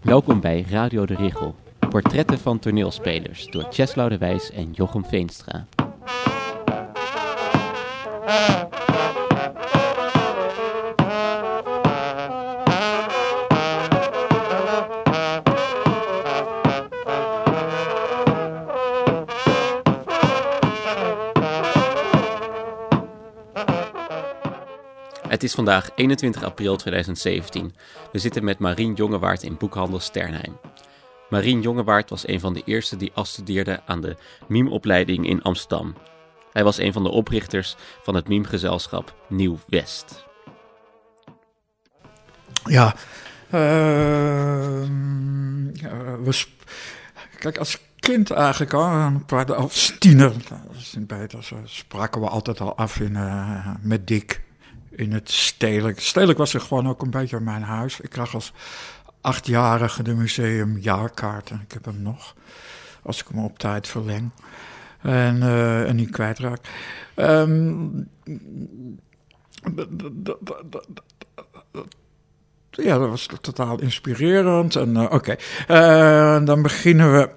[0.00, 1.54] Welkom bij Radio de Richel.
[1.78, 5.66] Portretten van toneelspelers door Cheslau de Wijs en Jochem Veenstra.
[25.40, 27.74] Het is vandaag 21 april 2017.
[28.12, 30.58] We zitten met Marien Jongewaard in boekhandel Sternheim.
[31.30, 34.16] Marien Jongewaard was een van de eerste die afstudeerde aan de
[34.48, 35.94] mimeopleiding in Amsterdam.
[36.52, 40.24] Hij was een van de oprichters van het mimegezelschap Nieuw West.
[42.64, 42.94] Ja,
[46.20, 46.44] we
[47.38, 49.22] kijk, als kind eigenlijk al,
[49.56, 50.32] als tiener,
[51.06, 54.48] dat spraken we altijd al af in, uh, met Dick
[54.90, 56.00] in het stedelijk.
[56.00, 58.00] Stedelijk was er gewoon ook een beetje mijn huis.
[58.00, 58.52] Ik kreeg als
[59.20, 62.34] achtjarige de museumjaarkaart en ik heb hem nog.
[63.02, 64.30] Als ik hem op tijd verleng.
[65.00, 66.60] En, uh, en niet kwijtraak.
[67.16, 68.08] Um,
[72.70, 74.76] ja, dat was totaal inspirerend.
[74.76, 75.36] En uh, oké,
[75.68, 77.30] uh, dan beginnen we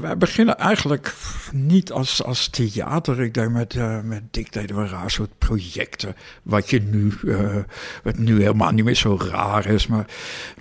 [0.00, 1.14] wij beginnen eigenlijk
[1.52, 3.20] niet als, als theater.
[3.20, 6.16] Ik denk met, uh, met Dick raar soort projecten.
[6.42, 7.56] Wat je nu, uh,
[8.02, 9.86] wat nu helemaal niet meer zo raar is.
[9.86, 10.06] Maar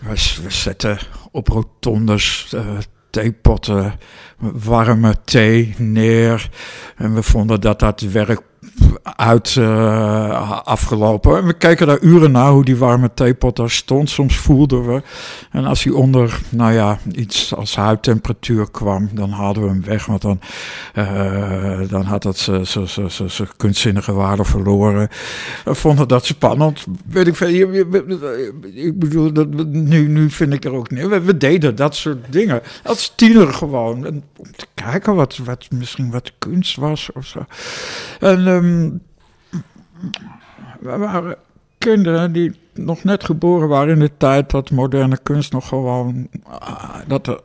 [0.02, 1.00] we, zetten
[1.32, 2.78] op rotondes uh,
[3.10, 4.00] theepotten,
[4.38, 6.50] warme thee neer.
[6.96, 8.42] En we vonden dat dat werk
[9.16, 11.38] uit uh, afgelopen.
[11.38, 14.10] En we keken daar uren naar hoe die warme theepot daar stond.
[14.10, 15.02] Soms voelden we.
[15.52, 20.06] En als hij onder, nou ja, iets als huidtemperatuur kwam, dan haalden we hem weg.
[20.06, 20.40] Want dan,
[20.96, 25.10] uh, dan had het zijn kunstzinnige waarde verloren.
[25.66, 26.86] We vonden dat spannend.
[27.06, 27.74] Weet ik veel.
[28.74, 31.08] Ik bedoel, dat, nu, nu vind ik er ook niet.
[31.08, 32.62] We, deden dat soort dingen.
[32.84, 34.06] Als tiener gewoon.
[34.38, 37.46] Om te kijken wat, wat misschien wat kunst was of zo.
[38.20, 39.02] En um,
[40.80, 41.38] we waren
[41.78, 46.28] kinderen die nog net geboren waren in de tijd dat moderne kunst nog gewoon.
[47.08, 47.42] Dat de,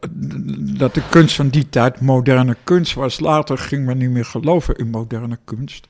[0.77, 3.21] dat de kunst van die tijd moderne kunst was.
[3.21, 5.87] Later ging men niet meer geloven in moderne kunst.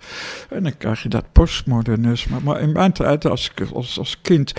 [0.48, 2.36] En dan krijg je dat postmodernisme.
[2.42, 4.52] Maar in mijn tijd als, als, als kind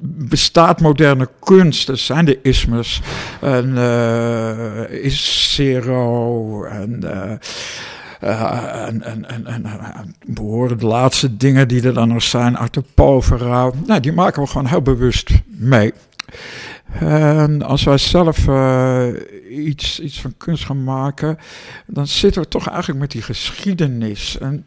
[0.00, 1.88] bestaat moderne kunst.
[1.88, 3.00] Er zijn de ismes.
[3.40, 6.64] En uh, is zero.
[6.64, 7.00] En.
[7.04, 7.32] Uh,
[8.24, 12.74] uh, en, en, en, en behoren de laatste dingen die er dan nog zijn uit
[12.74, 13.70] de povera.
[13.86, 15.92] Nou, die maken we gewoon heel bewust mee.
[17.00, 19.08] En als wij zelf uh,
[19.50, 21.38] iets, iets van kunst gaan maken,
[21.86, 24.38] dan zitten we toch eigenlijk met die geschiedenis.
[24.38, 24.66] En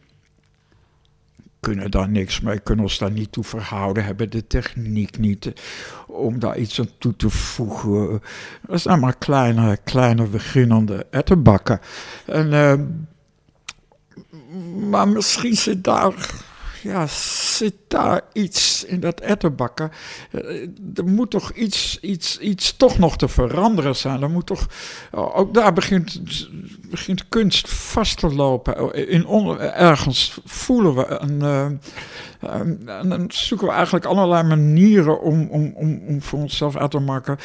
[1.60, 5.54] kunnen daar niks mee, kunnen ons daar niet toe verhouden, hebben de techniek niet
[6.08, 8.22] om daar iets aan toe te voegen.
[8.68, 11.80] Dat zijn maar kleine, kleine beginnende ettenbakken.
[12.26, 12.74] En uh,
[14.90, 16.14] maar misschien zit daar,
[16.84, 19.92] ja, zit daar iets in dat etterbakken.
[20.32, 20.42] Eh,
[20.96, 24.22] er moet toch iets, iets, iets toch nog te veranderen zijn.
[24.22, 24.68] Er moet toch,
[25.12, 26.22] ook daar begint,
[26.90, 29.08] begint kunst vast te lopen.
[29.08, 29.28] In
[29.60, 31.80] ergens voelen we een,
[32.42, 37.00] en dan zoeken we eigenlijk allerlei manieren om, om, om, om voor onszelf uit te
[37.00, 37.38] maken.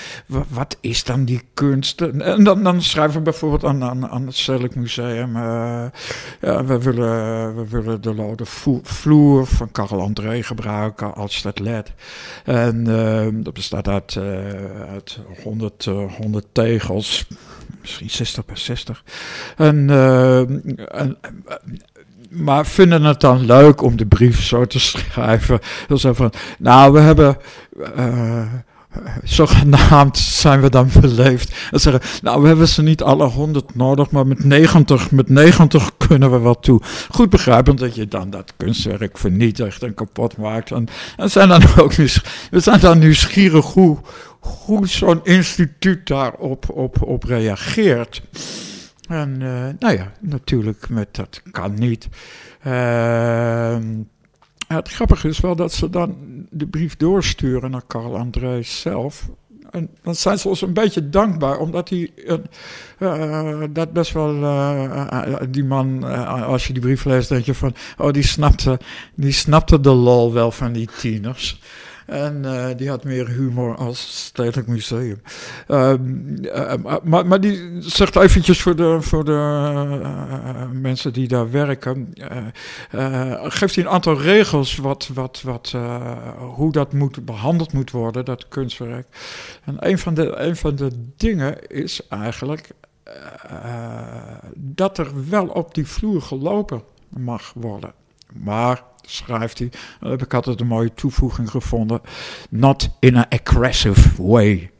[0.49, 2.01] Wat is dan die kunst?
[2.01, 5.37] En dan, dan schrijven we bijvoorbeeld aan, aan, het Stedelijk Museum.
[5.37, 5.85] Uh,
[6.41, 8.45] ja, we, willen, we willen de lode
[8.83, 11.93] vloer van Karel André gebruiken als dat led.
[12.45, 14.25] En uh, dat bestaat uit, uh,
[14.91, 15.85] uit 100,
[16.19, 17.27] 100 tegels
[17.81, 19.05] misschien 60 per 60.
[19.57, 21.19] En, uh, en,
[22.37, 25.59] maar vinden het dan leuk om de brief zo te schrijven.
[25.89, 27.37] Dan zeggen van, nou, we hebben.
[27.99, 28.43] Uh,
[29.25, 31.55] zogenaamd zijn we dan beleefd.
[31.71, 35.91] En zeggen, nou, we hebben ze niet alle 100 nodig, maar met 90, met 90
[35.97, 36.81] kunnen we wel toe.
[37.11, 40.71] Goed begrijpend dat je dan dat kunstwerk vernietigt en kapot maakt.
[40.71, 41.95] En, en zijn dan ook
[42.51, 43.99] we zijn dan nieuwsgierig hoe,
[44.41, 48.23] hoe zo'n instituut daarop op, op reageert.
[49.09, 52.09] En uh, nou ja, natuurlijk met dat kan niet.
[52.67, 53.79] Uh,
[54.69, 56.17] het grappige is wel dat ze dan
[56.51, 59.29] de brief doorsturen naar Karl Andrees zelf.
[59.71, 62.11] En dan zijn ze ons een beetje dankbaar, omdat hij
[62.99, 64.33] uh, dat best wel,
[65.51, 66.03] die man,
[66.45, 68.79] als je die brief leest, denk je van, oh, die snapte,
[69.15, 71.61] die snapte de lol wel van die tieners.
[72.07, 75.21] En uh, die had meer humor als Stedelijk Museum.
[75.67, 82.13] Ehm, uh, maar, maar die zegt eventjes voor de, voor de mensen die daar werken.
[83.43, 85.75] geeft hij een aantal regels wat, wat, wat,
[86.37, 89.07] hoe dat moet, behandeld moet worden, dat kunstwerk.
[89.65, 92.71] En een van de, een van de dingen is eigenlijk
[94.55, 97.93] dat er wel op die vloer gelopen mag worden.
[98.43, 102.01] Maar, schrijft hij, dan heb ik altijd een mooie toevoeging gevonden.
[102.51, 104.71] Not in an aggressive way,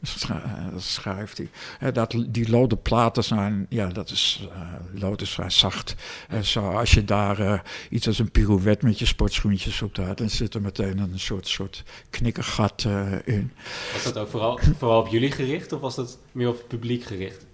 [0.77, 1.91] schrijft hij.
[1.91, 5.95] Dat, die lode platen zijn, ja, dat is, uh, lood is vrij zacht.
[6.27, 7.59] En zo, als je daar uh,
[7.89, 11.47] iets als een pirouette met je sportschoentjes op doet, dan zit er meteen een soort,
[11.47, 12.87] soort knikkergat
[13.23, 13.51] in.
[13.93, 17.03] Was dat ook vooral, vooral op jullie gericht of was dat meer op het publiek
[17.03, 17.46] gericht?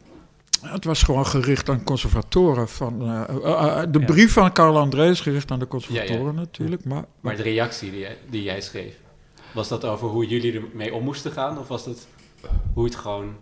[0.63, 2.69] Het was gewoon gericht aan conservatoren.
[2.69, 6.31] Van, uh, uh, de brief van Carl Andrees gericht aan de conservatoren ja, ja.
[6.31, 6.85] natuurlijk.
[6.85, 8.93] Maar, maar de reactie die jij, die jij schreef,
[9.53, 11.59] was dat over hoe jullie ermee om moesten gaan?
[11.59, 12.07] Of was dat
[12.73, 13.35] hoe het gewoon...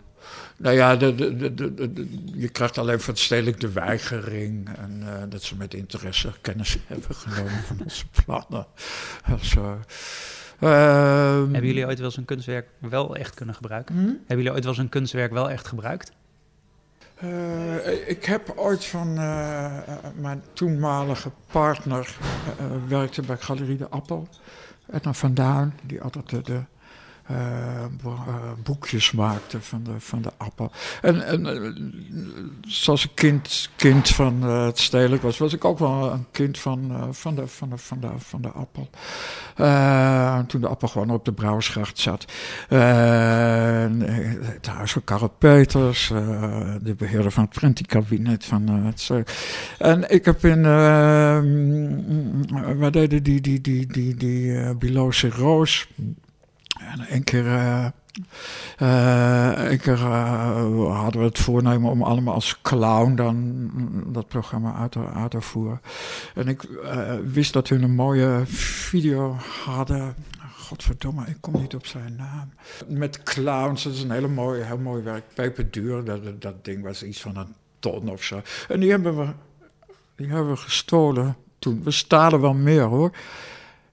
[0.56, 4.68] Nou ja, de, de, de, je krijgt alleen van het stedelijk de weigering.
[4.76, 8.66] En uh, dat ze met interesse kennis hebben genomen van onze plannen.
[9.40, 9.78] Zo.
[10.58, 13.94] Hebben jullie ooit wel eens een kunstwerk wel echt kunnen gebruiken?
[13.94, 14.00] Hm?
[14.00, 16.12] Hebben jullie ooit wel eens een kunstwerk wel echt gebruikt?
[17.24, 19.76] Uh, ik heb ooit van uh,
[20.14, 22.16] mijn toenmalige partner,
[22.88, 24.28] werkte bij Galerie de Appel,
[24.92, 26.60] Edna van Duin, die altijd de, de
[28.62, 30.70] boekjes maakte van de, van de appel.
[31.02, 31.42] En, en
[32.60, 37.08] zoals een kind, kind van het stedelijk was, was ik ook wel een kind van,
[37.10, 38.90] van, de, van, de, van, de, van de appel.
[40.46, 42.32] toen de appel gewoon op de Brouwersgracht zat.
[44.44, 46.08] het huis van Karel Peters,
[46.82, 49.10] de beheerder van het prentikabinet van het
[49.78, 50.62] En ik heb in,
[52.78, 55.88] wij deden die, die, die, die, die, die Roos
[56.92, 57.46] en een keer,
[58.76, 63.70] een keer uh, hadden we het voornemen om allemaal als clown dan
[64.06, 65.80] dat programma uit te, uit te voeren.
[66.34, 66.62] En ik
[67.24, 70.14] wist dat hun een mooie video hadden.
[70.56, 72.52] Godverdomme, ik kom niet op zijn naam.
[72.86, 75.24] Met clowns, dat is een hele mooie, heel mooi werk.
[75.34, 78.40] Peperduur, dat, dat ding was iets van een ton of zo.
[78.68, 79.26] En die hebben we,
[80.16, 81.82] die hebben we gestolen toen.
[81.84, 83.12] We stalen wel meer hoor.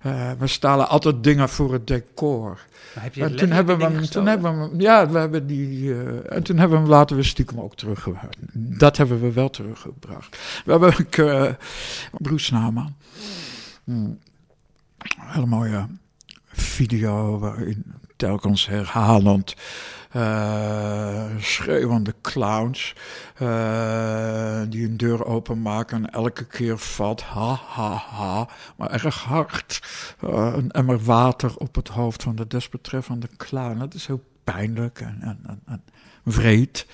[0.06, 2.60] Uh, we stalen altijd dingen voor het decor.
[3.00, 5.80] Heb je en toen hebben we hem, toen hebben we hem, ja, we hebben die,
[5.84, 8.38] uh, en toen hebben we hem laten we stiekem ook teruggebracht.
[8.54, 10.38] Dat hebben we wel teruggebracht.
[10.66, 11.52] We hebben ook uh,
[12.12, 12.96] Bruce Naman.
[13.84, 14.20] Hmm.
[15.18, 15.88] Hele mooie
[16.52, 17.84] video waarin
[18.16, 19.56] telkens herhalend
[20.16, 22.96] uh, schreeuwende clowns
[23.42, 29.82] uh, die een deur openmaken en elke keer valt ha ha ha, maar erg hard
[30.24, 33.80] uh, een emmer water op het hoofd van de desbetreffende clown.
[33.80, 35.84] Dat is heel pijnlijk en, en, en, en
[36.26, 36.88] vreed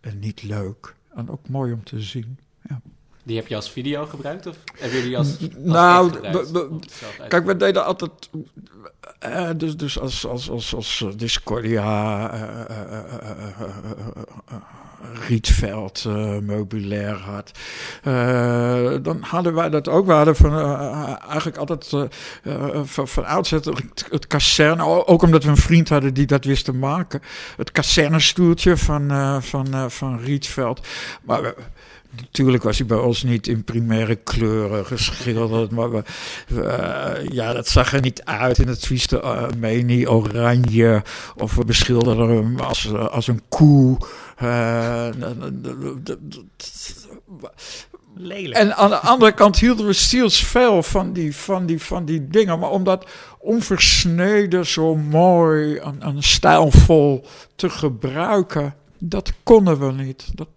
[0.00, 2.38] en niet leuk en ook mooi om te zien.
[2.68, 2.80] Ja.
[3.22, 6.10] Die heb je als video gebruikt of hebben jullie als, als nou,
[7.28, 8.30] kijk, we deden altijd
[9.26, 12.46] uh, dus, dus als, als, als, als Discordia, uh, uh,
[15.28, 16.04] Rietveld
[16.42, 17.50] meubilair had,
[19.04, 20.06] dan hadden wij dat ook.
[20.06, 20.52] We hadden van,
[21.28, 21.88] eigenlijk altijd
[22.84, 23.64] van, van het,
[24.10, 24.26] het
[25.06, 27.22] ook omdat we een vriend hadden die dat wist te maken,
[27.56, 29.10] het kazernestoeltje van,
[29.42, 30.86] van, van Rietveld.
[31.22, 31.54] Maar
[32.16, 36.02] Natuurlijk was hij bij ons niet in primaire kleuren geschilderd, maar we,
[36.52, 41.02] uh, ja, dat zag er niet uit in het vieste uh, meni oranje.
[41.36, 43.98] Of we beschilderden hem als, uh, als een koe.
[48.14, 48.54] Lelijk.
[48.54, 52.58] En aan de andere kant hielden we zielsveel van die, van, die, van die dingen.
[52.58, 53.06] Maar om dat
[53.38, 57.26] onversneden zo mooi en, en stijlvol
[57.56, 60.24] te gebruiken, dat konden we niet.
[60.34, 60.48] Dat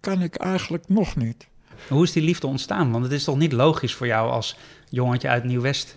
[0.00, 1.46] kan ik eigenlijk nog niet.
[1.88, 2.90] Hoe is die liefde ontstaan?
[2.90, 4.56] Want het is toch niet logisch voor jou als
[4.88, 5.96] jongetje uit Nieuw-West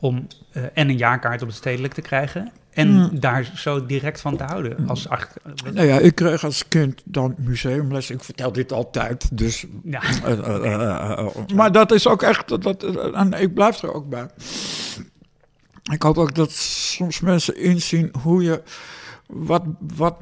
[0.00, 3.20] om uh, en een jaarkaart op het stedelijk te krijgen en mm.
[3.20, 4.88] daar zo direct van te houden?
[4.88, 5.36] Als acht,
[5.72, 8.10] nou ja, ik kreeg als kind dan museumles.
[8.10, 9.66] Ik vertel dit altijd, dus...
[9.84, 10.02] Ja.
[10.26, 12.62] Uh, uh, maar dat is ook echt...
[12.62, 12.82] Dat,
[13.14, 14.26] en ik blijf er ook bij.
[15.92, 18.62] Ik hoop ook dat soms mensen inzien hoe je
[19.26, 19.62] wat,
[19.96, 20.16] wat,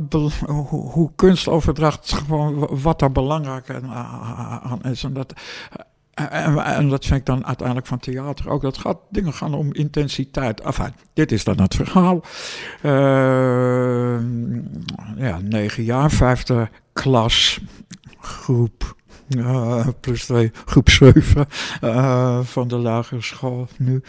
[0.71, 3.71] hoe, kunstoverdracht, gewoon wat daar belangrijk
[4.63, 5.05] aan is.
[5.05, 5.35] En dat,
[6.15, 8.63] en, en, dat vind ik dan uiteindelijk van theater ook.
[8.63, 10.61] Dat gaat, dingen gaan om intensiteit.
[10.61, 12.21] Enfin, dit is dan het verhaal.
[12.83, 14.21] Uh,
[15.17, 17.61] ja, negen jaar, vijfde klas,
[18.21, 18.97] groep
[19.37, 21.47] Uh, plus twee, groep 7
[21.85, 24.03] uh, van de lagere school nu.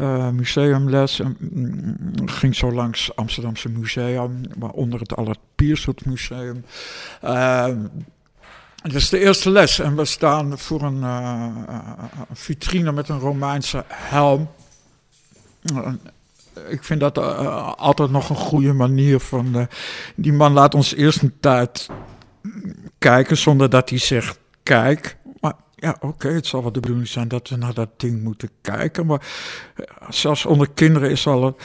[0.00, 1.20] Uh, museumles.
[1.38, 6.64] Mm, ging zo langs Amsterdamse Museum, waaronder het Allard Piersot Museum.
[8.82, 11.66] Het is de eerste les en we staan voor een, een
[12.32, 14.48] vitrine met een Romeinse helm.
[16.68, 17.18] Ik vind dat
[17.78, 19.68] altijd nog een goede manier van.
[20.14, 21.88] die man laat ons eerst een tijd
[22.98, 25.16] kijken zonder dat hij zegt kijk.
[25.40, 28.50] Maar ja, oké, het zal wel de bedoeling zijn dat we naar dat ding moeten
[28.60, 29.06] kijken.
[29.06, 29.26] Maar
[29.74, 31.56] eh, zelfs onder kinderen is al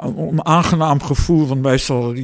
[0.00, 1.46] een, onaangenaam gevoel.
[1.46, 2.14] Want meestal,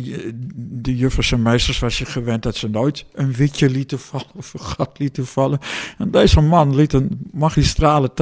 [0.54, 4.54] de juffers en meesters was je gewend dat ze nooit een witje lieten vallen of
[4.54, 5.58] een gat lieten vallen.
[5.98, 8.12] En deze man liet een magistrale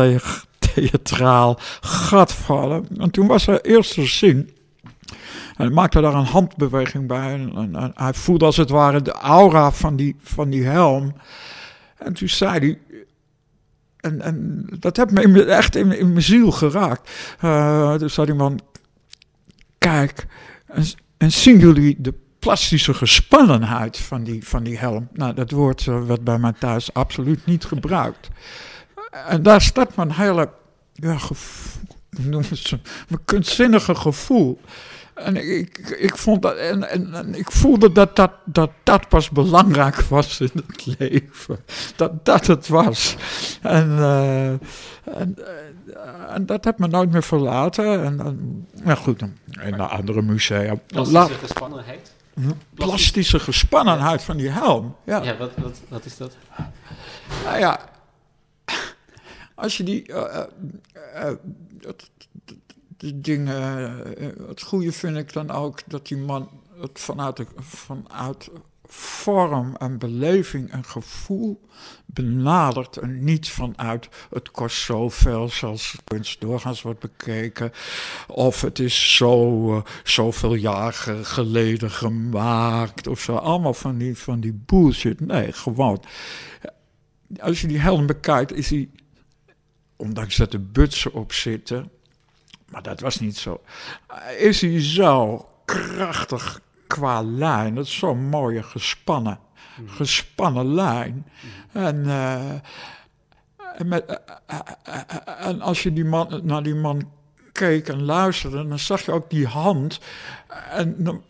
[0.58, 2.86] theatraal gat vallen.
[2.98, 4.50] En toen was er eerste zin.
[5.56, 7.32] En hij maakte daar een handbeweging bij.
[7.32, 11.14] En, en, hij voelde als het ware de aura van die, van die helm.
[12.04, 12.78] En toen zei hij.
[14.00, 17.10] En, en dat heeft me echt in, in, mijn ziel geraakt.
[17.44, 18.60] Uh, toen zei die man:
[19.78, 20.26] Kijk,
[20.66, 20.84] en,
[21.16, 25.08] en zien jullie de plastische gespannenheid van die, van die helm?
[25.12, 28.28] Nou, dat woord uh, werd bij mij thuis absoluut niet gebruikt.
[29.26, 30.50] En daar staat mijn hele.
[30.92, 31.82] Ja, gevoel,
[32.20, 32.70] noem het
[33.08, 34.60] mijn kunstzinnige gevoel.
[35.14, 39.30] En ik, ik, vond dat, en, en, en, ik voelde dat dat, dat dat pas
[39.30, 41.58] belangrijk was in het leven.
[41.96, 43.16] Dat dat het was.
[43.62, 44.60] En, uh, en,
[45.04, 48.04] uh, en, dat heb me nooit meer verlaten.
[48.04, 50.74] En, en nou goed, in een andere musea.
[50.86, 52.12] Plastische gespannenheid?
[52.74, 54.96] Plastische gespannenheid van die helm.
[55.04, 56.36] Ja, ja wat, wat, wat is dat?
[57.44, 57.80] Nou ja,
[59.54, 60.08] als je die.
[60.08, 60.44] Uh,
[61.80, 62.10] het,
[62.96, 64.16] de dingen.
[64.16, 66.48] Eh, het goede vind ik dan ook dat die man
[66.80, 68.50] het vanuit, de, vanuit
[68.86, 71.60] vorm en beleving en gevoel
[72.06, 77.72] benadert en niet vanuit het kost zoveel zoals kunst doorgaans wordt bekeken
[78.26, 84.40] of het is zo uh, zoveel jaar geleden gemaakt of zo allemaal van die, van
[84.40, 86.02] die bullshit nee gewoon
[87.40, 88.88] als je die helm bekijkt is hij
[89.96, 91.90] ondanks dat er butsen op zitten
[92.74, 93.60] maar dat was niet zo.
[94.38, 97.74] Is hij zo krachtig qua lijn?
[97.74, 99.38] Dat is zo'n mooie gespannen,
[99.76, 99.88] hmm.
[99.88, 101.26] gespannen lijn.
[101.72, 102.50] En, uh,
[103.76, 107.10] en, met, uh, uh, en, als je die man, naar die man
[107.52, 110.00] keek en luisterde, dan zag je ook die hand.
[110.70, 111.22] En dan,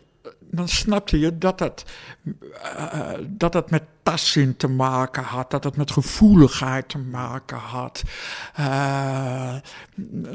[0.51, 1.85] dan snapte je dat het,
[2.23, 8.03] uh, dat het met tastzin te maken had, dat het met gevoeligheid te maken had.
[8.59, 9.55] Uh,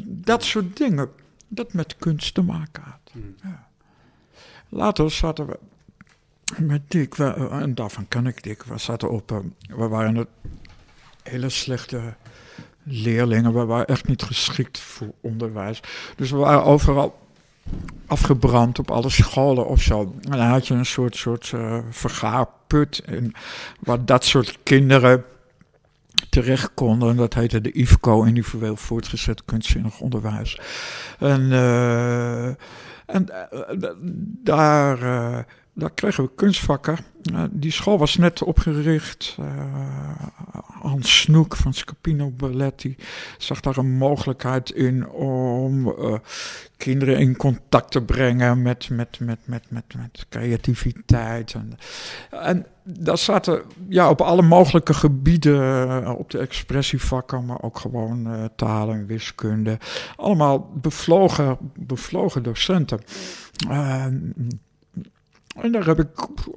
[0.05, 1.11] dat soort dingen,
[1.49, 3.13] dat met kunst te maken had.
[3.13, 3.35] Hmm.
[3.43, 3.69] Ja.
[4.69, 5.59] Later zaten we
[6.59, 9.39] met Dick, we, en daarvan kan ik Dick, we zaten op, uh,
[9.77, 10.29] we waren het
[11.23, 12.15] hele slechte
[12.83, 15.83] leerlingen, we waren echt niet geschikt voor onderwijs.
[16.17, 17.19] Dus we waren overal
[18.07, 20.15] afgebrand op alle scholen of zo.
[20.21, 23.35] En dan had je een soort, soort uh, vergaarput in,
[23.81, 25.25] waar dat soort kinderen
[26.29, 27.11] terecht konden.
[27.11, 30.61] En dat heette de IFCO, individueel voortgezet kunstzinnig onderwijs.
[31.19, 32.47] En, uh,
[33.07, 33.91] en uh,
[34.43, 34.99] daar
[35.75, 36.99] daar kregen we kunstvakken.
[37.33, 39.37] Uh, die school was net opgericht.
[39.41, 39.47] Uh,
[40.81, 42.97] Hans Snoek van Scapino Balletti
[43.39, 46.15] zag daar een mogelijkheid in om uh,
[46.77, 51.55] kinderen in contact te brengen met, met, met, met, met, creativiteit.
[51.55, 51.79] En,
[52.31, 58.91] en daar zaten ja, op alle mogelijke gebieden, op de expressievakken, maar ook gewoon taal
[58.91, 59.79] en wiskunde.
[60.17, 63.01] Allemaal bevlogen, bevlogen docenten.
[65.57, 66.09] En daar heb ik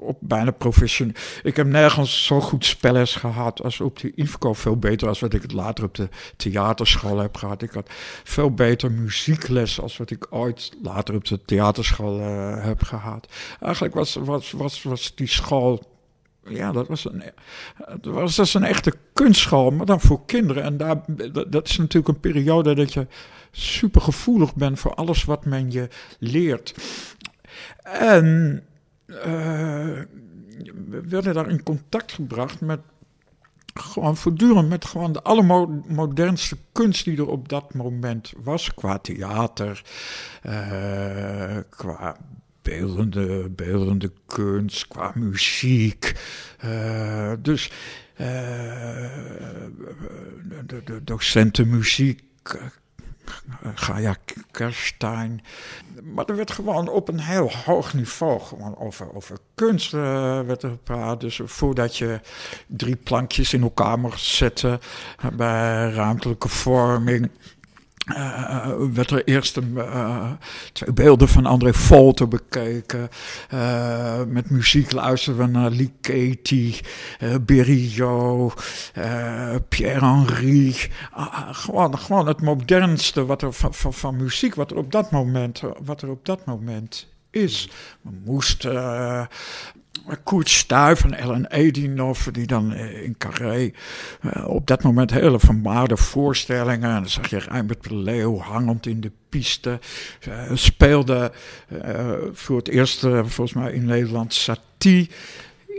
[0.02, 1.16] op bijna professioneel.
[1.44, 4.54] Ik heb nergens zo goed spelles gehad als op de IFCO.
[4.54, 7.62] Veel beter als wat ik het later op de theaterschool heb gehad.
[7.62, 7.90] Ik had
[8.24, 13.28] veel beter muziekles als wat ik ooit later op de theaterschool uh, heb gehad.
[13.60, 15.92] Eigenlijk was, was, was, was die school
[16.48, 17.24] ja, dat was een,
[18.02, 20.64] dat was, dat een echte kunstschool, maar dan voor kinderen.
[20.64, 21.04] En daar,
[21.50, 23.08] dat is natuurlijk een periode dat je
[23.52, 25.88] super gevoelig bent voor alles wat men je
[26.20, 26.74] leert.
[27.84, 28.64] En
[29.08, 30.02] uh,
[30.88, 32.80] werden daar in contact gebracht met
[33.74, 38.74] gewoon voortdurend met gewoon de allermodernste kunst die er op dat moment was.
[38.74, 39.84] Qua theater,
[40.46, 42.18] uh, qua
[42.62, 46.14] beeldende, beeldende kunst, qua muziek.
[46.66, 47.72] Uh, dus
[50.66, 52.22] de, de docenten muziek
[53.76, 54.16] Gaia
[54.52, 55.42] Kerstein.
[56.04, 60.70] Maar er werd gewoon op een heel hoog niveau gewoon over, over kunst werd er
[60.70, 61.22] gepraat.
[61.22, 62.20] Dus voordat je
[62.68, 64.80] drie plankjes in elkaar zetten
[65.34, 67.30] bij ruimtelijke vorming
[68.08, 70.32] uh, werd er eerst uh,
[70.74, 73.10] twee beelden van André Volte bekeken.
[74.28, 76.80] Met muziek luisterden we naar Lee Katie,
[77.42, 78.64] Berriot,
[79.70, 80.76] Pierre-Henri.
[81.12, 85.12] Ah, gewoon, gewoon het modernste wat er van, van, van, muziek, wat er op dat
[85.12, 87.70] moment, wat er op dat moment is.
[88.02, 89.28] We moesten
[90.24, 93.72] Koert Stuif en Ellen Edinov, die dan eh, in Carré
[94.22, 96.90] uh, op dat moment hele vermaarde voorstellingen.
[96.90, 99.80] En dan zag je Rijnbert de Leeuw hangend in de piste.
[100.28, 101.32] Uh, speelde
[102.34, 105.10] voor het eerst volgens mij in Nederland Satie.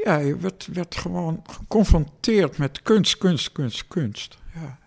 [0.04, 4.38] Ja, je werd, werd gewoon geconfronteerd met kunst, kunst, kunst, kunst.
[4.54, 4.78] Ja.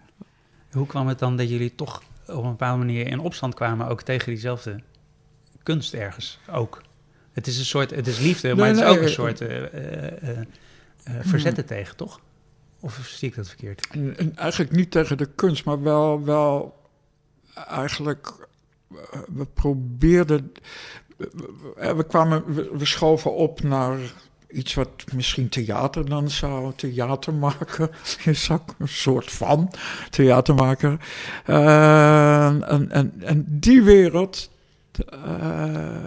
[0.71, 4.01] Hoe kwam het dan dat jullie toch op een bepaalde manier in opstand kwamen, ook
[4.01, 4.79] tegen diezelfde
[5.63, 6.81] kunst ergens ook?
[7.37, 9.63] Het is een soort, het is liefde, maar het is ook een soort uh, uh,
[10.23, 10.39] uh,
[11.21, 12.19] verzetten tegen, toch?
[12.79, 13.87] Of zie ik dat verkeerd?
[13.91, 16.81] En, eigenlijk niet tegen de kunst, maar wel, wel
[17.67, 18.33] eigenlijk,
[19.27, 20.51] we probeerden,
[21.75, 23.97] we, kwamen, we, we schoven op naar
[24.47, 27.89] iets wat misschien theater dan zou theater maken.
[28.25, 29.71] Is ook een soort van
[30.09, 30.99] theater maken.
[31.45, 34.49] en, en, en die wereld,
[35.13, 36.06] uh,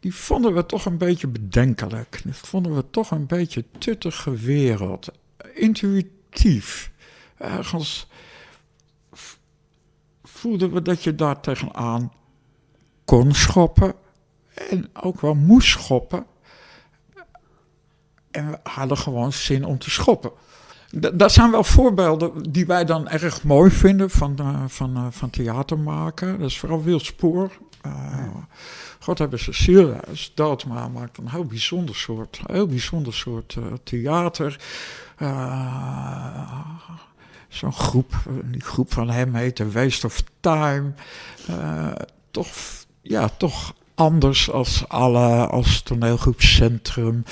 [0.00, 2.20] die vonden we toch een beetje bedenkelijk.
[2.24, 5.08] Dat vonden we toch een beetje tuttige wereld.
[5.54, 6.90] Intuïtief.
[7.36, 8.08] Ergens
[10.22, 12.12] voelden we dat je daar tegenaan
[13.04, 13.94] kon schoppen.
[14.70, 16.26] En ook wel moest schoppen.
[18.30, 20.30] En we hadden gewoon zin om te schoppen.
[21.14, 25.30] Dat zijn wel voorbeelden die wij dan erg mooi vinden van, uh, van, uh, van
[25.30, 26.38] theater maken.
[26.38, 27.44] Dat is vooral Wildspoor.
[27.44, 27.67] Uh,
[28.98, 33.54] God hebben ze ziel, is dood, maar maakt een heel bijzonder soort, heel bijzonder soort
[33.58, 34.60] uh, theater.
[35.18, 36.60] Uh,
[37.48, 38.14] Zo'n groep,
[38.44, 40.92] die groep van hem heet The Waste of Time.
[42.30, 42.48] toch,
[43.02, 47.24] ja, toch anders als alle, als toneelgroep Centrum.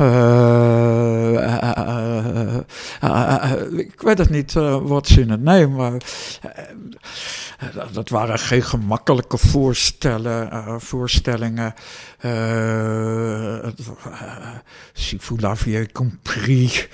[0.00, 2.56] Uh, uh,
[3.04, 6.02] uh, ik weet het niet wat ze in het nemen, maar
[7.92, 11.74] dat waren geen gemakkelijke voorstellen, voorstellingen.
[12.20, 13.66] Uh,
[14.92, 16.88] Si vous l'aviez compris.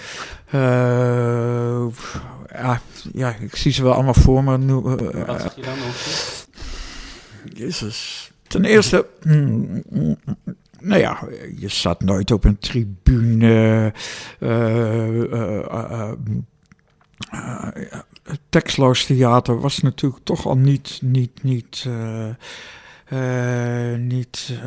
[2.52, 2.80] ja,
[3.12, 4.58] ja, ik zie ze wel allemaal voor me.
[4.58, 6.44] Nu, wat zeg je dan over?
[7.54, 8.23] Jezus.
[8.54, 10.16] Ten eerste, mm, mm,
[10.80, 11.18] nou ja,
[11.56, 13.92] je zat nooit op een tribune.
[14.40, 16.12] Uh,
[18.48, 21.86] tekstloos theater was natuurlijk toch al niet, niet, niet,
[23.98, 24.58] niet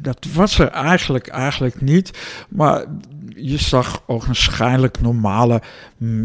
[0.00, 2.18] dat was er eigenlijk, eigenlijk niet.
[2.48, 2.84] Maar
[3.28, 5.62] je zag ogenschijnlijk normale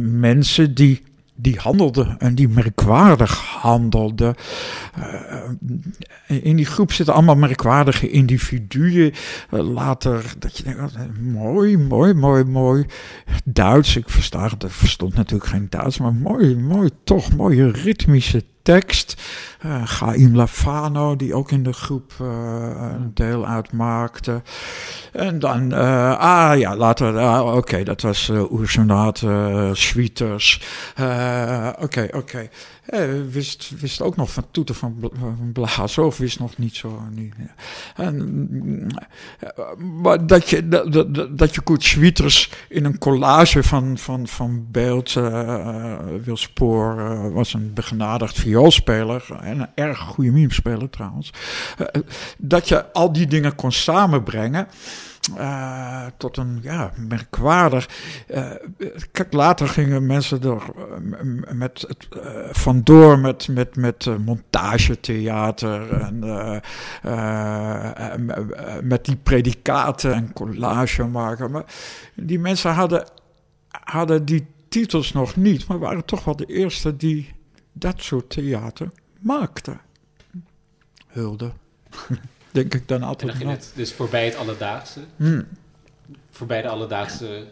[0.02, 1.04] mensen die
[1.36, 4.36] die handelde en die merkwaardig handelde.
[5.00, 9.14] Uh, in die groep zitten allemaal merkwaardige individuen.
[9.52, 12.86] Uh, later, dat je denkt, mooi, mooi, mooi, mooi.
[13.44, 19.22] Duits, ik versta, verstond natuurlijk geen Duits, maar mooi, mooi, toch mooie ritmische tekst.
[19.66, 22.28] Uh, Chaim Lafano, die ook in de groep uh,
[22.80, 24.42] een deel uitmaakte.
[25.12, 29.24] En dan, uh, ah ja, later, ah, oké, okay, dat was uh, Oersonaat,
[29.72, 30.62] Sweeters.
[31.80, 32.18] Oké, oké.
[32.18, 32.50] Okay.
[33.32, 35.12] Wist, wist ook nog van toeten van,
[35.54, 37.02] blazen, of wist nog niet zo.
[37.12, 37.34] Niet,
[37.96, 38.88] en,
[40.02, 41.62] maar dat je, dat, dat, dat je
[42.70, 45.14] in een collage van, van, van beeld,
[46.24, 51.34] Wilspoor was een begenadigd vioolspeler en een erg goede mimespeler trouwens.
[51.80, 51.88] Uh,
[52.38, 54.68] dat je al die dingen kon samenbrengen.
[55.38, 57.90] Uh, tot een ja, merkwaardig.
[58.28, 58.52] Uh,
[59.12, 60.62] kijk, later gingen mensen er
[61.56, 62.08] met het,
[62.52, 66.20] vandoor met, met, met montagetheater en
[68.84, 71.52] met die predicaten en collage maken.
[71.52, 71.66] Maar
[72.16, 73.08] die mensen hadden,
[73.70, 77.34] hadden die titels nog niet, maar waren toch wel de eerste die
[77.74, 79.78] dat soort theater maakte.
[81.08, 81.52] Hulde.
[82.56, 83.22] Denk ik dan altijd.
[83.22, 85.00] En dan ging het dus voorbij het alledaagse?
[85.16, 85.48] Hmm.
[86.32, 87.48] Voorbij de alledaagse.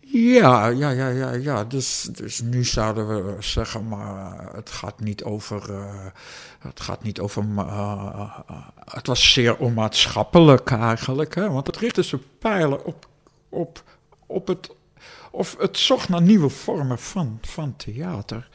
[0.00, 1.64] Ja, ja, ja, ja, ja.
[1.64, 5.70] Dus, dus nu zouden we zeggen, maar het gaat niet over.
[5.70, 6.06] Uh,
[6.58, 7.44] het gaat niet over.
[7.56, 8.38] Uh,
[8.84, 13.08] het was zeer onmaatschappelijk eigenlijk, hè, want het richtte zijn pijlen op,
[13.48, 13.82] op,
[14.26, 14.70] op het.
[15.30, 18.48] Of het zocht naar nieuwe vormen van, van theater.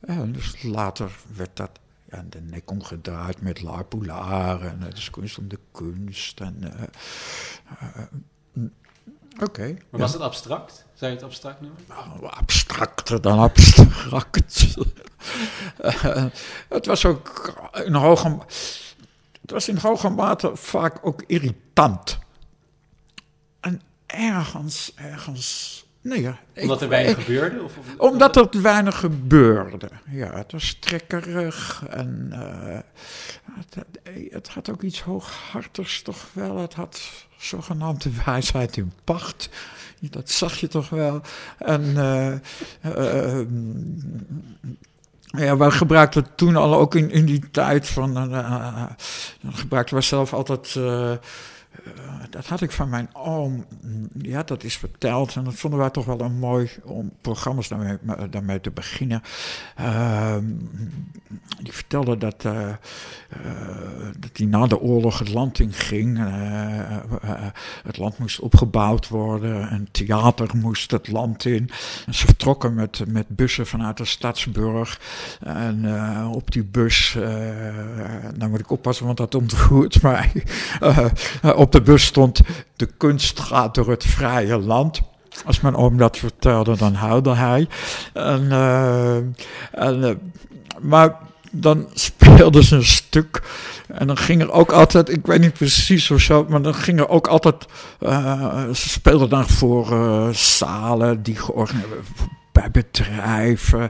[0.00, 1.70] En dus later werd dat
[2.10, 6.40] ja, de nek omgedraaid met La Poulard en het is kunst om de kunst.
[6.40, 6.72] En,
[9.42, 9.76] Oké.
[9.90, 10.84] Maar was het abstract?
[10.94, 11.80] Zou je het abstract noemen?
[11.88, 14.76] Nou, abstracter dan abstract.
[16.68, 17.52] het was ook
[17.84, 18.38] in hoge,
[19.40, 22.18] het was in hoge mate vaak ook irritant.
[23.60, 26.38] En ergens, ergens Nee, ja.
[26.56, 27.62] Omdat er weinig gebeurde?
[27.62, 29.88] Of, omdat er weinig gebeurde.
[30.10, 32.78] Ja, het was trekkerig en uh,
[33.52, 33.76] het,
[34.30, 36.56] het, had ook iets hooghartigs toch wel.
[36.56, 37.00] Het had
[37.36, 39.48] zogenaamde wijsheid in pacht.
[40.00, 41.20] Dat zag je toch wel.
[41.58, 42.34] En uh,
[42.96, 43.46] uh,
[45.26, 48.14] ja, wij gebruikten toen al ook in, in die tijd van.
[48.14, 50.76] dan gebruikten we zelf altijd
[51.84, 51.92] eh,
[52.30, 53.64] dat had ik van mijn oom,
[54.22, 55.36] ja, dat is verteld.
[55.36, 57.96] En dat vonden wij toch wel een mooi om programma's daarmee,
[58.30, 59.22] daarmee te beginnen.
[59.76, 60.44] Ehm,
[61.62, 62.68] die vertelde dat, uh,
[64.18, 66.18] dat hij na de oorlog het land in ging.
[67.82, 69.72] het land moest opgebouwd worden.
[69.72, 71.70] Een theater moest het land in.
[72.06, 75.00] En ze vertrokken met, met bussen vanuit de Stadsburg.
[75.40, 75.86] En
[76.26, 77.16] op die bus,
[78.36, 80.32] nou moet ik oppassen, want dat ontroert mij.
[81.54, 82.40] op de bus stond:
[82.76, 85.00] De kunst gaat door het vrije land.
[85.44, 87.68] Als mijn oom dat vertelde, dan huilde hij.
[88.12, 89.16] En, uh,
[89.72, 90.10] en, uh,
[90.80, 91.16] maar
[91.52, 93.42] dan speelden ze een stuk.
[93.86, 96.98] En dan ging er ook altijd, ik weet niet precies of zo, maar dan ging
[96.98, 97.66] er ook altijd.
[98.00, 99.86] Uh, ze speelden dan voor
[100.34, 103.80] zalen die georganiseerd bij bedrijven.
[103.80, 103.88] Uh,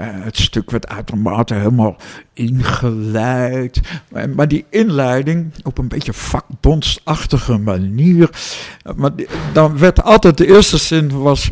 [0.00, 1.96] het stuk werd uitermate helemaal
[2.32, 3.80] ingeleid.
[4.34, 8.30] Maar, die inleiding op een beetje vakbondsachtige manier.
[8.96, 9.10] Maar
[9.52, 11.50] dan werd altijd de eerste zin was...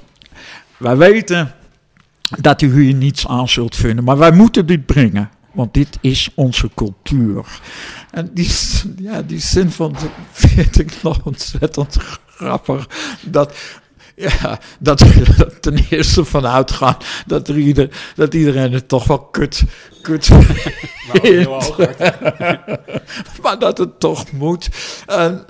[0.77, 1.55] Wij weten
[2.41, 5.31] dat u hier niets aan zult vinden, maar wij moeten dit brengen.
[5.53, 7.61] Want dit is onze cultuur.
[8.11, 8.51] En die,
[8.97, 9.97] ja, die zin van
[10.33, 12.89] vind ik nog ontzettend grappig.
[13.23, 13.57] Dat
[14.29, 19.19] ja, dat we ten eerste vanuit gaan dat, er ieder, dat iedereen het toch wel
[19.19, 19.63] kut,
[20.03, 20.27] kut
[21.13, 21.49] vindt.
[23.43, 24.69] maar dat het toch moet.
[25.07, 25.45] En,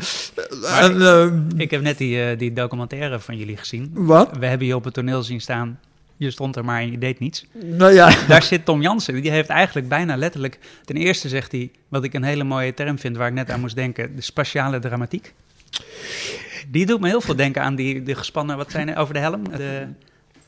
[0.79, 3.91] en, uh, ik heb net die, uh, die documentaire van jullie gezien.
[3.93, 4.31] Wat?
[4.39, 5.79] We hebben je op het toneel zien staan.
[6.17, 7.47] Je stond er maar en je deed niets.
[7.53, 8.27] Nou ja.
[8.29, 9.23] Daar zit Tom Jansen.
[9.23, 10.59] Die heeft eigenlijk bijna letterlijk...
[10.85, 13.17] Ten eerste zegt hij, wat ik een hele mooie term vind...
[13.17, 15.33] waar ik net aan moest denken, de spatiale dramatiek.
[16.69, 19.21] Die doet me heel veel denken aan die de gespannen, wat zijn er over de
[19.21, 19.45] helm?
[19.45, 19.89] De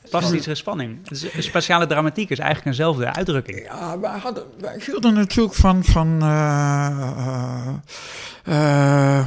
[0.09, 0.99] plastische spanning.
[1.37, 3.65] Speciale dramatiek is eigenlijk eenzelfde uitdrukking.
[3.65, 7.67] Ja, wij, hadden, wij hielden natuurlijk van, van, uh,
[8.49, 9.25] uh,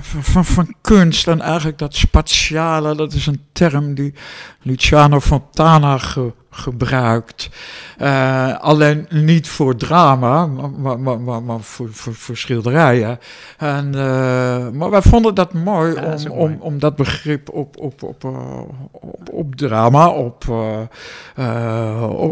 [0.00, 4.14] van, van, van, kunst en eigenlijk dat spatiale, dat is een term die
[4.62, 7.50] Luciano Fontana ge, gebruikt.
[7.98, 13.18] Uh, alleen niet voor drama, maar, maar, maar, maar voor, voor, voor, schilderijen.
[13.58, 16.30] En, uh, maar wij vonden dat mooi, ja, om, mooi.
[16.30, 18.60] Om, om dat begrip op, op, op, uh,
[18.90, 20.44] op, op, drama, op,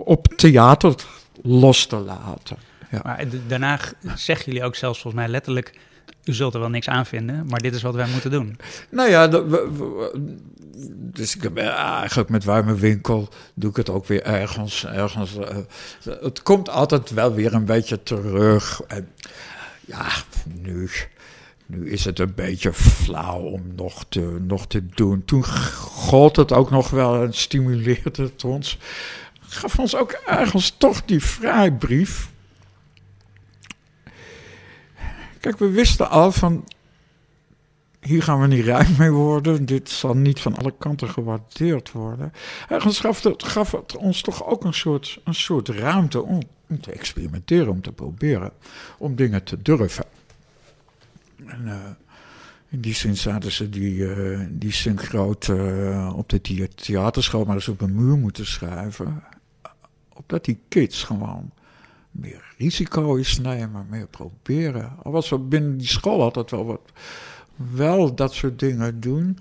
[0.04, 0.94] op theater
[1.42, 2.56] los te laten.
[2.90, 3.00] Ja.
[3.02, 3.78] Maar daarna
[4.14, 5.78] zeggen jullie ook zelfs volgens mij letterlijk
[6.24, 8.56] u zult er wel niks aan vinden, maar dit is wat wij moeten doen.
[8.88, 9.26] Nou ja,
[11.12, 14.84] dus ik heb eigenlijk met warme winkel doe ik het ook weer ergens.
[14.84, 15.46] ergens uh,
[16.20, 18.82] het komt altijd wel weer een beetje terug.
[18.86, 19.08] En
[19.86, 20.08] ja,
[20.44, 20.90] nu,
[21.66, 25.24] nu is het een beetje flauw om nog te, nog te doen.
[25.24, 28.78] Toen gold het ook nog wel en stimuleerde het ons.
[29.40, 32.29] Gaf ons ook ergens toch die vrijbrief
[35.40, 36.64] Kijk, we wisten al van.
[38.00, 39.64] Hier gaan we niet rijk mee worden.
[39.64, 42.32] Dit zal niet van alle kanten gewaardeerd worden.
[42.68, 46.40] Ergens gaf het, gaf het ons toch ook een soort, een soort ruimte om,
[46.80, 48.52] te experimenteren, om te proberen,
[48.98, 50.04] om dingen te durven.
[51.46, 51.74] En uh,
[52.68, 57.70] in die zin zaten ze die, uh, die synchroot uh, op de theaterschool, maar ze
[57.70, 59.22] op een muur moeten schrijven.
[60.14, 61.50] Opdat die kids gewoon
[62.10, 64.96] meer risico is nemen, meer proberen.
[65.02, 66.80] Al was er binnen die school altijd wel wat,
[67.54, 69.38] wel dat soort dingen doen.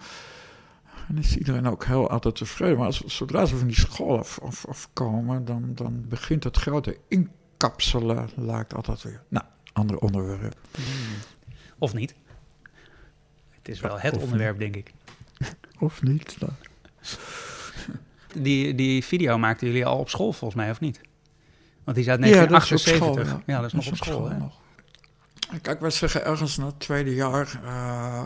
[1.08, 2.78] En is iedereen ook heel altijd tevreden.
[2.78, 6.98] Maar als, zodra ze van die school af, af, afkomen, dan, dan begint het grote
[7.08, 9.22] inkapselen, lijkt altijd weer.
[9.28, 10.58] Nou, ander onderwerp.
[10.76, 10.86] Hmm.
[11.78, 12.16] Of niet.
[13.52, 14.94] Het is wel het onderwerp, denk ik.
[15.80, 16.38] Of niet.
[16.40, 16.52] Nou.
[18.34, 21.02] Die, die video maakten jullie al op school, volgens mij, of niet?
[21.89, 23.28] Want die is uit 1978.
[23.28, 23.62] Ja, dat is, ja.
[23.62, 24.25] dat is nog op school.
[24.25, 25.62] school nog.
[25.62, 27.60] Kijk, wij zeggen ergens na het tweede jaar.
[27.63, 28.23] Uh,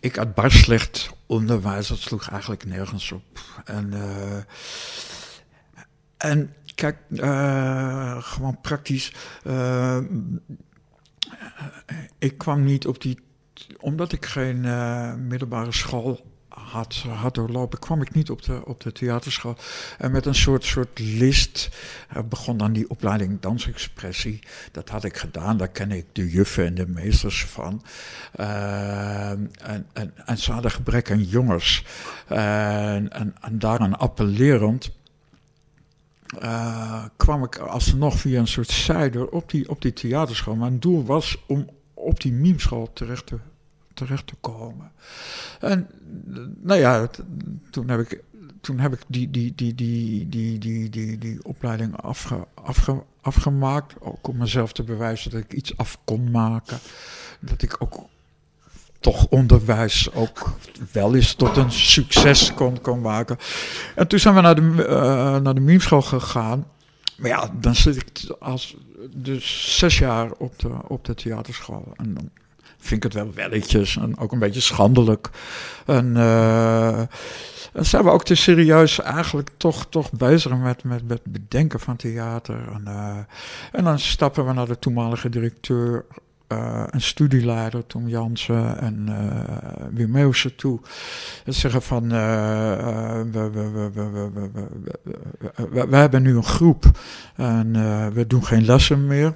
[0.00, 3.40] ik had bar slecht onderwijs, dat sloeg eigenlijk nergens op.
[3.64, 4.36] En, uh,
[6.16, 6.98] en kijk,
[8.24, 9.12] gewoon praktisch.
[12.18, 13.20] ik kwam niet op die.
[13.80, 14.60] Omdat ik geen
[15.28, 19.56] middelbare school had, had doorlopen, kwam ik niet op de, op de theaterschool.
[19.98, 21.68] En met een soort, soort list
[22.16, 24.38] uh, begon dan die opleiding dansexpressie.
[24.72, 27.82] Dat had ik gedaan, daar ken ik de juffen en de meesters van.
[28.40, 31.84] Uh, en, en, en ze hadden gebrek aan jongens.
[32.26, 34.94] en, en, en daaraan appellerend.
[36.42, 40.54] Uh, kwam ik alsnog via een soort zijder op die, op die theaterschool.
[40.54, 43.38] Mijn doel was om op die mimeschool terecht te
[43.96, 44.92] terecht te komen.
[45.60, 45.88] En
[46.60, 47.08] nou ja,
[47.70, 48.22] toen heb ik,
[48.60, 53.94] toen heb ik die, die, die, die, die, die, die, die opleiding afge, afge, afgemaakt.
[54.00, 56.78] Ook om mezelf te bewijzen dat ik iets af kon maken.
[57.40, 58.08] Dat ik ook
[59.00, 60.52] toch onderwijs ook
[60.92, 63.38] wel eens tot een succes kon, kon maken.
[63.94, 66.66] En toen zijn we naar de, uh, naar de memeschool gegaan.
[67.16, 68.76] Maar ja, dan zit ik als
[69.14, 71.92] dus zes jaar op de, op de theaterschool.
[71.96, 72.30] En dan
[72.86, 75.30] vind ik het wel welletjes en ook een beetje schandelijk.
[75.86, 77.00] En uh,
[77.72, 82.58] zijn we ook te serieus eigenlijk toch, toch bezig met, met, met bedenken van theater.
[82.74, 83.16] En, uh,
[83.72, 86.04] en dan stappen we naar de toenmalige directeur
[86.52, 90.80] uh, een studieleider, Tom Jansen en uh, Wim Meeuwse toe.
[91.44, 92.10] En zeggen van, uh,
[93.32, 93.90] we, we,
[95.70, 96.84] we, we, hebben nu een groep
[97.36, 97.72] en
[98.14, 99.34] we doen geen lessen meer.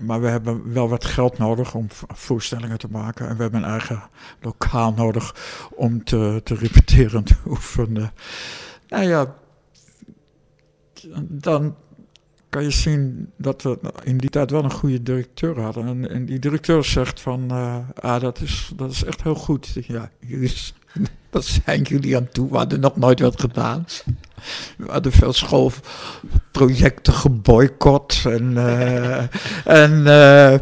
[0.00, 3.28] Maar we hebben wel wat geld nodig om voorstellingen te maken.
[3.28, 4.02] En we hebben een eigen
[4.40, 5.34] lokaal nodig
[5.74, 8.12] om te, te repeteren te oefenen.
[8.88, 9.34] Nou ja,
[11.20, 11.76] dan
[12.48, 15.86] kan je zien dat we in die tijd wel een goede directeur hadden.
[15.86, 19.72] En, en die directeur zegt van, uh, ah, dat is, dat is echt heel goed.
[19.86, 20.52] Ja, jullie,
[21.30, 22.50] dat zijn jullie aan toe.
[22.50, 23.86] We hadden nog nooit wat gedaan.
[24.76, 28.22] We hadden veel schoolprojecten geboycott.
[28.24, 29.18] En, uh,
[29.82, 30.52] en, uh,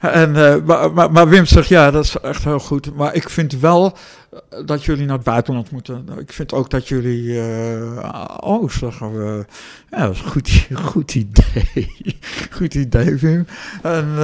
[0.00, 2.94] en, uh, maar, maar, maar, Wim zegt, ja, dat is echt heel goed.
[2.94, 3.96] Maar ik vind wel
[4.64, 6.08] dat jullie naar het buitenland moeten.
[6.18, 7.40] Ik vind ook dat jullie...
[8.40, 9.44] oh, zeggen we...
[9.90, 11.96] Ja, dat is een goed, goed idee.
[12.50, 13.46] goed idee, Wim.
[13.82, 14.14] En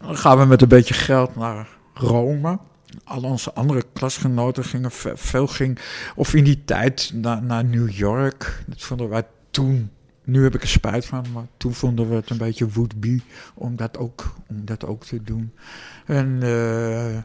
[0.00, 2.58] dan gaan we met een beetje geld naar Rome
[3.06, 5.78] al onze andere klasgenoten gingen veel ging,
[6.14, 8.62] of in die tijd naar, naar New York.
[8.66, 9.90] Dat vonden wij toen.
[10.24, 13.20] Nu heb ik er spijt van, maar toen vonden we het een beetje would-be
[13.54, 15.52] om dat ook, om dat ook te doen.
[16.06, 17.16] En uh,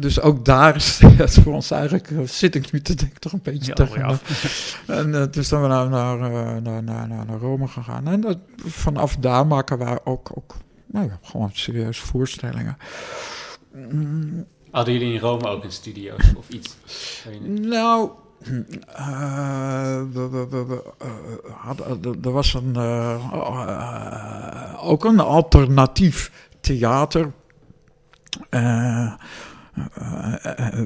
[0.00, 3.32] dus ook daar is het voor ons eigenlijk, eh, zit ik nu te denken, toch
[3.32, 4.00] een beetje ja, tegen.
[4.00, 4.18] Ja.
[4.86, 6.18] En uh, dus zijn we naar, naar,
[6.62, 8.08] naar, naar, naar Rome gegaan.
[8.08, 12.76] En dat, vanaf daar maken wij ook, ook nou ja, gewoon serieuze voorstellingen.
[14.72, 16.76] Hadden jullie in Rome ook een studio of iets?
[17.44, 18.10] Nou,
[18.98, 20.34] uh, uh,
[22.24, 23.24] er was een, uh,
[24.84, 27.32] ook een alternatief theater.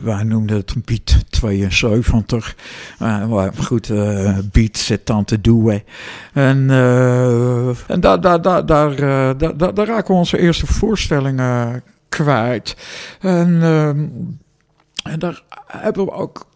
[0.02, 2.56] wij noemden het Beat 72.
[2.98, 3.88] maar goed,
[4.52, 5.82] Beat zit dan te doen.
[6.32, 6.70] En,
[7.86, 8.96] en daar, daar, daar, daar,
[9.36, 12.76] daar, daar raken we onze eerste voorstellingen kwijt.
[13.20, 14.08] En, ehm,
[15.02, 16.46] en daar hebben we ook.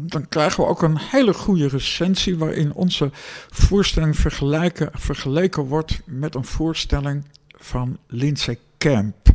[0.00, 3.10] Dan krijgen we ook een hele goede recensie waarin onze
[3.50, 9.28] voorstelling vergelijken, vergeleken wordt met een voorstelling van Lindsay Camp.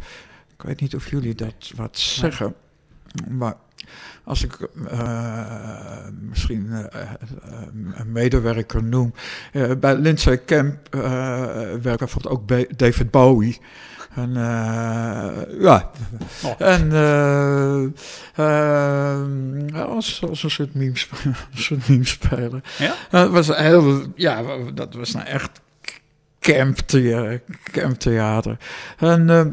[0.53, 2.55] Ik weet niet of jullie dat wat zeggen,
[3.27, 3.55] maar
[4.23, 6.85] als ik uh, misschien uh,
[7.93, 9.13] een medewerker noem.
[9.53, 10.77] Uh, bij Lindsay Camp
[11.81, 13.59] werkt bijvoorbeeld ook David Bowie.
[14.15, 15.89] En uh, ja,
[16.43, 16.53] oh.
[16.57, 16.91] en
[18.37, 20.97] uh, als, als een soort meme,
[21.53, 22.61] soort meme speler.
[22.77, 23.29] Ja?
[23.29, 24.43] Was heel, ja,
[24.73, 25.61] dat was nou echt
[26.39, 27.41] camptheater.
[27.71, 28.57] camptheater.
[28.97, 29.45] En uh,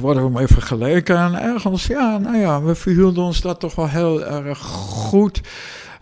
[0.00, 1.16] worden we maar even vergeleken.
[1.16, 5.40] En ergens, ja, nou ja, we verhielden ons dat toch wel heel erg goed.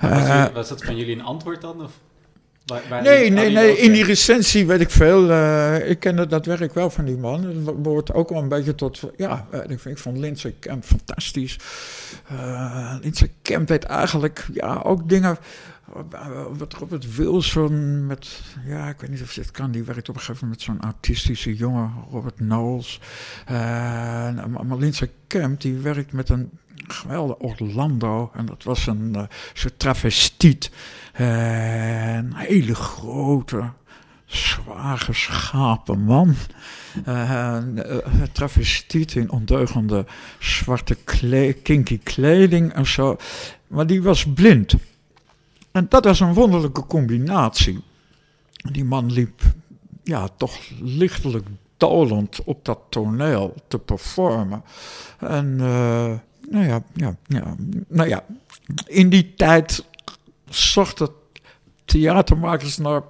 [0.00, 1.82] Was, was dat van jullie een antwoord dan?
[1.82, 1.92] Of?
[3.02, 3.76] Nee, nee, nee.
[3.76, 5.30] In die recensie weet ik veel.
[5.30, 7.44] Uh, ik kende dat werk wel van die man.
[7.44, 9.00] Het behoort ook wel een beetje tot.
[9.16, 11.58] Ja, uh, ik, vond Lindsay Kemp fantastisch.
[12.32, 15.38] Uh, Lindsay Kemp weet eigenlijk ja, ook dingen.
[16.56, 18.40] Wat Robert Wilson met.
[18.66, 19.70] Ja, ik weet niet of je het kan.
[19.70, 23.00] Die werkt op een gegeven moment met zo'n autistische jongen, Robert Knowles.
[23.48, 26.50] maar Lindsay Kemp, die werkt met een
[26.92, 28.30] geweldig Orlando.
[28.34, 29.22] En dat was een uh,
[29.52, 30.70] soort travestiet.
[31.12, 33.70] Een hele grote,
[34.26, 36.34] zwaar geschapen man.
[37.08, 37.58] Uh,
[38.32, 40.06] travestiet in ondeugende
[40.38, 43.16] zwarte kle kinky kleding en zo.
[43.66, 44.74] Maar die was blind.
[45.72, 47.80] En dat is een wonderlijke combinatie.
[48.52, 49.42] Die man liep
[50.04, 54.64] ja, toch lichtelijk dolend op dat toneel te performen.
[55.18, 56.12] En uh,
[56.48, 57.54] nou, ja, ja, ja,
[57.88, 58.24] nou ja,
[58.86, 59.84] in die tijd
[60.48, 61.08] zochten
[61.84, 63.02] theatermakers naar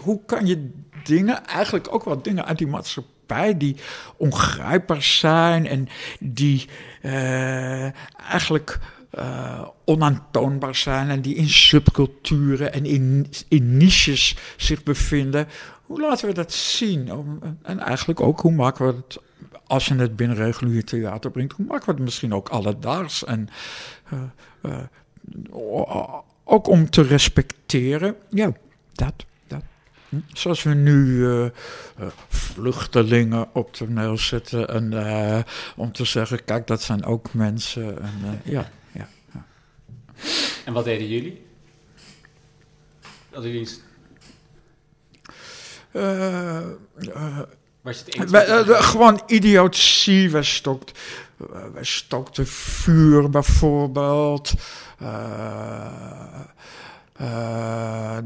[0.00, 0.70] hoe kan je
[1.04, 3.76] dingen, eigenlijk ook wel dingen uit die maatschappij die
[4.16, 5.88] ongrijpbaar zijn en
[6.20, 6.68] die
[7.02, 7.84] uh,
[8.30, 8.78] eigenlijk
[9.18, 15.48] uh, onaantoonbaar zijn en die in subculturen en in, in niches zich bevinden.
[15.82, 17.10] Hoe laten we dat zien?
[17.62, 19.18] En eigenlijk ook, hoe maken we het,
[19.66, 21.54] als je het binnen regulier theater brengt,
[21.86, 23.24] we het misschien ook alledaags?
[23.24, 23.48] En
[24.12, 24.22] uh,
[24.62, 28.52] uh, ook om te respecteren, ja,
[28.92, 29.24] dat.
[29.46, 29.62] dat.
[30.08, 30.16] Hm?
[30.32, 31.26] Zoals we nu
[32.28, 35.44] vluchtelingen op toneel zetten en
[35.76, 38.02] om te zeggen, kijk, dat zijn ook mensen.
[38.02, 38.70] En, ja.
[40.64, 41.46] En wat deden jullie?
[43.30, 43.80] Hadden jullie iets...
[47.84, 50.30] Uh, uh, uh, gewoon idiotie.
[50.30, 50.98] We, stokt,
[51.74, 54.52] we stokten vuur bijvoorbeeld.
[55.02, 55.08] Uh,
[57.20, 58.18] uh,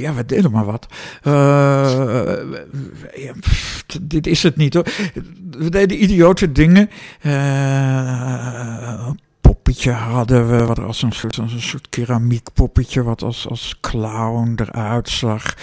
[0.00, 0.86] ja, we deden maar wat.
[4.02, 4.86] Dit is het niet hoor.
[5.50, 6.90] We deden idiote dingen
[9.66, 13.76] poppetje hadden we, wat als een soort, als een soort keramiek poppetje, wat als, als
[13.80, 15.54] clown eruit zag.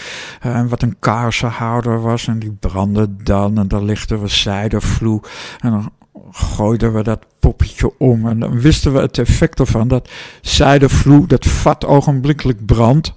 [0.46, 5.22] Uh, en wat een kaarsenhouder was, en die brandde dan, en daar lichten we zijdevloe.
[5.60, 5.92] En dan
[6.32, 10.10] gooiden we dat poppetje om, en dan wisten we het effect ervan, dat
[10.42, 13.14] zijdevloe, dat vat ogenblikkelijk brandt.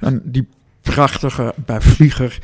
[0.00, 0.48] En die
[0.82, 2.38] prachtige, bij Vlieger,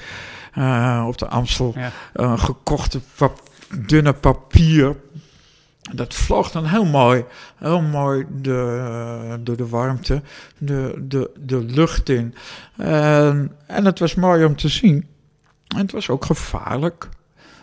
[0.59, 1.92] uh, op de Amstel, ja.
[2.14, 3.42] uh, gekochte pap
[3.87, 4.96] dunne papier
[5.92, 7.25] dat vloog dan heel mooi,
[7.57, 10.23] heel mooi de, door de warmte,
[10.59, 12.35] de, de, de lucht in.
[12.77, 15.07] En, en het was mooi om te zien.
[15.68, 17.09] En het was ook gevaarlijk.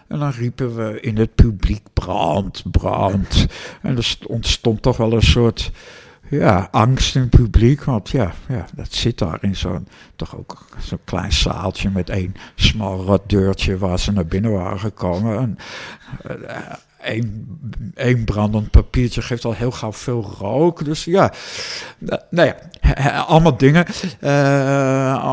[0.08, 3.48] En dan riepen we in het publiek brand, brand.
[3.82, 5.72] En er ontstond toch wel een soort
[6.30, 7.84] ja, angst in het publiek.
[7.84, 12.36] Want ja, ja dat zit daar in zo'n toch ook zo'n klein zaaltje met één
[12.56, 15.38] smal deurtje waar ze naar binnen waren gekomen.
[15.38, 15.58] En,
[16.42, 16.58] uh,
[17.96, 20.86] één, brandend papiertje geeft al heel gauw veel rook.
[20.86, 21.34] Dus ja,
[22.30, 22.56] nou ja,
[23.28, 23.86] allemaal dingen.
[24.20, 25.30] Uh,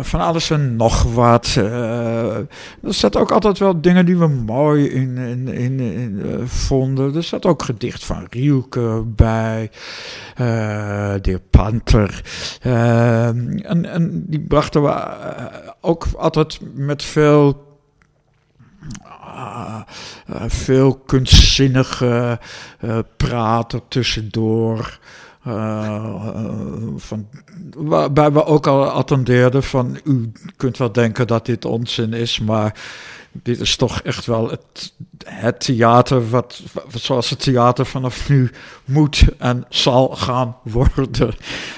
[0.00, 1.54] van alles en nog wat.
[1.54, 2.46] Er
[2.82, 7.14] zat ook altijd wel dingen die we mooi in, in, in, vonden.
[7.14, 9.70] Er zat ook gedicht van Rielke bij.
[11.22, 12.22] de Panther.
[12.62, 14.94] en, die brachten we
[15.80, 17.70] ook altijd met veel
[20.46, 22.38] veel kunstzinnige
[22.80, 24.98] uh, praten tussendoor.
[26.96, 27.28] van,
[27.76, 32.74] waarbij we ook al attendeerden van u kunt wel denken dat dit onzin is, maar
[33.32, 36.62] dit is toch echt wel het, het theater wat,
[36.94, 38.50] zoals het theater vanaf nu
[38.84, 41.34] moet en zal gaan worden.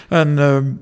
[0.09, 0.72] En ehm,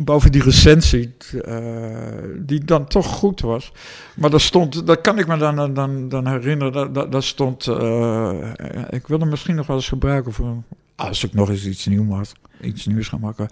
[0.00, 3.72] boven die recensie, uh, die dan toch goed was.
[4.16, 8.52] Maar daar stond, dat kan ik me dan, dan, dan herinneren, daar stond, uh,
[8.90, 10.62] ik wil hem misschien nog wel eens gebruiken voor,
[10.94, 12.26] als ik nog eens iets nieuws maak,
[12.60, 13.48] iets nieuws ga maken.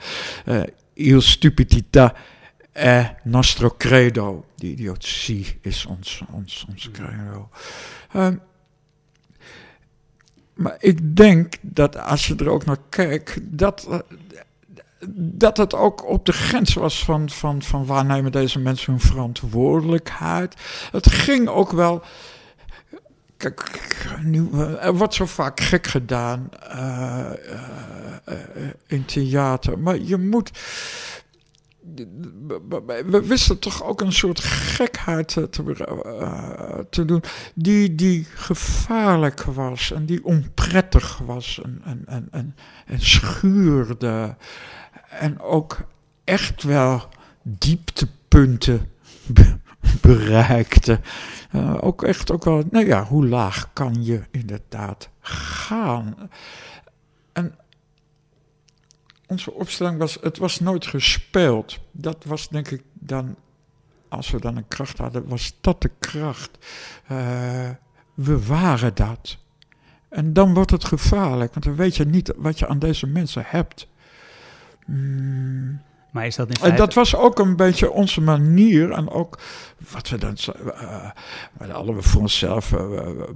[0.47, 0.63] Uh,
[0.97, 2.15] Il stupidità
[2.73, 4.45] è nostro credo.
[4.55, 7.49] Die idiotie is ons, ons, ons credo.
[8.13, 8.29] Uh,
[10.55, 14.05] maar ik denk dat als je er ook naar kijkt, dat
[15.15, 19.01] dat het ook op de grens was van, van, van waar nemen deze mensen hun
[19.01, 20.55] verantwoordelijkheid.
[20.91, 22.03] Het ging ook wel.
[23.37, 23.85] Kijk,
[24.23, 24.49] nu,
[24.81, 27.31] er wordt zo vaak gek gedaan uh,
[28.29, 28.35] uh,
[28.87, 30.51] in theater, maar je moet.
[33.07, 35.49] We wisten toch ook een soort gekheid te,
[36.91, 37.23] te doen,
[37.55, 44.37] die, die gevaarlijk was en die onprettig was en, en, en, en, en schuurde
[45.19, 45.87] en ook
[46.25, 47.09] echt wel
[47.43, 48.91] dieptepunten
[50.01, 51.01] bereikte.
[51.53, 56.31] Uh, ook echt ook wel, nou ja, hoe laag kan je inderdaad gaan?
[57.33, 57.55] En
[59.27, 61.79] onze opstelling was, het was nooit gespeeld.
[61.91, 63.37] Dat was denk ik dan,
[64.09, 66.51] als we dan een kracht hadden, was dat de kracht.
[67.13, 67.71] Uh,
[68.15, 69.39] we waren dat.
[70.09, 73.43] En dan wordt het gevaarlijk, want dan weet je niet wat je aan deze mensen
[73.47, 73.89] hebt.
[76.11, 76.77] Maar is dat in feite...
[76.77, 78.91] En dat was ook een beetje onze manier.
[78.91, 79.39] En ook
[79.91, 80.37] wat we dan...
[80.67, 81.11] Uh,
[81.59, 82.73] we hadden voor onszelf...
[82.73, 83.27] Uh, we,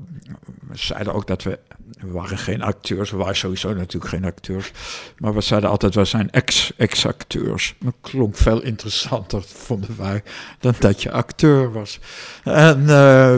[0.73, 1.59] zeiden ook dat we...
[1.99, 3.11] We waren geen acteurs.
[3.11, 4.73] We waren sowieso natuurlijk geen acteurs.
[5.19, 6.31] Maar we zeiden altijd, we zijn
[6.77, 7.75] ex-acteurs.
[7.79, 10.23] dat klonk veel interessanter, vonden wij,
[10.61, 12.01] dan dat je acteur was.
[12.45, 12.83] En...
[12.83, 13.35] Uh,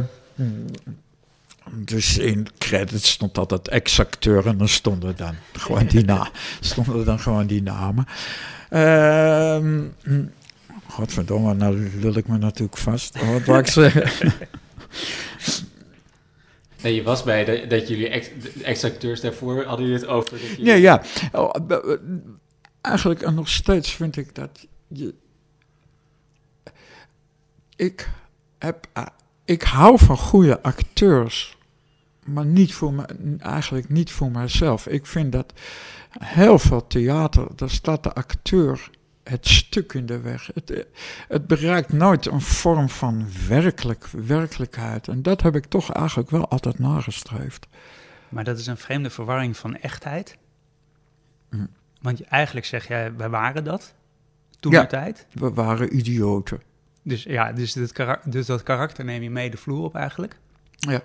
[1.75, 7.19] dus in credits stond altijd ex-acteur en dan stonden dan gewoon die, na stonden dan
[7.19, 8.07] gewoon die namen.
[8.71, 9.59] Uh,
[10.89, 13.25] godverdomme, nou lul ik me natuurlijk vast.
[13.27, 14.33] Wat wou ik zeggen?
[16.83, 18.09] Nee, je was bij de, dat jullie
[18.63, 20.31] ex-acteurs daarvoor hadden jullie het over.
[20.31, 20.65] Dat jullie...
[20.65, 21.03] Nee, ja.
[21.33, 21.55] Oh,
[22.81, 25.15] eigenlijk en nog steeds vind ik dat je.
[27.77, 28.11] Ik
[28.59, 28.87] heb.
[29.45, 31.57] Ik hou van goede acteurs
[32.33, 33.05] maar niet voor me,
[33.39, 34.87] eigenlijk niet voor mijzelf.
[34.87, 35.53] Ik vind dat
[36.19, 38.91] heel veel theater, daar staat de acteur
[39.23, 40.51] het stuk in de weg.
[40.55, 40.87] Het,
[41.29, 45.09] het bereikt nooit een vorm van werkelijk, werkelijkheid.
[45.09, 47.67] En dat heb ik toch eigenlijk wel altijd nagestreefd.
[48.29, 50.37] Maar dat is een vreemde verwarring van echtheid.
[51.51, 51.67] Hm.
[52.01, 53.95] Want eigenlijk zeg jij, wij waren dat
[54.61, 55.27] toen ja, de tijd.
[55.33, 56.63] we waren idioten.
[57.03, 57.73] Dus ja, dus
[58.25, 60.39] dus dat karakter neem je mee de vloer op eigenlijk?
[60.77, 61.03] Ja.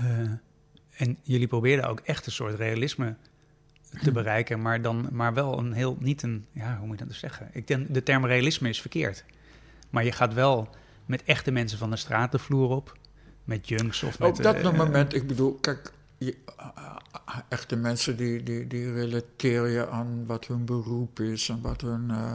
[0.00, 0.30] Eh,
[0.96, 3.14] en jullie probeerden ook echt een soort realisme
[4.02, 7.12] te bereiken, maar dan maar wel een heel niet een ja, hoe moet je dat
[7.12, 7.48] dus zeggen?
[7.52, 9.24] Ik denk de term realisme is verkeerd.
[9.90, 10.68] Maar je gaat wel
[11.06, 12.98] met echte mensen van de straat de vloer op,
[13.44, 14.28] met junks of met.
[14.28, 16.36] Op dat uh, moment, ik bedoel, kijk, je,
[17.48, 22.08] echte mensen die, die, die relateren je aan wat hun beroep is en wat hun.
[22.10, 22.32] Uh,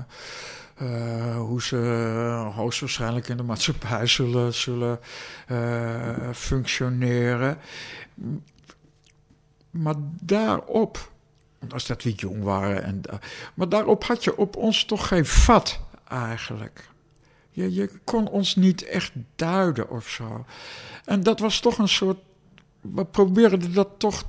[1.38, 1.76] hoe ze
[2.56, 5.00] hoogstwaarschijnlijk in de maatschappij zullen, zullen
[5.52, 7.58] uh, functioneren.
[9.70, 11.12] Maar daarop,
[11.70, 13.02] als dat we jong waren, en,
[13.54, 16.90] maar daarop had je op ons toch geen vat eigenlijk.
[17.50, 20.46] Je, je kon ons niet echt duiden of zo.
[21.06, 22.18] En dat was toch een soort.
[22.82, 24.24] We probeerden dat toch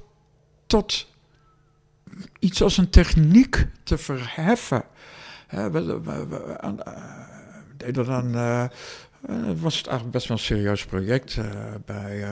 [0.67, 1.07] tot
[2.39, 4.85] iets als een techniek te verheffen.
[5.57, 6.49] Uh, we, we, we
[7.77, 8.33] deden dan.
[9.61, 11.39] Was het eigenlijk best wel een serieus project
[11.85, 12.25] bij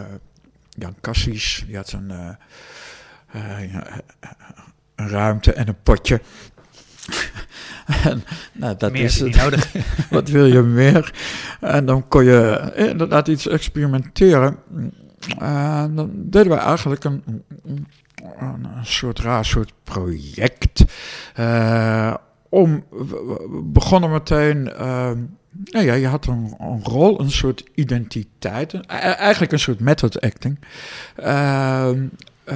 [0.69, 1.65] Jan Cassis.
[1.67, 2.11] Die had een,
[4.95, 6.21] een ruimte en een potje.
[8.05, 9.37] en, nou, dat is het.
[9.37, 9.73] nodig.
[10.11, 11.15] Wat wil je meer?
[11.61, 14.59] En dan kon je inderdaad iets experimenteren.
[15.39, 17.23] En dan deden wij eigenlijk een,
[17.65, 17.87] een,
[18.39, 20.85] een soort raar soort project.
[21.39, 22.15] Uh,
[22.55, 22.85] om,
[23.73, 24.63] begonnen meteen,
[25.65, 30.59] nou ja, je had een, rol, een soort identiteit, e-, eigenlijk een soort method acting.
[31.21, 31.89] Uh,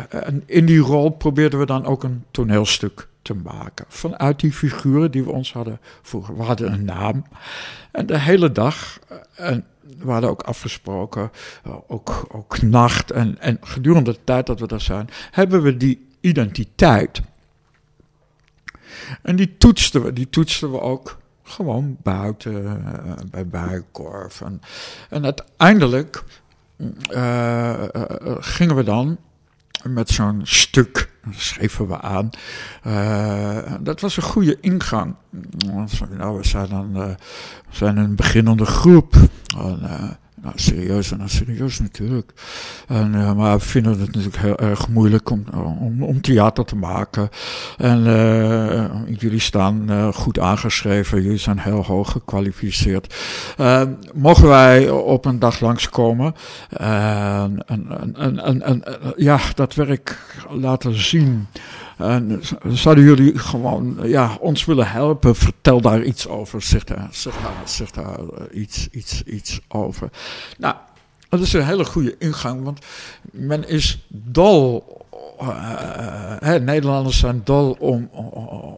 [0.09, 3.84] en in die rol probeerden we dan ook een toneelstuk te maken.
[3.88, 6.36] Vanuit die figuren die we ons hadden vroeger.
[6.36, 7.24] We hadden een naam.
[7.92, 8.99] En de hele dag,
[9.34, 9.64] en
[9.99, 11.30] we hadden ook afgesproken,
[11.86, 16.07] ook, ook nacht en, en gedurende de tijd dat we daar zijn, hebben we die
[16.20, 17.20] identiteit
[19.22, 24.40] en die toetsten we, die toetsten we ook gewoon buiten, uh, bij Bijenkorf.
[24.40, 24.61] En,
[25.11, 26.24] en uiteindelijk
[27.11, 27.82] uh,
[28.38, 29.18] gingen we dan
[29.82, 32.30] met zo'n stuk, schreven we aan.
[33.80, 35.14] dat was een goede ingang.
[36.16, 37.16] Nou, we zijn, dan,
[37.80, 39.14] een beginnende groep.
[39.56, 42.32] En, nou, serieus en nou, serieus natuurlijk.
[42.86, 45.45] En, uh, maar we vinden het natuurlijk heel erg moeilijk om,
[46.03, 47.28] om, theater te maken.
[47.76, 48.84] En uh,
[49.18, 53.14] jullie staan uh, goed aangeschreven, jullie zijn heel hoog gekwalificeerd.
[54.14, 56.34] mogen wij op een dag langskomen
[56.70, 58.82] en, en, en, en, en
[59.16, 60.18] ja, dat werk
[60.51, 61.47] laten zien.
[61.99, 65.36] En zouden jullie gewoon ja, ons willen helpen?
[65.36, 66.62] Vertel daar iets over.
[66.62, 70.11] Zeg daar, zeg daar, zeg daar eh, iets, iets, iets over.
[70.59, 70.74] Nou,
[71.28, 72.80] dat is een hele goede ingang, want
[73.32, 74.96] men is dol.
[75.42, 78.10] Uh, Nederlanders zijn dol om,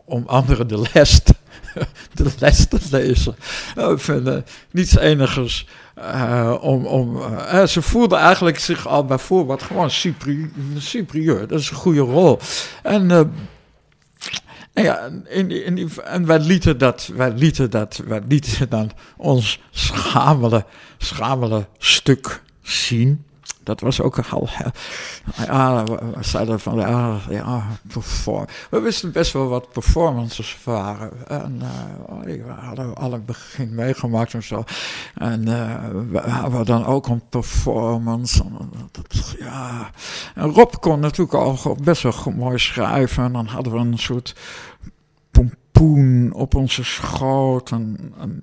[0.05, 1.21] om anderen de les,
[2.15, 3.37] de les te lezen.
[3.77, 5.67] Ik vind niets enigers
[5.99, 7.21] uh, om, om,
[7.67, 9.91] ze voelden eigenlijk zich al bij voorbaat gewoon
[10.77, 11.47] superieur.
[11.47, 12.39] Dat is een goede rol.
[12.83, 13.21] En, uh,
[14.75, 18.91] ja, in die, in die, en wij lieten dat, wij lieten dat, wij lieten dan
[19.17, 20.65] ons schamele,
[20.99, 23.25] schamele stuk zien
[23.63, 24.49] dat was ook al.
[25.47, 27.63] Ja, we zeiden van ja, ja.
[28.71, 31.27] We wisten best wel wat performances waren.
[31.27, 34.65] En uh, we hadden alle begin meegemaakt en zo.
[35.15, 35.75] En uh,
[36.11, 38.45] we hadden dan ook een performance.
[39.39, 39.91] Ja.
[40.35, 43.25] En Rob kon natuurlijk al best wel mooi schrijven.
[43.25, 44.35] En dan hadden we een soort
[45.31, 47.71] pompoen op onze schoot.
[47.71, 48.43] En, en,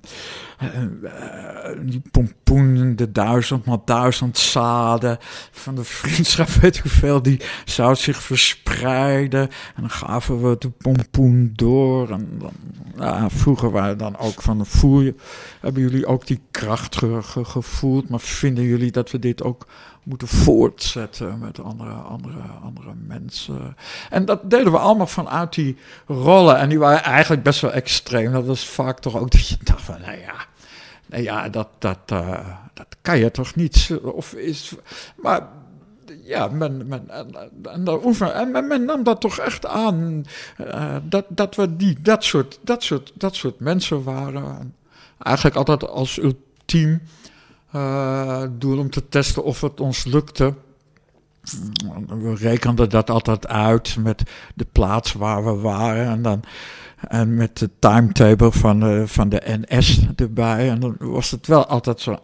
[1.86, 5.18] die pompoen, de duizend duizend zaden
[5.50, 9.40] van de vriendschap, weet ik veel, die zou zich verspreiden.
[9.74, 12.10] En dan gaven we de pompoen door.
[12.10, 12.40] En
[12.96, 15.14] dan, vroeger waren dan ook van, voel je,
[15.60, 18.08] hebben jullie ook die kracht gevoeld?
[18.08, 19.66] Maar vinden jullie dat we dit ook
[20.08, 23.76] moeten voortzetten met andere, andere, andere mensen.
[24.10, 26.58] En dat deden we allemaal vanuit die rollen.
[26.58, 28.32] En die waren eigenlijk best wel extreem.
[28.32, 30.34] Dat was vaak toch ook dat je dacht van, nou ja,
[31.06, 33.98] nou ja dat, dat, uh, dat kan je toch niet.
[34.02, 34.74] Of is,
[35.16, 35.46] maar
[36.22, 40.24] ja, men, men, en, en, en men, nam dat toch echt aan.
[40.60, 44.74] Uh, dat, dat we die, dat, soort, dat, soort, dat soort mensen waren.
[45.18, 47.00] Eigenlijk altijd als ultiem
[47.74, 50.54] uh, doel om te testen of het ons lukte.
[52.06, 54.22] We rekenden dat altijd uit met
[54.54, 56.44] de plaats waar we waren en dan
[57.08, 60.70] en met de timetable van de, van de NS erbij.
[60.70, 62.18] En dan was het wel altijd zo,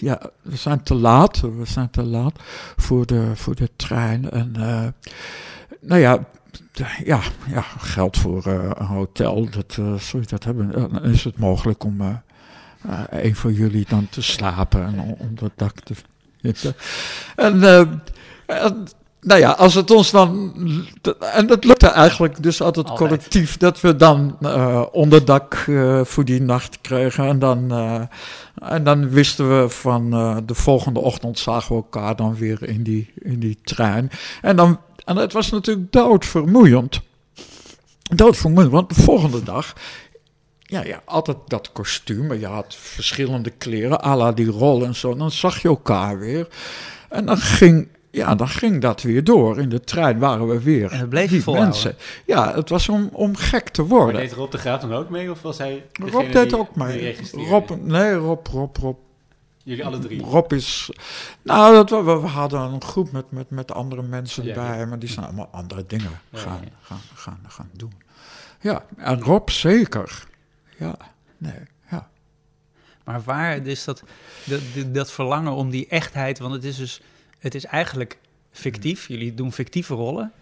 [0.00, 2.40] ja, we zijn te laat, we zijn te laat
[2.76, 4.30] voor de, voor de trein.
[4.30, 4.86] En uh,
[5.80, 6.24] nou ja,
[7.04, 12.22] ja, ja, geld voor een hotel, dat, sorry, dat hebben, dan is het mogelijk om
[13.10, 15.94] een van jullie dan te slapen en onder dak te
[16.42, 16.74] zitten.
[17.36, 17.78] En, uh,
[18.46, 18.86] en,
[19.20, 20.52] nou ja, als het ons dan.
[21.34, 23.08] En dat lukte eigenlijk dus altijd, altijd.
[23.08, 23.56] collectief.
[23.56, 27.24] Dat we dan uh, onderdak uh, voor die nacht kregen.
[27.24, 28.00] En dan, uh,
[28.58, 30.10] en dan wisten we van
[30.46, 34.10] de volgende ochtend zagen we elkaar dan weer in die, in die trein.
[34.42, 37.00] En, dan, en het was natuurlijk doodvermoeiend.
[38.14, 39.74] Doodvermoeiend, want de volgende dag
[40.70, 42.26] ja, ja, altijd dat kostuum.
[42.26, 45.12] Maar je had verschillende kleren, à la die rol en zo.
[45.12, 46.48] En dan zag je elkaar weer.
[47.08, 49.58] En dan ging, ja, dan ging dat weer door.
[49.58, 50.90] In de trein waren we weer.
[50.90, 51.96] En het bleef die mensen.
[52.26, 54.14] Ja, het was om, om gek te worden.
[54.14, 55.30] Maar deed Rob de Graaf dan ook mee?
[55.30, 57.16] Of was hij Rob deed ook mee.
[57.32, 58.98] Rob, nee, Rob, Rob, Rob.
[59.62, 60.22] Jullie alle drie?
[60.22, 60.90] Rob is...
[61.42, 64.86] Nou, dat, we, we hadden een groep met, met, met andere mensen ja, bij.
[64.86, 67.92] Maar die zijn allemaal andere dingen gaan, gaan, gaan, gaan doen.
[68.60, 70.28] Ja, en Rob zeker
[70.80, 70.96] ja,
[71.38, 71.60] nee,
[71.90, 72.10] ja.
[73.04, 74.02] Maar waar is dat,
[74.44, 77.00] dat, dat verlangen om die echtheid, want het is dus,
[77.38, 78.18] het is eigenlijk
[78.50, 79.08] fictief.
[79.08, 80.32] Jullie doen fictieve rollen.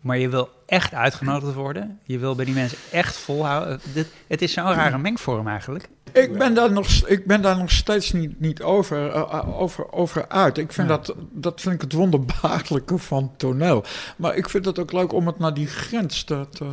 [0.00, 1.98] Maar je wil echt uitgenodigd worden.
[2.04, 3.80] Je wil bij die mensen echt volhouden.
[4.26, 5.88] het is zo'n rare mengvorm eigenlijk.
[6.12, 10.28] Ik ben daar nog, ik ben daar nog steeds niet, niet over, uh, over, over
[10.28, 10.58] uit.
[10.58, 13.84] Ik vind dat, dat vind ik het wonderbaarlijke van toneel.
[14.16, 16.66] Maar ik vind het ook leuk om het naar die grens te, te,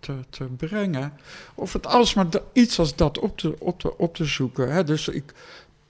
[0.00, 1.12] te, te, brengen.
[1.54, 4.72] Of het alles maar iets als dat op te, op te, op te zoeken.
[4.72, 4.84] Hè.
[4.84, 5.34] Dus ik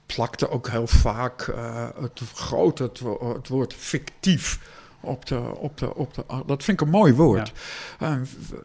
[0.05, 3.01] plakte ook heel vaak uh, het grote, het,
[3.35, 4.59] het woord fictief
[4.99, 7.51] op de, op de, op de, dat vind ik een mooi woord.
[7.99, 8.21] Ja, uh,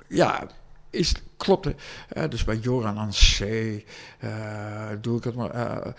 [0.09, 0.47] ja
[0.91, 1.67] is, klopt.
[1.67, 3.85] Uh, dus bij Joran aan Zee
[4.25, 5.95] uh, doe ik het maar.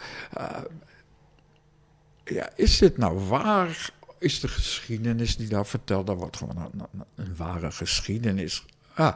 [2.23, 3.91] Ja, is dit nou waar?
[4.17, 8.65] Is de geschiedenis die daar verteld, dat wordt gewoon een, een, een ware geschiedenis.
[8.93, 9.15] Ah,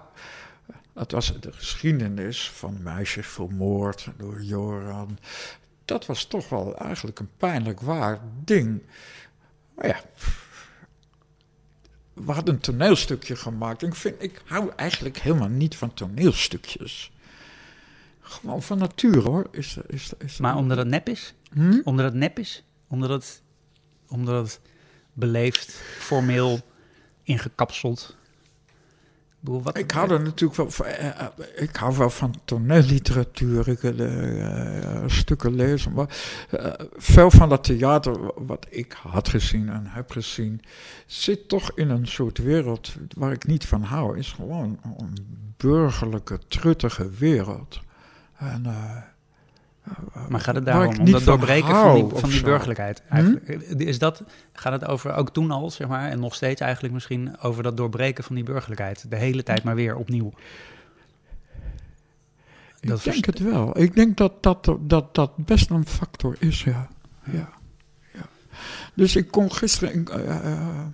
[0.93, 5.17] het was de geschiedenis van meisjes vermoord door Joran.
[5.85, 8.81] Dat was toch wel eigenlijk een pijnlijk waar ding.
[9.75, 10.01] Maar ja,
[12.25, 13.81] we hadden een toneelstukje gemaakt.
[13.81, 17.11] Ik, vind, ik hou eigenlijk helemaal niet van toneelstukjes.
[18.21, 19.47] Gewoon van natuur hoor.
[19.51, 21.33] Is, is, is, maar omdat het nep is?
[21.53, 21.81] Hm?
[21.83, 22.63] Omdat het nep is?
[22.87, 23.41] Omdat het,
[24.07, 24.59] omdat het
[25.13, 26.59] beleefd, formeel,
[27.23, 28.17] ingekapseld
[29.39, 30.85] wat ik hou er natuurlijk wel van.
[30.85, 33.67] Eh, eh, ik hou wel van toneelliteratuur.
[33.67, 35.93] Ik wil uh, stukken lezen.
[35.93, 36.07] Maar
[36.97, 40.61] veel van dat theater wat ik had gezien en heb gezien,
[41.05, 44.17] zit toch in een soort wereld waar ik niet van hou.
[44.17, 45.17] Is gewoon een
[45.57, 47.79] burgerlijke, truttige wereld.
[48.37, 48.65] En
[50.29, 53.03] maar gaat het daarom om dat doorbreken van die, van die burgerlijkheid?
[53.09, 53.35] Hm?
[53.77, 54.23] Is dat,
[54.53, 57.77] gaat het over, ook toen al, zeg maar, en nog steeds eigenlijk misschien, over dat
[57.77, 59.05] doorbreken van die burgerlijkheid?
[59.09, 60.33] De hele tijd maar weer opnieuw.
[62.79, 63.79] Ik denk het wel.
[63.79, 66.87] Ik denk dat dat, dat dat best een factor is, ja.
[67.23, 67.49] ja.
[68.13, 68.25] ja.
[68.93, 69.99] Dus ik kon gisteren...
[69.99, 70.85] Ik, uh,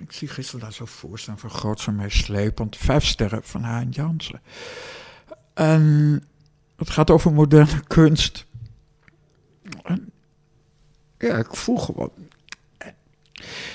[0.00, 2.76] ik zie gisteren daar zo voorstaan van Groots van mij slepend.
[2.76, 4.40] Vijf sterren van Hein Jansen.
[5.54, 6.22] En
[6.76, 8.46] het gaat over moderne kunst.
[11.18, 12.10] ja, ik voel gewoon.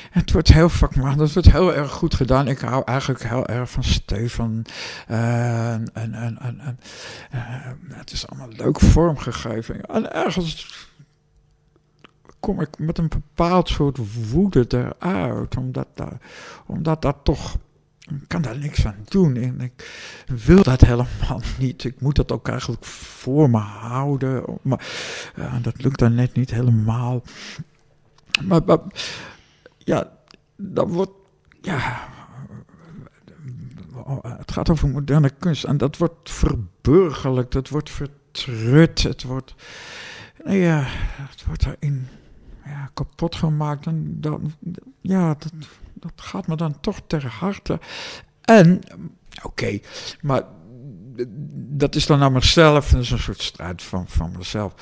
[0.09, 2.47] Het wordt heel vakman, het wordt heel erg goed gedaan.
[2.47, 4.65] Ik hou eigenlijk heel erg van Stefan.
[5.07, 6.79] en, en, en, en
[7.87, 9.85] het is allemaal leuk vormgegeven.
[9.85, 10.87] En ergens
[12.39, 13.99] kom ik met een bepaald soort
[14.31, 15.57] woede eruit.
[15.57, 15.87] Omdat,
[16.65, 17.57] omdat dat toch
[18.27, 19.35] kan daar niks aan doen.
[19.35, 19.73] En ik
[20.45, 21.83] wil dat helemaal niet.
[21.83, 24.43] Ik moet dat ook eigenlijk voor me houden.
[24.61, 24.81] Maar
[25.61, 27.23] dat lukt dan net niet helemaal.
[28.43, 28.61] Maar,
[29.77, 30.11] ja,
[30.55, 31.11] dat wordt.
[31.61, 32.07] Ja,
[34.37, 35.63] het gaat over moderne kunst.
[35.63, 39.55] En dat wordt verburgerlijk, dat wordt vertrut, het wordt.
[40.43, 40.83] Nou ja,
[41.29, 42.07] het wordt erin
[42.65, 43.85] ja, kapot gemaakt.
[43.85, 44.51] En dan,
[45.01, 45.53] ja, dat,
[45.99, 47.79] dat gaat me dan toch ter harte.
[48.41, 48.81] En,
[49.43, 49.79] oké,
[50.21, 50.43] maar
[51.51, 52.89] dat is dan naar mezelf.
[52.89, 54.73] Dat is een soort strijd van, van mezelf.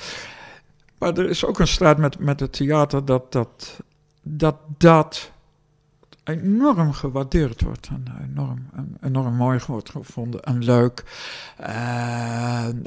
[0.98, 3.80] Maar er is ook een strijd met, met het theater dat dat,
[4.22, 5.30] dat, dat
[6.28, 7.88] enorm gewaardeerd wordt.
[7.88, 8.70] En enorm,
[9.00, 11.04] enorm mooi wordt gevonden en leuk.
[11.56, 12.82] En,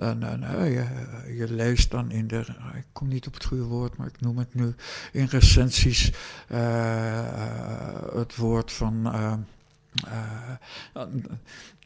[1.35, 4.37] je, leest dan in de, ik kom niet op het goede woord, maar ik noem
[4.37, 4.75] het nu,
[5.11, 6.11] in recensies
[6.51, 6.59] uh,
[8.13, 9.05] het woord van...
[9.05, 9.33] Uh,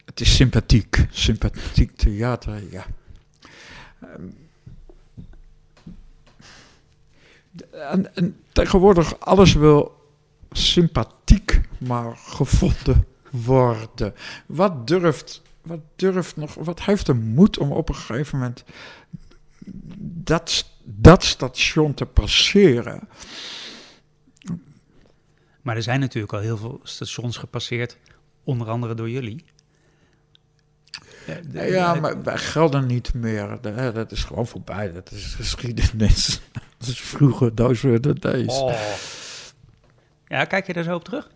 [0.05, 2.85] het is sympathiek, sympathiek theater, ja.
[7.71, 10.04] En, en tegenwoordig alles wil
[10.57, 14.13] sympathiek maar gevonden worden.
[14.45, 18.63] Wat durft, wat durft nog, wat heeft de moed om op een gegeven moment
[20.07, 23.07] dat, dat station te passeren?
[25.61, 27.97] Maar er zijn natuurlijk al heel veel stations gepasseerd,
[28.43, 29.45] onder andere door jullie.
[31.51, 33.57] ja, maar wij gelden niet meer.
[33.93, 34.91] Dat is gewoon voorbij.
[34.91, 36.41] Dat is geschiedenis.
[36.77, 38.47] Dat is vroeger, those were the days.
[38.47, 38.73] Oh.
[40.27, 41.31] Ja, kijk je daar zo op terug?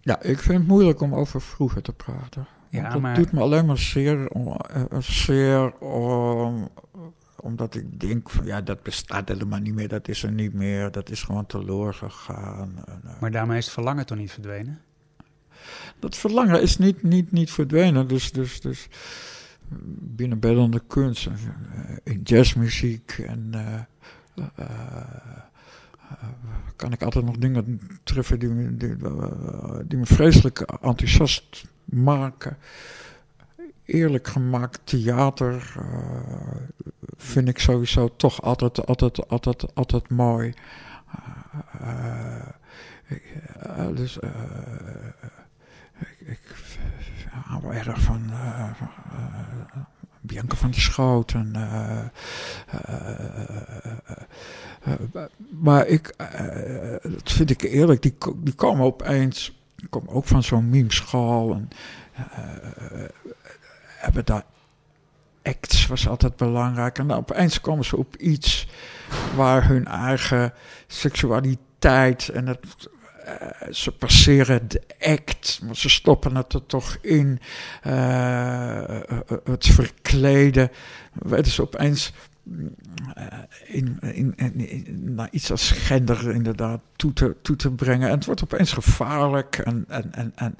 [0.00, 2.46] Ja, ik vind het moeilijk om over vroeger te praten.
[2.70, 3.14] Ja, dat maar...
[3.14, 4.56] doet me alleen maar zeer, uh,
[4.98, 6.68] zeer um,
[7.36, 10.90] omdat ik denk van ja, dat bestaat helemaal niet meer, dat is er niet meer,
[10.90, 12.82] dat is gewoon teloor gegaan.
[12.86, 14.80] En, uh, maar daarmee is het verlangen toch niet verdwenen?
[15.98, 18.88] Dat verlangen is niet, niet, niet verdwenen, dus, dus, dus
[19.98, 21.28] binnen de kunst,
[22.02, 23.54] in jazzmuziek en
[26.76, 28.96] kan ik altijd nog dingen treffen die me, die,
[29.86, 32.56] die me vreselijk enthousiast maken.
[33.84, 35.84] Eerlijk gemaakt theater uh,
[37.16, 40.54] vind ik sowieso toch altijd, altijd, altijd, altijd mooi.
[41.80, 42.48] Uh,
[43.94, 44.26] dus ik,
[46.18, 46.40] ik
[47.30, 48.30] hou erg van
[50.26, 51.32] Bianca van der Schoot.
[51.32, 51.98] uh,
[55.60, 56.14] maar ik,
[57.02, 61.68] dat vind ik eerlijk, die, die komen opeens, die komen ook van zo'n memeschool en
[63.98, 64.44] hebben daar
[65.42, 66.98] acts was altijd belangrijk.
[66.98, 68.68] En dan opeens komen ze op iets
[69.36, 70.52] waar hun eigen
[70.86, 72.88] seksualiteit en het,
[73.70, 77.40] ze passeren de act, maar ze stoppen het er toch in.
[79.44, 80.70] het verkleden.
[81.12, 82.12] Weten ze opeens
[83.66, 84.34] in, in,
[85.14, 88.08] naar iets als gender inderdaad toe te, toe te brengen.
[88.08, 90.56] En het wordt opeens gevaarlijk en, en, en, en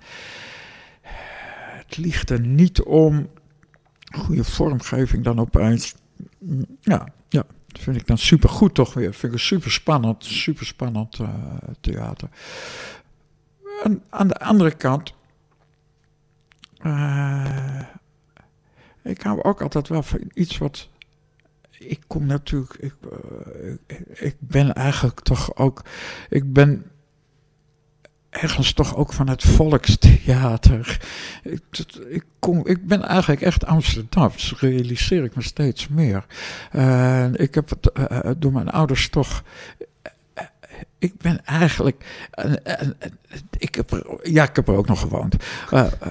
[1.87, 3.29] het ligt er niet om.
[4.19, 5.95] Goede vormgeving dan opeens.
[6.81, 7.45] Ja, ja,
[7.75, 9.15] dat vind ik dan super goed toch weer.
[9.15, 11.29] Vind ik super spannend, super spannend uh,
[11.81, 12.29] theater.
[13.83, 15.15] En aan de andere kant.
[16.83, 17.81] Uh,
[19.03, 20.89] ik hou ook altijd wel van iets wat
[21.79, 25.83] ik kom natuurlijk, ik, uh, ik, ben eigenlijk toch ook,
[26.29, 26.91] ik ben
[28.41, 31.01] ergens toch ook van het volkstheater.
[31.43, 31.63] Ik,
[32.09, 36.25] ik, kom, ik ben eigenlijk echt Amsterdams, dat realiseer ik me steeds meer.
[36.73, 39.43] Uh, ik heb het uh, door mijn ouders toch
[40.99, 42.05] ik ben eigenlijk.
[43.59, 45.37] ik heb ja, ik heb er ook nog gewoond.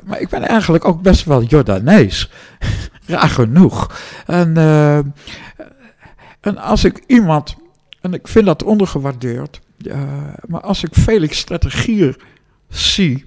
[0.03, 2.32] Maar ik ben eigenlijk ook best wel Jordanees.
[3.05, 3.99] Raar genoeg.
[4.26, 4.57] En,
[6.41, 7.55] en als ik iemand.
[8.01, 9.61] En ik vind dat ondergewaardeerd.
[10.48, 12.16] Maar als ik Felix Strategier
[12.70, 13.26] zie.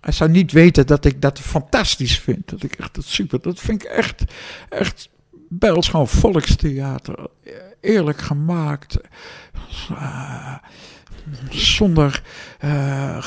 [0.00, 2.48] Hij zou niet weten dat ik dat fantastisch vind.
[2.48, 3.40] Dat ik echt dat super.
[3.40, 4.24] Dat vind ik echt.
[4.68, 5.08] Echt
[5.60, 7.26] ons gewoon volkstheater.
[7.80, 8.96] Eerlijk gemaakt.
[9.90, 10.56] Uh,
[11.50, 12.22] zonder.
[12.64, 13.24] Uh,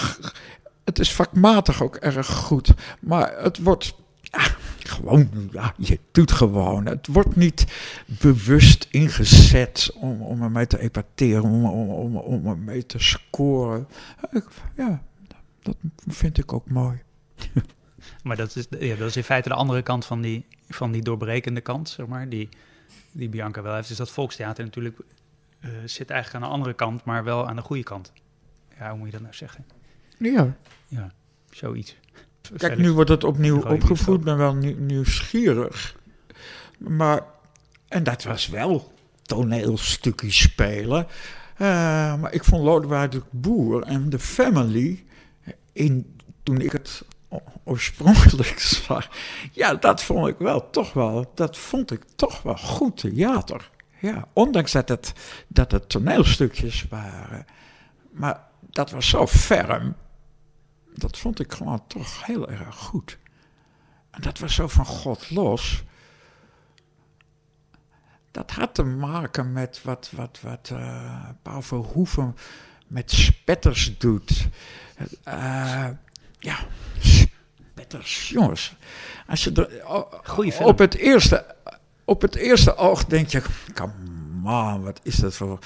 [0.84, 2.74] het is vakmatig ook erg goed.
[3.00, 3.96] Maar het wordt.
[4.30, 4.46] Ah,
[4.88, 6.86] gewoon, ja, je doet gewoon.
[6.86, 7.66] Het wordt niet
[8.06, 13.88] bewust ingezet om, om ermee te epateren, om, om, om, om ermee te scoren.
[14.76, 15.04] Ja,
[15.62, 15.76] dat
[16.08, 17.02] vind ik ook mooi.
[18.24, 21.02] Maar dat is, ja, dat is in feite de andere kant van die, van die
[21.02, 22.50] doorbrekende kant, zeg maar, die,
[23.12, 23.90] die Bianca wel heeft.
[23.90, 24.98] Is dat volkstheater natuurlijk
[25.62, 28.14] uh, zit eigenlijk aan de andere kant, maar wel aan de goede kant.
[28.80, 29.66] Ja, hoe moet je dat nou zeggen?
[30.18, 30.56] Ja.
[30.88, 31.12] Ja,
[31.50, 31.98] zoiets.
[32.58, 35.96] Kijk, nu wordt het opnieuw opgevoed, ben wel nieuwsgierig.
[36.78, 37.22] Maar,
[37.88, 38.92] en dat was wel
[39.22, 41.08] toneelstukjes spelen.
[41.54, 41.68] Uh,
[42.16, 45.04] maar ik vond Lodewijk de Boer en de Family,
[45.74, 47.04] in, toen ik het
[47.64, 49.10] oorspronkelijk zag,
[49.52, 53.70] ja, dat vond ik wel toch wel, dat vond ik toch wel goed theater.
[54.00, 55.14] Ja, ondanks dat het,
[55.48, 57.46] dat het toneelstukjes waren.
[58.12, 59.96] Maar dat was zo ferm.
[60.98, 63.18] Dat vond ik gewoon toch heel erg goed.
[64.12, 65.84] En dat was zo van God los.
[68.32, 72.36] Dat had te maken met wat, wat, wat uh, Paul Verhoeven
[72.88, 74.48] met spetters doet.
[75.28, 75.90] Uh,
[76.40, 76.58] ja,
[77.00, 78.76] spetters, jongens.
[79.28, 81.56] Als je er, Op het eerste
[82.08, 83.42] op het eerste oog denk je,
[83.74, 83.94] come
[84.44, 85.60] on, wat is dat voor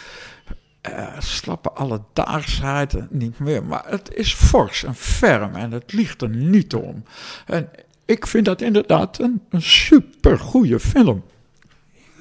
[0.89, 3.63] uh, slappe alledaagsheid niet meer.
[3.63, 7.03] Maar het is fors en ferm en het ligt er niet om.
[7.45, 7.69] En
[8.05, 11.23] ik vind dat inderdaad een, een super goede film.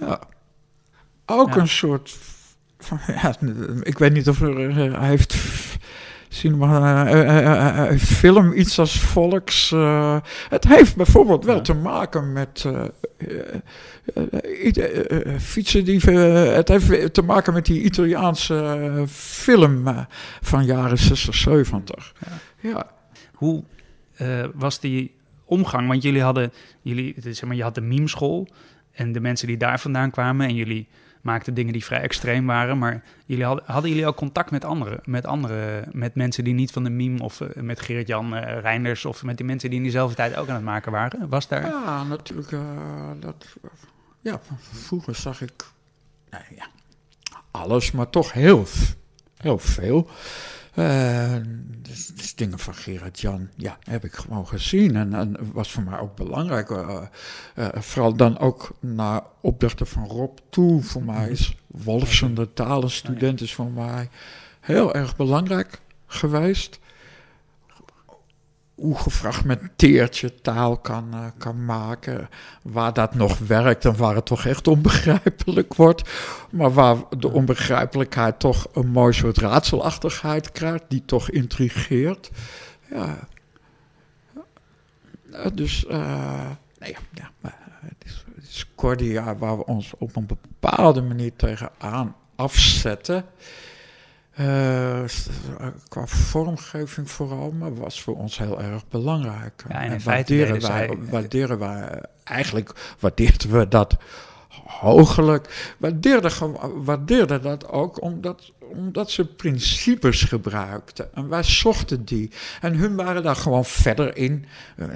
[0.01, 0.21] Ja.
[1.27, 2.19] Ook een soort.
[3.07, 3.35] Ja,
[3.83, 5.37] ik weet niet of er, hij heeft
[6.33, 7.07] cinema,
[7.93, 9.71] uh, film iets als volks.
[10.49, 12.67] het heeft bijvoorbeeld wel te maken met
[15.39, 16.01] fietsen die.
[16.01, 20.07] het heeft te maken met die Italiaanse film
[20.41, 22.15] van jaren 60, 70.
[22.61, 22.71] Ja.
[22.71, 22.91] ja.
[23.35, 23.65] Hoe
[24.55, 25.15] was die
[25.45, 25.89] omgang?
[25.89, 26.53] Want jullie hadden,
[26.83, 28.49] jullie, zeg maar, je had de meme-school
[28.93, 30.89] en de mensen die daar vandaan kwamen en jullie
[31.21, 32.79] maakten dingen die vrij extreem waren.
[32.79, 35.01] Maar jullie hadden, hadden jullie ook contact met anderen?
[35.05, 39.05] Met, andere, met mensen die niet van de meme of uh, met Gerrit-Jan uh, Reinders
[39.05, 41.29] of met die mensen die in diezelfde tijd ook aan het maken waren?
[41.29, 41.67] Was daar...
[41.67, 42.51] Ja, natuurlijk.
[42.51, 42.61] Uh,
[43.21, 43.47] dat,
[44.21, 44.41] ja,
[44.73, 45.67] vroeger zag ik
[46.31, 46.67] nou ja,
[47.51, 48.67] alles, maar toch heel,
[49.37, 50.11] heel veel.
[50.75, 51.35] Uh,
[51.83, 54.97] dus, dus, dingen van Gerard Jan, ja, heb ik gewoon gezien.
[54.97, 56.71] En, en was voor mij ook belangrijk.
[56.71, 57.03] Uh,
[57.57, 60.83] uh, vooral dan ook naar opdrachten van Rob toe.
[60.83, 64.09] Voor mij is Wolfsen, de talenstudent, is voor mij
[64.61, 66.79] heel erg belangrijk geweest
[68.81, 72.29] hoe gefragmenteerd je taal kan, uh, kan maken.
[72.63, 76.11] Waar dat nog werkt en waar het toch echt onbegrijpelijk wordt.
[76.51, 82.31] Maar waar de onbegrijpelijkheid toch een mooi soort raadselachtigheid krijgt, die toch intrigeert.
[82.91, 83.19] Ja.
[85.55, 87.31] dus, uh, nee, ja,
[87.81, 93.25] het is, het is Cordia waar we ons op een bepaalde manier tegenaan afzetten.
[94.41, 95.01] Uh,
[95.89, 99.65] qua vormgeving vooral, maar was voor ons heel erg belangrijk.
[99.69, 103.97] Ja, en waarderen wij, waarderen wij, eigenlijk waardeerden we dat
[104.67, 105.75] hoogelijk.
[105.79, 106.33] Waardeerden,
[106.85, 111.15] waardeerden dat ook omdat, omdat ze principes gebruikten.
[111.15, 112.31] En wij zochten die.
[112.61, 114.45] En hun waren daar gewoon verder in.
[114.77, 114.89] Uh,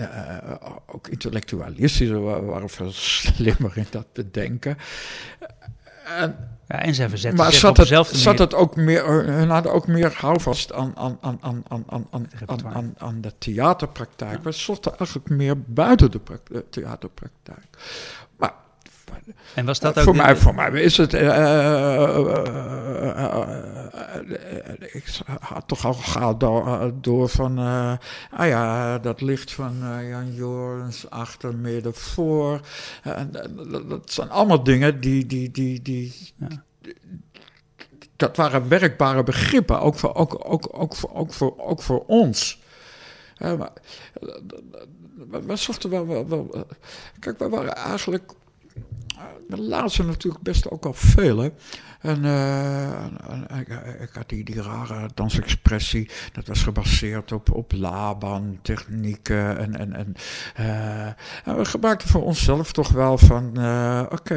[0.87, 4.77] ook intellectualistisch, we waren veel slimmer in dat bedenken.
[6.05, 6.37] En,
[6.69, 10.15] ja, en ze verzetten maar zat het, zat het ook meer, hun hadden ook meer
[10.17, 12.07] houvast aan, aan, aan, aan, aan, aan,
[12.47, 14.37] aan, aan, aan de theaterpraktijk.
[14.37, 14.41] Ja.
[14.43, 16.21] We zochten eigenlijk meer buiten de
[16.71, 17.67] theaterpraktijk.
[19.55, 21.15] En was dat ook voor, mij, voor mij is het.
[21.15, 22.19] Uh,
[24.93, 25.05] ik
[25.41, 27.59] had toch al gehaald door, door van.
[28.31, 29.75] ah ja, dat licht van
[30.09, 32.61] Jan Jorens, achter, midden, voor.
[33.89, 35.27] dat zijn allemaal dingen die.
[35.27, 36.65] die, die, die ja.
[38.17, 42.63] Dat waren werkbare begrippen, ook voor, ook, ook, ook voor, ook voor, ook voor ons.
[43.39, 43.73] maar,
[45.47, 46.67] we zochten wel, wel, wel.
[47.19, 48.33] Kijk, we waren eigenlijk
[49.49, 51.39] de laatste natuurlijk best ook al veel.
[51.39, 51.49] Hè?
[52.05, 53.69] En, uh, ik,
[54.01, 59.59] ik, had die, die rare dansexpressie, dat was gebaseerd op, op Laban, technieken.
[59.59, 60.15] En, en, en,
[61.45, 64.35] en we gebruikten voor onszelf toch wel van: uh, oké,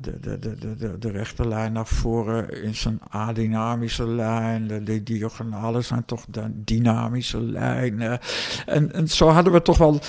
[0.00, 5.02] de, de, de, de, de rechte lijn naar voren is een adynamische lijn, de, de
[5.02, 8.18] diagonale zijn toch de dynamische lijnen.
[8.66, 10.00] En, en zo hadden we toch wel,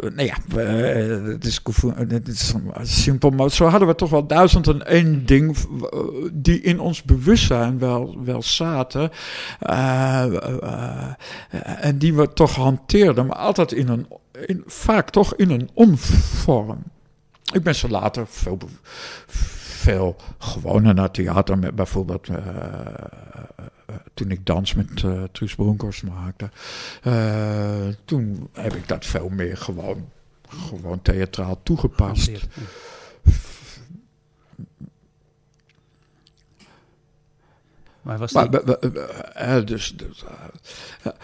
[0.00, 0.36] nou ja,
[1.32, 1.60] het is,
[1.96, 5.56] het is simpel, zo hadden we toch wel duizend en één ding
[6.32, 9.10] die in ons bewustzijn wel, wel zaten.
[9.70, 10.24] Uh,
[10.62, 11.12] uh,
[11.80, 14.06] en die we toch hanteerden, maar altijd in een,
[14.46, 16.82] in, vaak toch in een onvorm.
[17.52, 18.58] Ik ben ze later veel,
[19.26, 22.28] veel gewoner naar theater, met bijvoorbeeld
[24.14, 26.50] toen ik dans met uh, Truus Bronkhorst maakte.
[28.04, 30.08] toen heb ik dat veel meer gewoon,
[30.48, 32.30] gewoon theatraal toegepast.
[38.02, 38.48] Waar was die?
[38.50, 40.24] Maar, dus, dus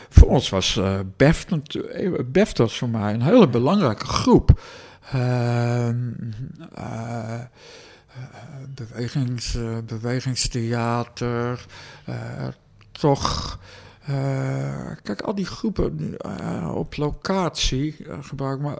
[0.08, 1.48] voor ons was uh, BEFT,
[2.32, 4.60] BEFT was voor mij een hele belangrijke groep.
[5.12, 6.10] Ehm,
[8.74, 11.66] bewegings, bewegingstheater,
[12.92, 13.58] toch
[14.10, 18.78] uh, kijk, al die groepen uh, op locatie uh, gebruiken, maar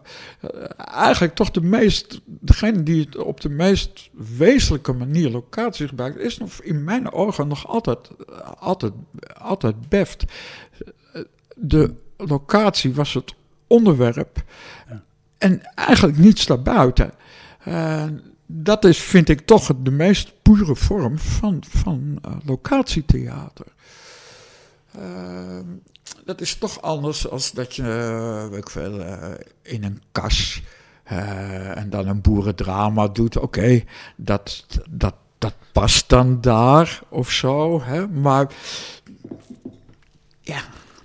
[0.76, 6.38] eigenlijk toch de meest, degene die het op de meest wezenlijke manier locatie gebruikt, is
[6.38, 8.10] nog in mijn ogen nog altijd,
[8.58, 8.92] altijd,
[9.40, 10.24] altijd beft.
[11.54, 13.34] De locatie was het
[13.66, 14.44] onderwerp
[14.88, 15.02] ja.
[15.38, 17.12] en eigenlijk niets daarbuiten.
[18.46, 23.66] dat is, vind ik, toch de meest pure vorm van, van locatietheater.
[24.98, 25.66] Ehm,
[26.24, 29.30] dat is toch anders als dat je, uh, weet ik veel, uh,
[29.62, 30.62] in een kas
[31.12, 33.36] uh, en dan een boerendrama doet.
[33.36, 33.84] Oké,
[34.16, 37.82] dat, dat, dat past dan daar of zo.
[37.82, 38.08] Hè?
[38.08, 38.52] Maar
[40.40, 40.60] ja,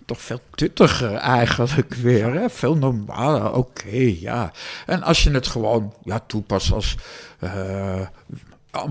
[0.06, 2.34] toch veel tuttiger eigenlijk weer.
[2.34, 2.50] Hè?
[2.50, 4.52] Veel normaler, oké, ja.
[4.86, 6.98] En als je het gewoon ja, toepast als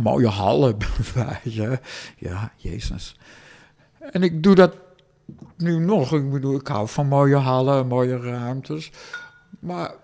[0.02, 0.76] mooie hallen,
[2.16, 3.16] ja, jezus.
[4.12, 4.74] En ik doe dat
[5.56, 6.12] nu nog.
[6.12, 8.92] Ik bedoel, ik hou van mooie hallen, mooie ruimtes.
[9.60, 9.94] Maar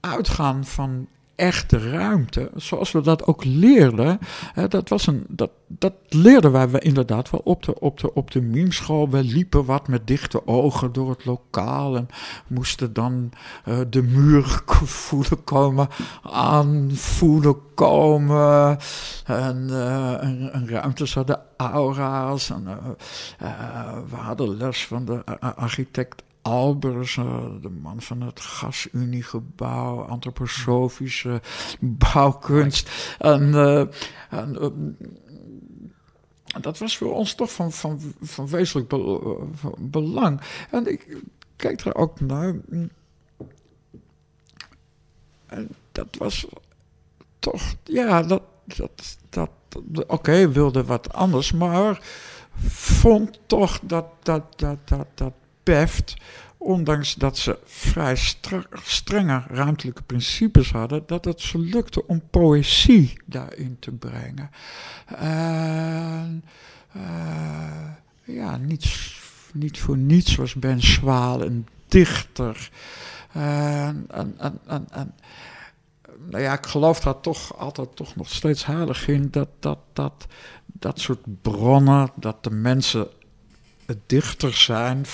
[0.00, 4.18] uitgaan van echte ruimte, zoals we dat ook leerden,
[4.52, 8.30] hè, dat, was een, dat, dat leerden wij inderdaad wel op de, op de, op
[8.30, 9.10] de memeschool.
[9.10, 12.08] We liepen wat met dichte ogen door het lokaal en
[12.46, 13.30] moesten dan
[13.68, 14.62] uh, de muur
[15.08, 15.88] voelen komen,
[16.22, 18.78] aanvoelen komen.
[19.24, 20.24] En, uh,
[20.54, 22.50] en ruimtes hadden aura's.
[22.50, 22.64] En,
[23.42, 27.14] uh, we hadden les van de architect Albers,
[27.60, 31.42] de man van het Gasuniegebouw, antroposofische
[31.80, 33.16] bouwkunst.
[33.18, 33.80] En, uh,
[34.30, 34.68] en uh,
[36.60, 38.88] dat was voor ons toch van, van, van wezenlijk
[39.78, 40.40] belang.
[40.70, 41.22] En ik
[41.56, 42.54] kijk er ook naar.
[45.46, 46.46] En dat was
[47.38, 49.50] toch, ja, dat, dat, dat
[50.06, 52.02] oké, wilde wat anders, maar
[52.66, 54.78] vond toch dat, dat, dat,
[55.14, 55.32] dat
[56.58, 58.16] ondanks dat ze vrij
[58.82, 64.50] strenge ruimtelijke principes hadden, dat het ze lukte om poëzie daarin te brengen.
[65.06, 66.44] En,
[66.96, 67.02] uh,
[68.24, 69.20] ja, niets,
[69.52, 72.70] niet voor niets was Ben Zwaal een dichter.
[73.32, 74.34] En, en,
[74.66, 75.14] en, en,
[76.30, 80.26] nou ja, ik geloof daar toch altijd toch nog steeds heilig in dat dat, dat,
[80.66, 83.08] dat soort bronnen, dat de mensen
[83.86, 85.06] het dichter zijn,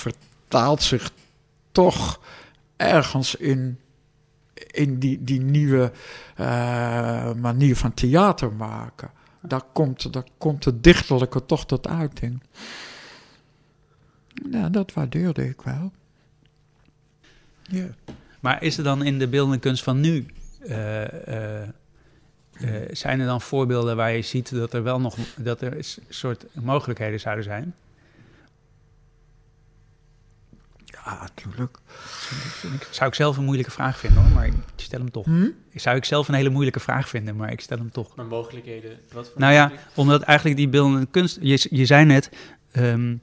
[0.51, 1.13] vertaalt zich
[1.73, 2.21] toch
[2.77, 3.79] ergens in,
[4.55, 5.93] in die, die nieuwe
[6.41, 9.11] uh, manier van theater maken.
[9.43, 12.43] Daar komt, daar komt het dichterlijke toch tot uiting.
[14.51, 15.93] Ja, dat waardeerde ik wel.
[17.63, 17.87] Ja.
[18.41, 20.27] Maar is er dan in de beeldende kunst van nu...
[20.61, 21.69] Uh, uh,
[22.91, 25.77] zijn er dan voorbeelden waar je ziet dat er wel nog dat er
[26.09, 27.75] soort mogelijkheden zouden zijn?
[31.05, 31.79] Ja, natuurlijk.
[32.91, 35.25] Zou ik zelf een moeilijke vraag vinden hoor, maar ik stel hem toch.
[35.25, 35.49] Hm?
[35.75, 38.17] Zou ik zelf een hele moeilijke vraag vinden, maar ik stel hem toch.
[38.17, 41.39] Maar mogelijkheden, wat voor Nou ja, omdat eigenlijk die beeldende kunst...
[41.41, 42.31] Je, je zei net
[42.77, 43.21] um,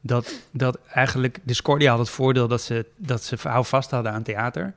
[0.00, 4.74] dat, dat eigenlijk Discordia had het voordeel dat ze, dat ze vast hadden aan theater.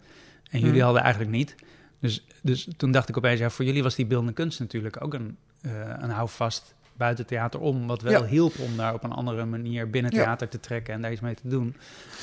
[0.50, 0.84] En jullie hm.
[0.84, 1.56] hadden eigenlijk niet.
[2.00, 5.14] Dus, dus toen dacht ik opeens, ja, voor jullie was die beeldende kunst natuurlijk ook
[5.14, 7.88] een, uh, een houvast buiten theater om.
[7.88, 11.12] Wat wel hielp om daar op een andere manier binnen theater te trekken en daar
[11.12, 11.76] iets mee te doen.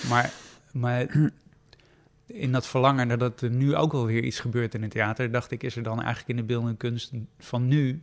[0.09, 0.31] Maar,
[0.73, 1.07] maar
[2.27, 5.51] in dat verlangen dat er nu ook wel weer iets gebeurt in het theater, dacht
[5.51, 8.01] ik, is er dan eigenlijk in de beeldende kunst van nu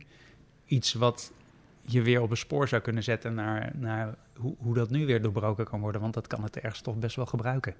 [0.66, 1.32] iets wat
[1.80, 5.22] je weer op een spoor zou kunnen zetten naar, naar hoe, hoe dat nu weer
[5.22, 6.00] doorbroken kan worden.
[6.00, 7.74] Want dat kan het ergens toch best wel gebruiken.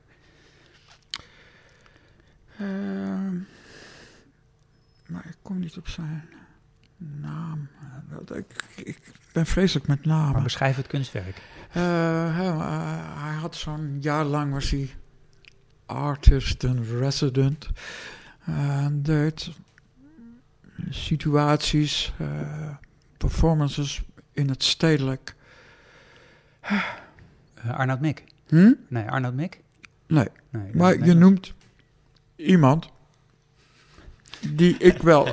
[2.60, 2.68] Uh,
[5.06, 6.28] maar ik kom niet op zijn
[7.00, 7.68] naam.
[8.34, 10.32] Ik, ik ben vreselijk met namen.
[10.32, 11.36] Maar beschrijf het kunstwerk.
[11.36, 11.82] Uh,
[12.36, 12.46] hij,
[13.22, 14.90] hij had zo'n jaar lang was hij
[15.86, 17.68] artist en resident.
[18.44, 19.50] En deed
[20.90, 22.12] situaties,
[23.16, 25.34] performances in het stedelijk.
[27.66, 28.24] Arnoud Mik?
[28.46, 28.72] Hm?
[28.88, 29.60] Nee, Arnoud Mik?
[30.06, 30.28] Nee.
[30.50, 31.54] nee maar je noemt
[32.36, 32.90] iemand
[34.48, 35.28] die ik wel.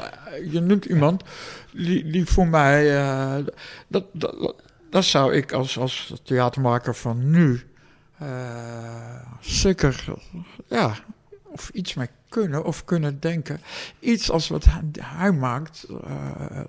[0.51, 1.23] Je noemt iemand
[1.77, 3.01] die, die voor mij.
[3.01, 3.45] Uh,
[3.87, 4.55] dat, dat,
[4.89, 7.61] dat zou ik als, als theatermaker van nu.
[8.21, 10.05] Uh, zeker
[10.67, 10.93] ja,
[11.43, 13.61] of iets mee kunnen of kunnen denken.
[13.99, 14.65] Iets als wat
[14.99, 16.59] hij, maakt, uh,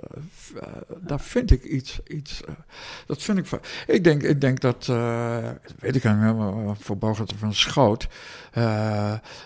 [0.99, 2.01] daar vind ik iets.
[2.07, 2.41] iets
[3.07, 3.61] dat vind ik.
[3.86, 4.86] Ik denk, ik denk dat,
[5.78, 6.34] weet ik niet
[6.78, 8.09] voor van Schoot.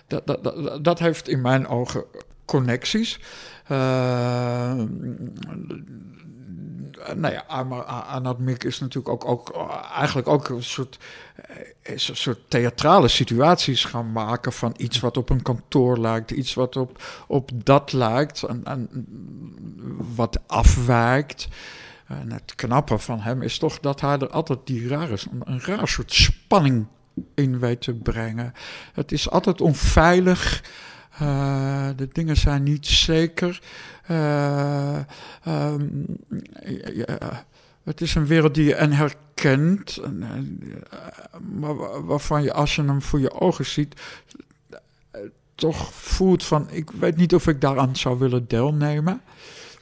[0.07, 2.05] dat, dat, dat, dat heeft in mijn ogen
[2.45, 3.20] connecties.
[7.16, 7.45] nou ja,
[8.07, 10.99] anatomiek is natuurlijk ook, ook eigenlijk ook een soort,
[11.82, 16.55] is een soort theatrale situaties gaan maken van iets wat op een kantoor lijkt, iets
[16.55, 19.07] wat op, op dat lijkt en, en
[20.14, 21.49] wat afwijkt.
[22.07, 25.88] En het knappe van hem is toch dat hij er altijd die rare, een raar
[25.88, 26.86] soort spanning
[27.34, 28.53] in weet te brengen.
[28.93, 30.62] Het is altijd onveilig.
[31.22, 33.60] Uh, de dingen zijn niet zeker.
[34.10, 34.98] Uh,
[35.48, 36.06] um,
[36.94, 37.44] ja,
[37.84, 40.00] het is een wereld die je en herkent,
[41.40, 44.00] maar waarvan je als je hem voor je ogen ziet,
[45.54, 49.20] toch voelt van, ik weet niet of ik daaraan zou willen deelnemen.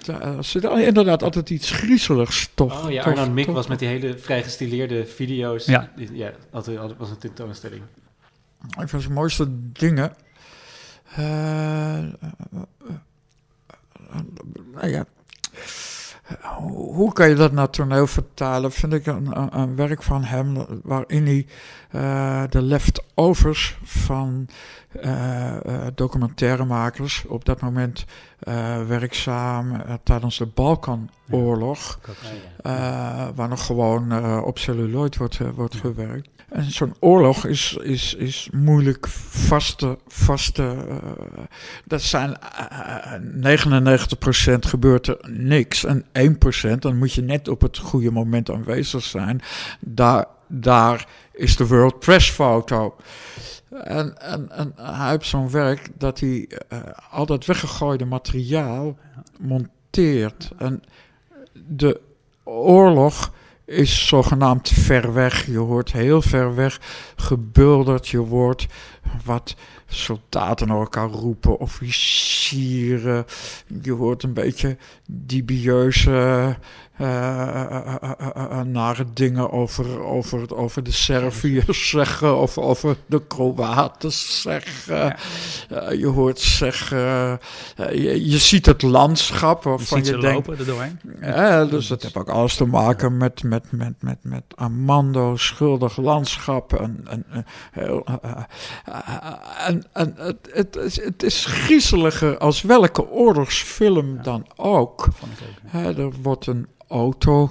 [0.07, 2.85] Er zit inderdaad altijd iets griezeligs toch.
[2.85, 5.65] Oh ja, Arnold Mick was met die hele vrij gestileerde video's.
[5.65, 7.83] Ja, ja altijd, was een tentoonstelling.
[8.79, 10.13] Een van zijn mooiste dingen.
[11.19, 11.19] Uh,
[14.73, 15.05] nou ja,
[16.59, 18.73] hoe kan je dat naar toneel vertalen?
[18.73, 21.47] Vind ik een, een, werk van hem waarin hij
[21.91, 24.49] uh, de leftovers van
[25.05, 25.57] uh,
[25.95, 28.05] documentairemakers, op dat moment
[28.87, 31.99] werkzaam tijdens de Balkanoorlog,
[32.63, 33.33] ja.
[33.35, 36.40] waar nog gewoon op celluloid wordt, wordt gewerkt.
[36.51, 40.97] En zo'n oorlog is, is, is moeilijk vaste, vaste uh,
[41.85, 42.37] dat zijn
[43.41, 45.85] uh, 99% gebeurt er niks.
[45.85, 46.05] En
[46.75, 49.41] 1%, dan moet je net op het goede moment aanwezig zijn.
[49.81, 52.97] Daar, daar is de World Press foto.
[53.85, 56.49] En, en, en hij heeft zo'n werk dat hij
[57.11, 58.99] al dat weggegooide materiaal
[59.39, 60.51] monteert.
[60.59, 60.83] En
[61.53, 62.01] de
[62.45, 63.33] oorlog
[63.71, 65.47] is zogenaamd ver weg.
[65.47, 66.81] Je hoort heel ver weg
[67.17, 68.09] gebulderd.
[68.09, 68.67] Je hoort
[69.25, 73.25] wat soldaten naar elkaar roepen, officieren.
[73.83, 74.77] Je hoort een beetje
[75.07, 76.57] dubieuze
[77.01, 85.17] uh, nare dingen over, over, over de Serviërs zeggen of over de Kroaten zeggen.
[85.69, 85.91] Ja.
[85.91, 86.99] je hoort zeggen,
[87.77, 90.49] je, je, ziet het landschap waarvan je, je denkt...
[91.21, 95.97] Ja, dus dat heeft ook alles te maken met, met, met, met, met Armando, schuldig
[95.97, 96.73] landschap.
[96.73, 97.47] En, en,
[99.67, 105.09] en, en het, het, is, het is griezeliger als welke oorlogsfilm dan ook.
[105.73, 107.51] er wordt een auto.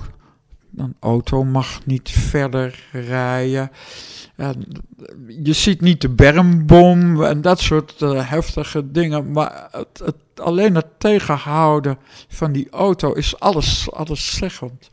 [0.76, 3.72] Een auto mag niet verder rijden.
[4.36, 4.66] En
[5.44, 9.32] je ziet niet de bermbom en dat soort uh, heftige dingen.
[9.32, 14.90] Maar het, het, alleen het tegenhouden van die auto is alles, alles zeggend.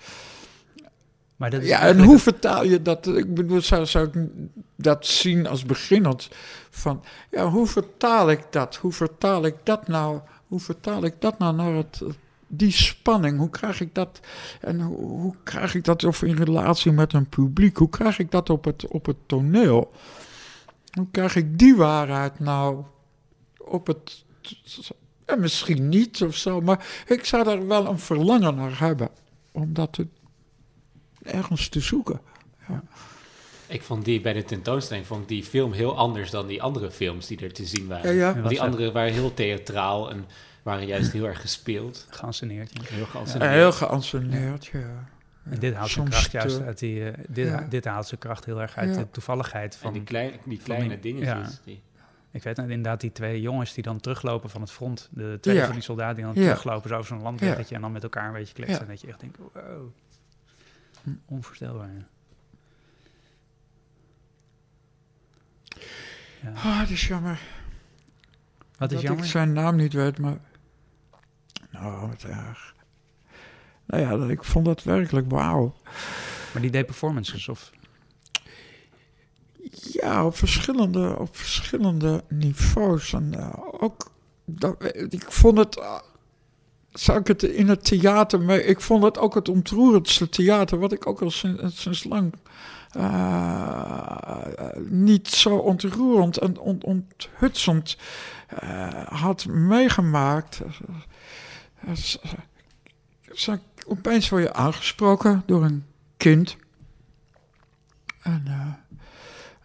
[1.36, 3.06] Maar dat is ja, en hoe vertaal je dat?
[3.06, 4.28] Ik bedoel, zou, zou ik
[4.76, 6.28] dat zien als beginnend?
[6.70, 8.76] Van, ja, hoe vertaal ik dat?
[8.76, 10.20] Hoe vertaal ik dat nou?
[10.46, 12.02] Hoe vertaal ik dat nou naar het,
[12.46, 14.20] die spanning, hoe krijg ik dat?
[14.60, 17.76] En hoe, hoe, krijg ik dat of in relatie met een publiek?
[17.76, 19.92] Hoe krijg ik dat op het, op het toneel?
[20.92, 22.84] Hoe krijg ik die waarheid nou
[23.66, 24.24] op het.
[25.24, 29.08] En misschien niet of zo, maar ik zou daar wel een verlangen naar hebben.
[29.52, 29.98] Om dat
[31.26, 32.20] ergens te zoeken.
[32.68, 32.82] Ja.
[33.66, 37.26] Ik vond die bij de tentoonstelling vond die film heel anders dan die andere films
[37.26, 38.14] die er te zien waren.
[38.14, 38.48] Ja, ja.
[38.48, 40.24] Die andere waren heel theatraal en
[40.62, 42.06] waren juist heel erg gespeeld.
[42.10, 42.70] Geanceneerd.
[42.72, 42.80] Ja.
[42.84, 43.50] Heel geanceneerd.
[43.50, 45.08] Heel geanceneerd, ja.
[45.50, 47.00] En dit haalt zijn kracht juist uit die.
[47.00, 49.88] Uh, dit, dit haalt zijn kracht heel erg uit de toevalligheid van.
[49.88, 51.60] En die, klein, die kleine dingetjes.
[51.64, 51.82] Die,
[52.30, 55.08] ik weet inderdaad die twee jongens die dan teruglopen van het front.
[55.10, 58.02] De twee van die soldaten die dan teruglopen zo over zo'n landweggetje en dan met
[58.02, 58.80] elkaar een beetje kletsen.
[58.80, 59.92] En dat je echt denkt, wow.
[61.24, 62.06] Onvoorstelbaar.
[66.42, 66.52] Ja.
[66.54, 67.40] Ah, dat is jammer.
[68.78, 69.24] Wat is dat jammer?
[69.24, 70.38] ik zijn naam niet weet, maar
[71.76, 72.74] Oh, wat erg.
[73.86, 75.74] Nou ja, ik vond dat werkelijk wauw.
[76.52, 77.70] Maar die deed performances of?
[79.92, 83.12] Ja, op verschillende, op verschillende niveaus.
[83.12, 84.10] En uh, ook,
[84.44, 86.00] dat, ik vond het, uh,
[86.98, 90.92] zou ik het in het theater mee, ik vond het ook het ontroerendste theater, wat
[90.92, 92.34] ik ook al sinds, lang
[92.96, 94.36] uh,
[94.88, 97.96] niet zo ontroerend en on, onthutsend
[99.08, 100.60] had meegemaakt
[103.86, 105.84] opeens word je aangesproken door een
[106.16, 106.56] kind.
[108.22, 108.76] En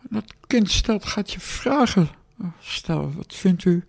[0.09, 2.09] dat kind stelt, gaat je vragen
[2.59, 3.85] stel, wat vindt u?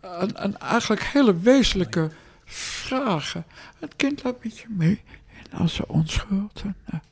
[0.00, 2.10] En, en, eigenlijk hele wezenlijke
[2.44, 3.44] vragen.
[3.78, 5.02] Het kind laat een beetje mee
[5.50, 6.62] in onze onschuld.
[6.62, 7.02] En,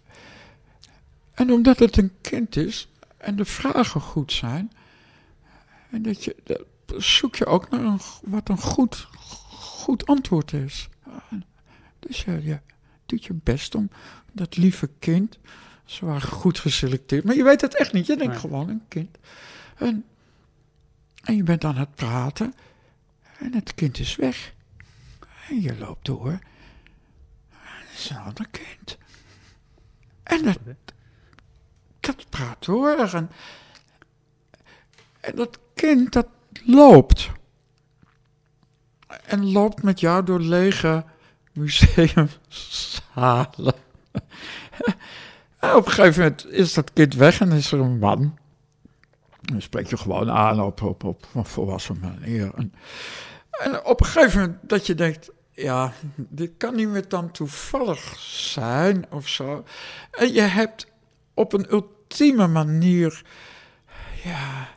[1.35, 4.73] en omdat het een kind is en de vragen goed zijn,
[5.91, 6.65] en dat je, dat
[7.03, 9.09] zoek je ook naar een, wat een goed,
[9.51, 10.89] goed antwoord is.
[11.99, 12.61] Dus ja, je
[13.07, 13.91] doet je best om
[14.33, 15.39] dat lieve kind.
[15.85, 17.25] Ze waren goed geselecteerd.
[17.25, 18.07] Maar je weet het echt niet.
[18.07, 19.19] Je denkt gewoon een kind.
[19.77, 20.05] En,
[21.23, 22.55] en je bent aan het praten.
[23.39, 24.53] En het kind is weg.
[25.49, 26.39] En je loopt door.
[27.49, 28.99] Het is een ander kind.
[30.23, 30.59] En dat,
[32.01, 32.99] dat praat door.
[32.99, 33.31] En,
[35.21, 36.27] en dat kind dat
[36.65, 37.31] loopt.
[39.25, 41.05] En loopt met jou door lege
[41.53, 42.39] museumzalen.
[45.59, 48.39] en op een gegeven moment is dat kind weg en is er een man.
[49.51, 52.51] Dan spreek je gewoon aan op, op, op een volwassen manier.
[52.55, 52.73] En,
[53.85, 59.07] op een gegeven moment dat je denkt, ja, dit kan niet meer dan toevallig zijn
[59.11, 59.65] of zo.
[60.11, 60.87] En je hebt
[61.35, 63.23] op een ultieme manier,
[64.25, 64.69] ja,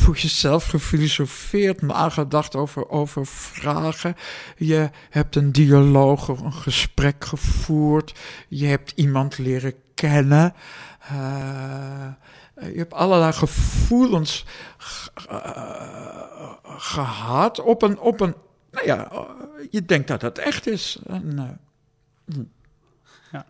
[0.00, 4.16] voor jezelf gefilosofeerd, nagedacht over, over vragen.
[4.56, 8.18] Je hebt een dialoog, een gesprek gevoerd.
[8.48, 10.54] Je hebt iemand leren kennen.
[11.12, 12.06] Uh,
[12.60, 14.44] je hebt allerlei gevoelens
[15.30, 18.34] uh, gehad op een, op een,
[18.70, 19.26] nou ja,
[19.70, 20.98] je denkt dat het echt is.
[21.06, 21.58] En,
[22.28, 22.44] uh,
[23.32, 23.46] ja.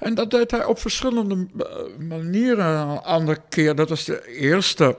[0.00, 1.46] en dat deed hij op verschillende
[1.98, 2.66] manieren.
[2.66, 4.98] Een andere keer, dat was de eerste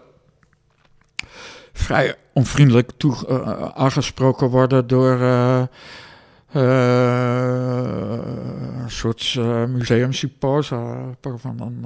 [1.73, 5.63] vrij onvriendelijk toe, uh, aangesproken worden door uh,
[6.51, 8.11] een
[8.91, 9.35] soort
[9.67, 10.95] museumsymposa.
[11.21, 11.85] Van een,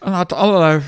[0.00, 0.82] en had allerlei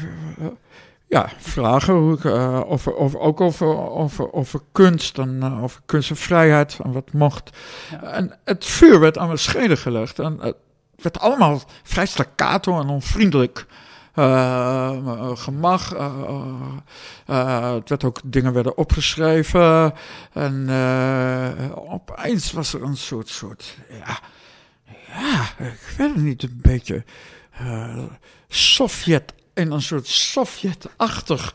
[1.07, 2.24] ja, vragen hoe ik,
[2.66, 7.57] over, over, ook over, over, over kunst en over kunst en vrijheid en wat mocht.
[8.03, 10.57] En het vuur werd aan mijn schenen gelegd en het
[10.97, 13.74] werd allemaal vrij staccato en onvriendelijk uh,
[15.35, 15.95] gemag.
[15.95, 19.95] Uh, het werd ook, dingen werden opgeschreven.
[20.33, 20.71] En
[21.75, 24.19] opeens was er een soort, soort ja,
[25.07, 27.05] ja, ik weet het niet, een beetje
[28.49, 31.55] Sovjet, in een soort Sovjetachtig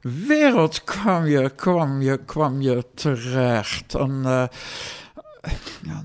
[0.00, 3.94] wereld kwam je, kwam je, kwam je terecht.
[3.94, 4.22] En,
[5.82, 6.04] ja,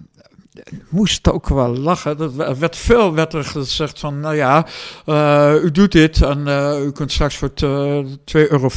[0.89, 2.20] moest ook wel lachen.
[2.20, 4.68] Er werd veel werd er gezegd van, nou ja,
[5.06, 7.60] uh, u doet dit en uh, u kunt straks voor 2,50
[8.32, 8.70] euro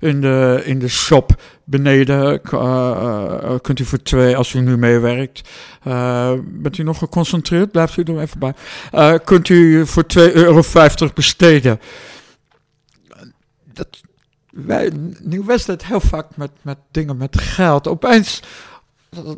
[0.00, 5.48] in de, in de shop beneden, uh, kunt u voor 2 als u nu meewerkt.
[6.44, 7.70] bent u nog geconcentreerd?
[7.70, 9.18] Blijft u er even bij.
[9.24, 10.62] kunt u voor 2,50 euro
[11.14, 11.80] besteden.
[13.72, 13.88] Dat,
[14.50, 14.92] wij,
[15.66, 17.88] het heel vaak met, met dingen met geld.
[17.88, 18.42] Opeens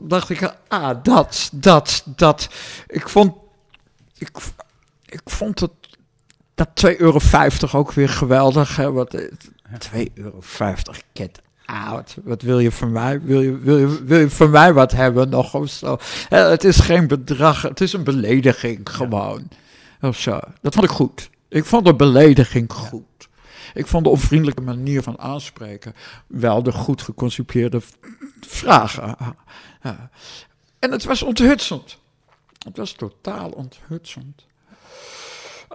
[0.01, 2.49] dacht ik, ah, dat, dat, dat.
[2.87, 3.35] Ik vond,
[4.19, 4.31] ik,
[5.07, 5.73] ik vond het,
[6.55, 7.19] dat 2,50 euro
[7.73, 8.77] ook weer geweldig.
[8.77, 8.93] Hè?
[8.93, 10.39] Wat, 2,50 euro,
[11.15, 12.17] get out.
[12.25, 13.21] Wat wil je van mij?
[13.21, 15.99] Wil je, wil je, wil je van mij wat hebben nog of zo?
[16.29, 19.49] Het is geen bedrag, het is een belediging gewoon.
[20.01, 20.41] Of zo.
[20.61, 21.31] Dat vond ik goed.
[21.49, 23.03] Ik vond de belediging goed.
[23.75, 25.95] Ik vond de onvriendelijke manier van aanspreken
[26.27, 27.81] wel de goed geconcipeerde
[28.47, 29.17] vragen.
[29.83, 30.11] Ja.
[30.79, 31.99] En het was onthutsend.
[32.65, 34.47] Het was totaal onthutsend.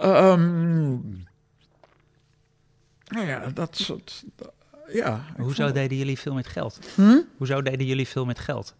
[0.02, 1.26] Um,
[3.06, 4.24] nou ja, dat soort.
[4.92, 6.78] Ja, Hoezo deden jullie veel met geld?
[6.94, 7.20] Hm?
[7.36, 8.74] Hoezo deden jullie veel met geld?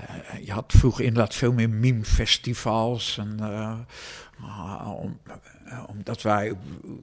[0.00, 3.18] Uh, je had vroeger inderdaad veel meer meme-festivals.
[3.18, 3.78] En, uh,
[4.86, 5.18] om,
[5.66, 6.52] uh, omdat wij,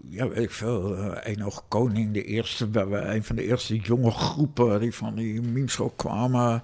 [0.10, 4.80] ja, weet ik veel, uh, oog Koning, de eerste, een van de eerste jonge groepen
[4.80, 6.64] die van die memes ook kwamen.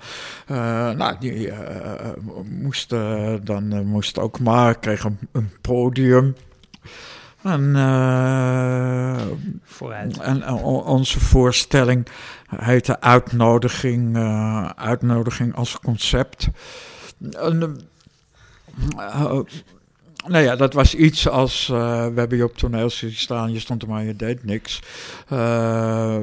[0.51, 0.57] Uh,
[0.91, 1.51] nou, die
[2.43, 6.35] moesten dan moest ook maar, kregen een, podium.
[7.41, 7.75] En,
[9.63, 10.17] Vooruit.
[10.19, 12.07] en onze voorstelling
[12.47, 14.17] heette Uitnodiging,
[14.75, 16.47] Uitnodiging als concept.
[17.31, 17.79] En,
[20.27, 21.77] nou ja, dat was iets als, uh,
[22.07, 24.79] we hebben je op toneel staan, je stond er maar, je deed niks.
[25.33, 26.17] Uh,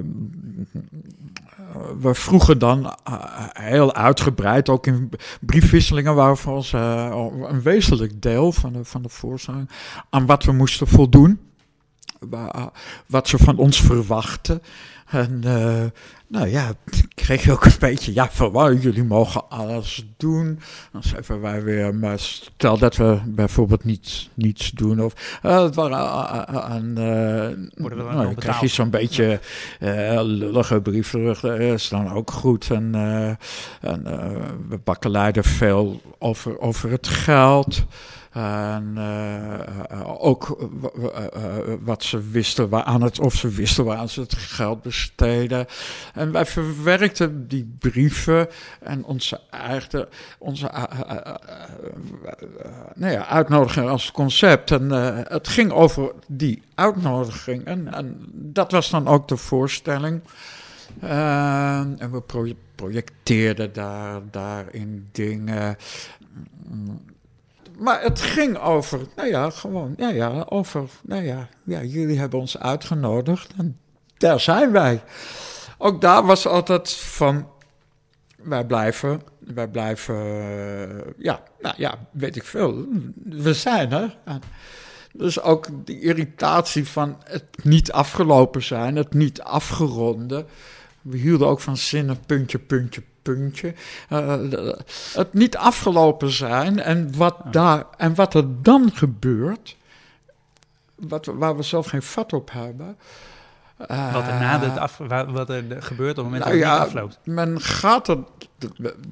[2.01, 5.11] we vroegen dan uh, heel uitgebreid, ook in
[5.41, 6.79] briefwisselingen, waarvan ze
[7.49, 9.09] een wezenlijk deel van de, van de
[10.11, 11.41] aan wat we moesten voldoen.
[13.07, 14.63] Wat ze van ons verwachten.
[15.13, 15.41] En
[16.33, 16.73] nou ja,
[17.15, 20.61] kreeg je ook een beetje, ja, van jullie mogen alles doen.
[20.93, 25.03] Dan zeiden wij weer, maar stel dat we bijvoorbeeld niets, niets doen.
[25.03, 25.99] Of uh, het waren
[26.63, 29.41] aan, uh, nou, dan krijg je zo'n beetje
[29.81, 31.41] uh, lullige brief terug.
[31.41, 32.71] Dat is dan ook goed.
[32.71, 32.95] En,
[33.81, 34.03] en
[34.69, 37.85] we bakken veel over, over het geld.
[38.33, 44.21] En uh, ook uh, wat ze wisten waar aan het, of ze wisten waar ze
[44.21, 45.67] het geld besteden.
[46.15, 48.49] En wij verwerkten die brieven
[48.81, 50.71] en onze eigen onze,
[52.95, 54.71] nou ja, uitnodiging als concept.
[54.71, 54.91] En
[55.29, 57.65] het ging over die uitnodiging.
[57.65, 60.21] En, en dat was dan ook de voorstelling.
[61.01, 62.23] en we
[62.75, 65.77] projecteerden daar, daarin dingen
[67.83, 72.39] maar het ging over, nou ja, gewoon, ja, ja, over, nou ja, ja, jullie hebben
[72.41, 73.79] ons uitgenodigd en
[74.17, 75.03] daar zijn wij.
[75.79, 77.49] Ook daar was altijd van,
[78.37, 80.17] wij blijven, wij blijven,
[81.19, 82.87] ja, nou ja, weet ik veel,
[83.25, 84.17] we zijn er.
[85.13, 90.45] dus ook die irritatie van het niet afgelopen zijn, het niet afgeronde.
[91.03, 93.75] We hielden ook van zinnen, puntje, puntje, puntje.
[94.11, 94.73] Uh,
[95.15, 99.77] het niet afgelopen zijn en wat, daar, en wat er dan gebeurt,
[100.95, 102.97] wat, waar we zelf geen vat op hebben.
[103.91, 104.97] Uh, wat er na het af,
[105.27, 107.19] wat er gebeurt op het moment nou dat het ja, afloopt.
[107.25, 108.19] Men gaat er,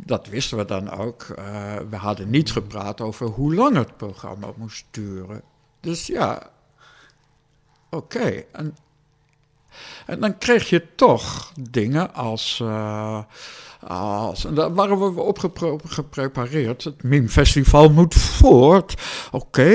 [0.07, 1.27] dat wisten we dan ook.
[1.39, 5.43] Uh, we hadden niet gepraat over hoe lang het programma moest duren.
[5.81, 6.43] Dus ja,
[7.91, 8.45] oké.
[8.53, 8.77] En,
[10.07, 12.63] en dan kreeg je toch dingen als.
[13.87, 15.39] Als, en daar waren we op
[15.87, 16.85] geprepareerd.
[16.85, 18.95] Het MIM-festival moet voort.
[19.31, 19.71] Oké,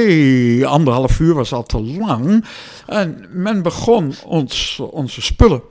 [0.65, 2.45] anderhalf uur was al te lang.
[2.87, 5.61] En men begon ons, onze spullen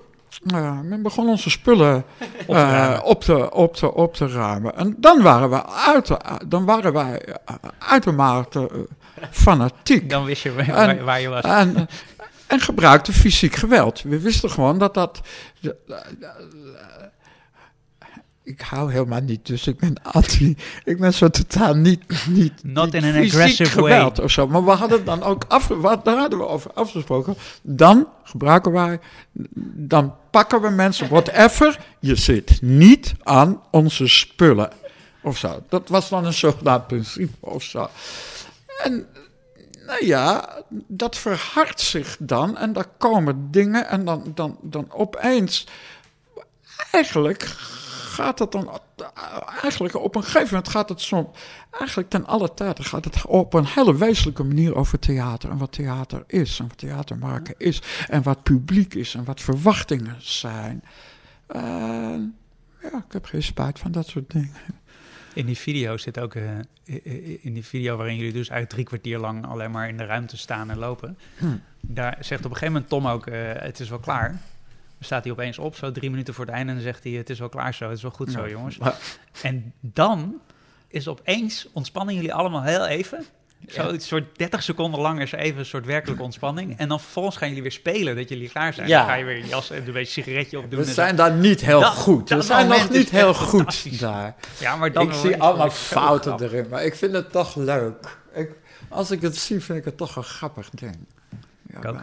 [0.52, 2.04] uh, men begon onze spullen
[2.46, 4.76] op, te uh, op, te, op, te, op te ruimen.
[4.76, 6.10] En dan waren, we uit,
[6.46, 7.34] dan waren wij uh,
[7.78, 8.88] uitermate
[9.30, 10.10] fanatiek.
[10.10, 11.44] Dan wist je waar, waar je was.
[11.44, 11.88] En,
[12.46, 14.02] en gebruikte fysiek geweld.
[14.02, 15.20] We wisten gewoon dat dat
[18.44, 20.56] ik hou helemaal niet, dus ik ben anti.
[20.84, 22.26] Ik ben zo totaal niet.
[22.28, 24.26] niet Not niet in an aggressive geweld way.
[24.26, 24.46] of zo.
[24.46, 27.36] Maar we hadden dan ook af, wat, daar hadden we over afgesproken.
[27.62, 29.00] Dan gebruiken wij,
[29.74, 31.78] dan pakken we mensen, whatever.
[31.98, 34.70] Je zit niet aan onze spullen
[35.22, 35.62] of zo.
[35.68, 37.88] Dat was dan een zogenaamd principe of zo.
[38.82, 39.06] En
[39.86, 40.48] nou ja,
[40.86, 45.66] dat verhardt zich dan en daar komen dingen en dan, dan, dan opeens.
[46.90, 47.56] Eigenlijk
[48.14, 48.80] gaat het dan
[49.62, 51.32] eigenlijk op een gegeven moment gaat het zo,
[51.70, 55.72] eigenlijk ten alle tijden gaat het op een hele wezenlijke manier over theater en wat
[55.72, 60.82] theater is en wat theater maken is en wat publiek is en wat verwachtingen zijn.
[62.82, 64.52] ja, ik heb geen spijt van dat soort dingen.
[65.34, 66.48] In die video zit ook, uh,
[67.40, 70.36] in die video waarin jullie dus eigenlijk drie kwartier lang alleen maar in de ruimte
[70.36, 71.18] staan en lopen.
[71.38, 71.46] Hm.
[71.80, 74.40] Daar zegt op een gegeven moment Tom ook, uh, het is wel klaar
[75.00, 77.30] staat hij opeens op, zo drie minuten voor het einde, en dan zegt hij: Het
[77.30, 78.78] is wel klaar zo, het is wel goed zo, jongens.
[79.42, 80.40] En dan
[80.88, 83.24] is opeens ontspannen jullie allemaal heel even.
[83.68, 86.78] Zo een soort 30 seconden lang is er even een soort werkelijke ontspanning.
[86.78, 88.88] En dan vervolgens gaan jullie weer spelen dat jullie klaar zijn.
[88.88, 88.98] Ja.
[88.98, 90.78] Dan ga je weer je jas en een beetje sigaretje opdoen.
[90.78, 92.28] We zijn daar niet heel goed.
[92.28, 94.34] We zijn nog niet heel goed daar.
[94.58, 98.18] Ja, maar dan ik zie allemaal fouten erin, maar ik vind het toch leuk.
[98.34, 98.50] Ik,
[98.88, 100.96] als ik het zie, vind ik het toch een grappig ding.
[101.62, 102.02] Ja, nou.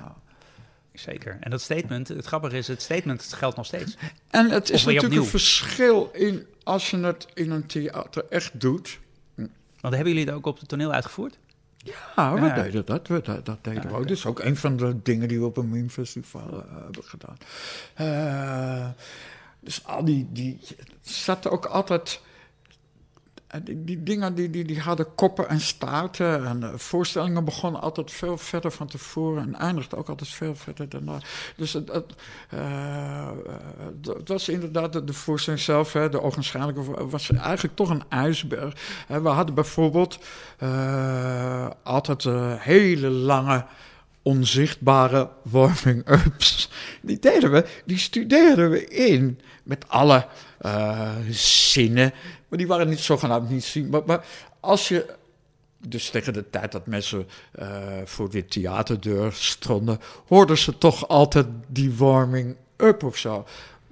[0.94, 1.38] Zeker.
[1.40, 3.98] En dat statement, het grappige is, het statement geldt nog steeds.
[4.30, 9.00] En het is natuurlijk een verschil in als je het in een theater echt doet.
[9.80, 11.38] Want hebben jullie het ook op het toneel uitgevoerd?
[12.16, 13.08] Ja, we deden dat.
[13.08, 14.08] We, dat, dat deden we ook.
[14.08, 17.04] Dat is ook een van de dingen die we op een meme festival uh, hebben
[17.04, 17.38] gedaan.
[18.02, 18.90] Uh,
[19.60, 20.60] dus al die, die
[21.02, 22.22] zat ook altijd
[23.64, 26.46] die, die, dingen die, die, die hadden koppen en staarten.
[26.46, 30.90] En de voorstellingen begonnen altijd veel verder van tevoren en eindigden ook altijd veel verder
[30.90, 31.18] daarna.
[31.56, 32.14] Dus het, het
[34.28, 38.74] was inderdaad de, voorstelling zelf, hè, de ogenschijnlijke, was eigenlijk toch een ijsberg.
[39.08, 40.20] we hadden bijvoorbeeld
[41.84, 42.24] altijd
[42.58, 43.66] hele lange
[44.24, 46.70] onzichtbare warming-ups.
[47.02, 50.28] Die deden we, die studeerden we in met alle
[51.30, 52.14] zinnen.
[52.52, 53.90] Maar die waren niet zogenaamd niet zien.
[53.90, 54.26] Maar, maar
[54.60, 55.14] als je
[55.78, 57.28] dus tegen de tijd dat mensen
[57.60, 57.68] uh,
[58.06, 63.46] voor dit theaterdeur stonden, hoorden ze toch altijd die warming up of zo.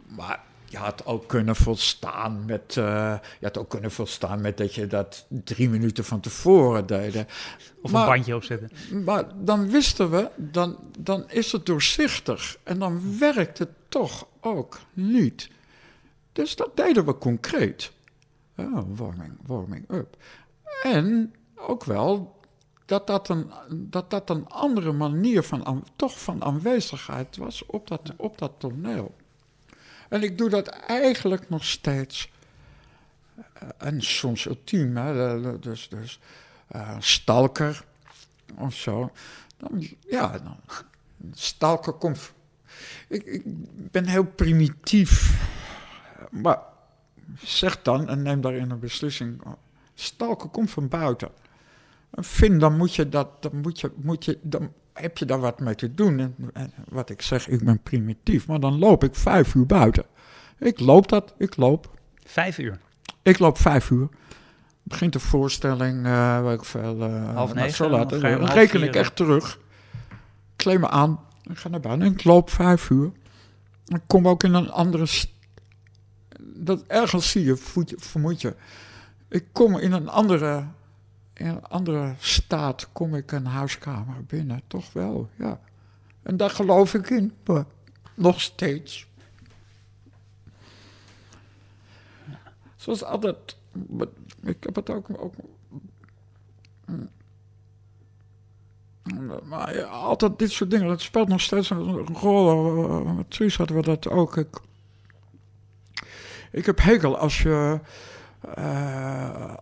[0.07, 4.75] Maar je had ook kunnen volstaan met, uh, je had ook kunnen volstaan met dat
[4.75, 7.25] je dat drie minuten van tevoren deed.
[7.81, 8.71] Of een bandje opzetten.
[9.03, 14.79] Maar dan wisten we, dan, dan is het doorzichtig en dan werkt het toch ook
[14.93, 15.49] niet.
[16.31, 17.91] Dus dat deden we concreet.
[18.59, 20.17] Ja, warming, warming up.
[20.83, 22.39] En ook wel
[22.85, 28.13] dat dat een, dat dat een andere manier van, toch van aanwezigheid was op dat,
[28.17, 29.15] op dat toneel.
[30.09, 32.31] En ik doe dat eigenlijk nog steeds.
[33.53, 36.19] Eh, en soms ultiem, hè, dus, dus
[36.75, 37.85] uh, stalker
[38.55, 39.11] of zo.
[39.57, 40.57] Dan, ja, dan,
[41.33, 42.31] stalker komt.
[43.07, 43.41] Ik, ik
[43.91, 45.41] ben heel primitief.
[46.31, 46.59] Maar
[47.37, 49.41] zeg dan en neem daarin een beslissing.
[49.93, 51.29] Stalker komt van buiten.
[52.11, 55.59] Vind, dan moet je dat, dan moet je, moet je, dan heb je daar wat
[55.59, 56.19] mee te doen.
[56.19, 60.05] En, en, wat ik zeg, ik ben primitief, maar dan loop ik vijf uur buiten.
[60.57, 61.99] Ik loop dat, ik loop.
[62.25, 62.79] Vijf uur?
[63.21, 64.09] Ik loop vijf uur.
[64.83, 66.11] Begint de voorstelling, uh,
[66.41, 66.97] waar ik veel...
[66.97, 67.73] Uh, half negen?
[67.73, 69.59] Zo laat, dan reken ik echt terug.
[70.55, 73.11] Kleem me aan, ik ga naar buiten en ik loop vijf uur.
[73.85, 75.05] Ik kom ook in een andere...
[76.39, 77.55] Dat, ergens zie je,
[77.97, 78.55] vermoed je.
[79.27, 80.65] Ik kom in een andere
[81.39, 84.61] in een andere staat kom ik een huiskamer binnen.
[84.67, 85.59] Toch wel, ja.
[86.23, 87.65] En daar geloof ik in, maar
[88.15, 89.07] nog steeds.
[92.75, 93.57] Zoals altijd,
[94.41, 95.07] ik heb het ook.
[99.43, 103.13] maar altijd dit soort dingen, dat speelt nog steeds een rol.
[103.13, 104.37] Met hadden we dat ook.
[104.37, 104.59] Ik,
[106.51, 107.79] ik heb hekel als je.
[108.57, 109.53] Uh,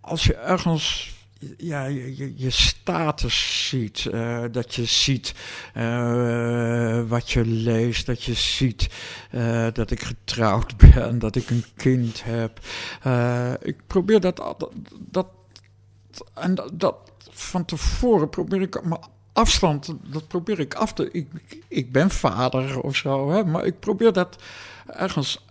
[0.00, 1.16] als je ergens
[1.56, 4.04] ja, je, je status ziet.
[4.04, 5.34] Uh, dat je ziet
[5.76, 8.06] uh, wat je leest.
[8.06, 8.88] Dat je ziet
[9.72, 11.18] dat ik getrouwd ben.
[11.18, 12.60] Dat ik een kind heb.
[13.62, 14.56] ik probeer dat,
[14.98, 15.26] dat.
[16.34, 16.96] En dat,
[17.30, 19.00] van tevoren probeer ik mijn
[19.32, 19.94] afstand.
[20.12, 21.10] Dat probeer ik af te.
[21.10, 21.28] Ik,
[21.68, 23.30] ik ben vader of zo.
[23.30, 24.42] Hè, maar ik probeer dat
[24.86, 25.46] ergens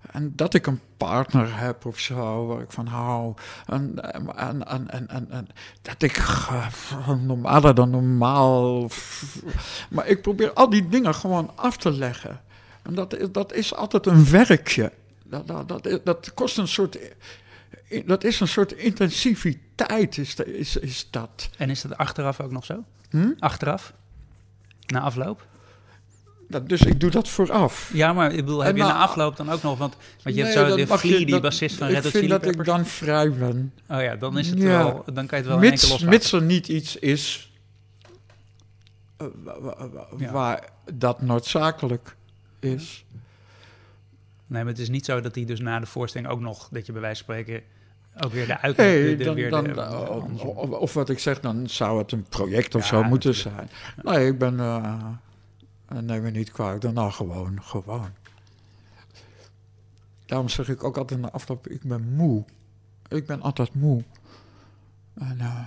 [0.00, 3.34] en dat ik een partner heb of zo, waar ik van hou.
[3.66, 5.48] En, en, en, en, en,
[5.82, 6.66] dat ik uh,
[7.08, 8.88] normaler dan normaal.
[9.90, 12.40] Maar ik probeer al die dingen gewoon af te leggen.
[12.82, 14.92] En dat, dat is altijd een werkje.
[15.24, 16.98] Dat, dat, dat, dat kost een soort.
[18.06, 21.50] Dat is een soort intensiviteit, is, is, is dat.
[21.56, 22.84] En is dat achteraf ook nog zo?
[23.10, 23.32] Hm?
[23.38, 23.92] Achteraf?
[24.86, 25.46] Na afloop?
[26.66, 27.90] Dus ik doe dat vooraf.
[27.92, 29.78] Ja, maar ik bedoel, heb je na afloop dan ook nog?
[29.78, 32.44] Want, want je hebt zo de die bassist van Red Hot Chili Peppers.
[32.44, 33.72] Ik vind dat ik dan vrij ben.
[33.88, 36.32] Oh ja, dan is het wel, dan kan je het wel mits, in één Mits
[36.32, 37.52] er niet iets is
[39.22, 42.16] uh, waar dat noodzakelijk
[42.60, 43.04] is.
[44.46, 46.86] Nee, maar het is niet zo dat hij dus na de voorstelling ook nog, dat
[46.86, 47.62] je bij wijze van spreken
[48.20, 48.76] ook weer de uit...
[48.76, 52.74] Nee, de, de, dan, dan, of, of, wat ik zeg, dan zou het een project
[52.74, 53.70] of ja, zo moeten zijn.
[54.02, 54.54] Nee, ik ben...
[54.54, 55.04] Uh,
[55.90, 58.10] en neem me niet kwalijk, daarna gewoon, gewoon.
[60.26, 62.44] Daarom zeg ik ook altijd in de afloop, ik ben moe.
[63.08, 64.04] Ik ben altijd moe.
[65.14, 65.66] En, uh,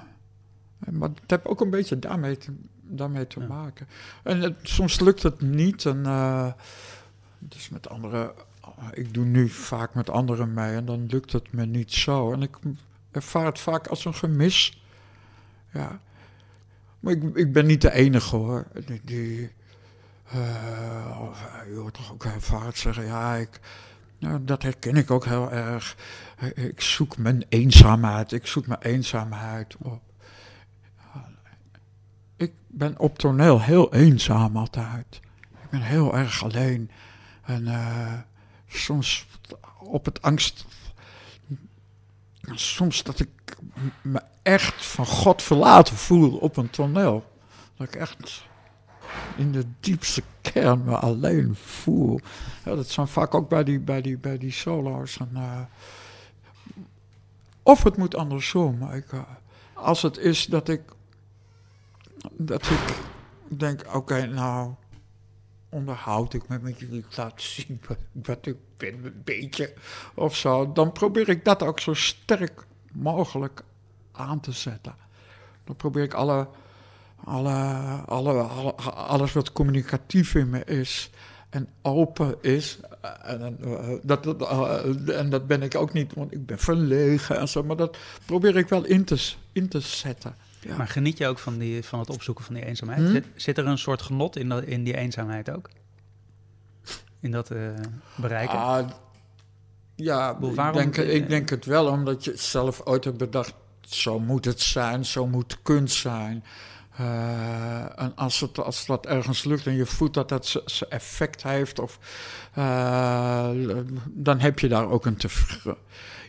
[0.91, 3.87] maar het heeft ook een beetje daarmee te, daarmee te maken.
[4.23, 5.85] En het, soms lukt het niet.
[5.85, 6.51] En uh,
[7.39, 8.31] dus met anderen,
[8.91, 12.31] ik doe nu vaak met anderen mee en dan lukt het me niet zo.
[12.33, 12.57] En ik
[13.11, 14.83] ervaar het vaak als een gemis.
[15.73, 15.99] Ja.
[16.99, 18.67] Maar ik, ik ben niet de enige hoor.
[18.85, 19.51] Die, die
[20.31, 23.59] je hoort toch ook heel vaak zeggen, ja, ik,
[24.19, 25.95] nou, dat herken ik ook heel erg.
[26.55, 30.01] Ik zoek mijn eenzaamheid, ik zoek mijn eenzaamheid op.
[32.35, 35.19] Ik ben op toneel heel eenzaam altijd.
[35.51, 36.91] Ik ben heel erg alleen.
[37.43, 37.67] En
[38.67, 39.27] soms
[39.79, 40.65] op het angst.
[42.41, 43.57] Soms dat ik
[44.01, 47.31] me echt van God verlaten voel op een toneel.
[47.77, 48.45] Dat ik echt
[49.37, 52.19] in de diepste kern me alleen voel.
[52.65, 55.17] Ja, dat zijn vaak ook bij die, bij die, bij die solo's.
[55.17, 55.61] En, uh,
[57.63, 58.91] of het moet andersom.
[58.91, 59.21] Ik, uh,
[59.73, 60.81] als het is dat ik,
[62.31, 62.97] dat ik
[63.47, 64.73] denk, oké, nou
[65.69, 67.81] onderhoud ik me met jullie, laat zien
[68.13, 69.73] wat ik ben, een beetje
[70.13, 70.71] of zo.
[70.71, 73.63] Dan probeer ik dat ook zo sterk mogelijk
[74.11, 74.95] aan te zetten.
[75.63, 76.47] Dan probeer ik alle
[77.23, 77.53] alle,
[78.05, 78.41] alle,
[78.93, 81.09] alles wat communicatief in me is
[81.49, 82.79] en open is.
[83.21, 87.47] En, uh, dat, uh, en dat ben ik ook niet, want ik ben verlegen en
[87.47, 87.63] zo.
[87.63, 90.35] Maar dat probeer ik wel in te, in te zetten.
[90.59, 90.77] Ja.
[90.77, 92.99] Maar geniet je ook van, die, van het opzoeken van die eenzaamheid?
[92.99, 93.21] Hm?
[93.35, 95.69] Zit, er een soort genot in, dat, in die eenzaamheid ook?
[97.19, 97.69] In dat uh,
[98.15, 98.57] bereiken?
[98.57, 98.89] Ah,
[99.95, 103.53] ja, ik denk, ik denk het wel, omdat je zelf ooit hebt bedacht...
[103.81, 106.43] zo moet het zijn, zo moet kunst zijn...
[107.95, 111.79] en als, het, als dat ergens lukt en je voelt dat dat zijn effect heeft,
[111.79, 111.99] of,
[114.09, 115.77] dan heb je daar ook een tevreden.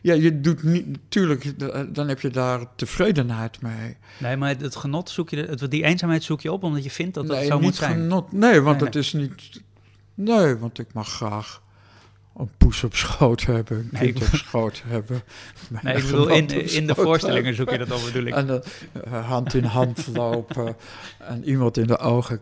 [0.02, 1.58] Ja, je doet niet, natuurlijk,
[1.94, 3.96] dan heb je daar tevredenheid mee.
[4.18, 7.14] Nee, maar het genot zoek je, het, die eenzaamheid zoek je op omdat je vindt
[7.14, 7.92] dat dat nee, zo moet zijn.
[7.92, 9.62] Genot, nee, want het is niet.
[10.14, 11.62] Nee, want ik mag graag
[12.36, 15.22] een poes op schoot hebben, een kind op schoot hebben.
[15.82, 18.34] Nee, ik bedoel, in, in de voorstellingen zoek je dat al, bedoel ik.
[18.34, 18.62] En
[19.06, 20.76] uh, hand in hand lopen
[21.18, 22.40] en iemand in de ogen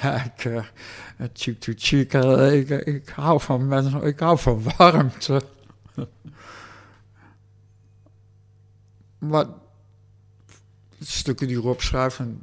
[0.00, 0.66] kijken.
[1.32, 2.12] Cheek to cheek.
[2.12, 5.42] Ik, ik hou van mensen, ik hou van warmte.
[9.18, 9.46] maar
[11.00, 12.42] stukken die erop schrijven,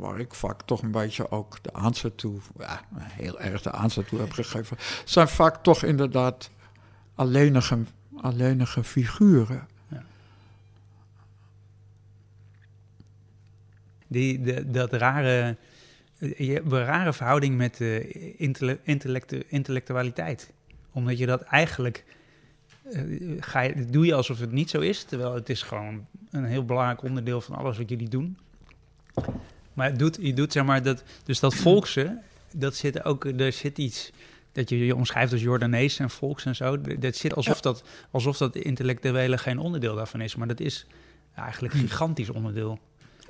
[0.00, 4.08] waar ik vaak toch een beetje ook de aanzet toe, ja, heel erg de aanzet
[4.08, 6.50] toe heb gegeven, zijn vaak toch inderdaad
[7.14, 7.78] alleenige,
[8.20, 9.68] alleenige figuren.
[14.06, 15.56] Die, de, dat rare,
[16.18, 18.10] je hebt een rare verhouding met de
[18.82, 20.52] intellectu intellectualiteit.
[20.92, 22.04] Omdat je dat eigenlijk
[22.92, 26.44] uh, ga je, doe je alsof het niet zo is, terwijl het is gewoon een
[26.44, 28.38] heel belangrijk onderdeel van alles wat jullie doen.
[29.80, 32.18] Maar het doet, je doet zeg maar dat, dus dat volkse,
[32.52, 34.10] dat zit ook, er zit iets
[34.52, 36.80] dat je je omschrijft als Jordanees en volks en zo.
[36.80, 40.86] Dat zit alsof, dat, alsof dat intellectuele geen onderdeel daarvan is, maar dat is
[41.34, 42.78] eigenlijk een gigantisch onderdeel.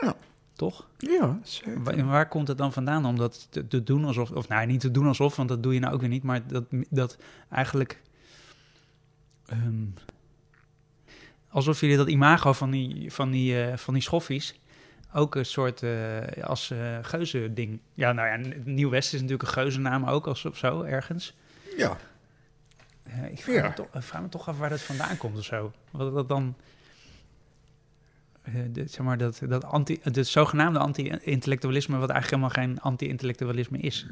[0.01, 0.17] Ja.
[0.53, 0.89] Toch?
[0.99, 1.83] Ja, zeker.
[1.83, 4.81] Waar, waar, komt het dan vandaan om dat te, te, doen alsof, of nou niet
[4.81, 7.17] te doen alsof, want dat doe je nou ook weer niet, maar dat, dat
[7.51, 8.01] eigenlijk
[9.51, 9.87] Ehm,
[11.49, 14.60] alsof jullie dat imago van die, van die, uh, van die schoffies
[15.13, 17.81] ook een soort uh, als uh, geuze ding.
[17.95, 21.35] Ja, nou ja, Nieuw-West is natuurlijk een geuzennaam ook als of zo ergens.
[21.77, 21.97] Ja.
[23.31, 25.73] ik vraag, Me toch, vraag, me toch, af waar dat vandaan komt of zo.
[25.91, 26.57] Wat dat dan.
[28.73, 34.07] De, zeg maar dat, dat anti, het zogenaamde anti-intellectualisme, wat eigenlijk helemaal geen anti-intellectualisme is.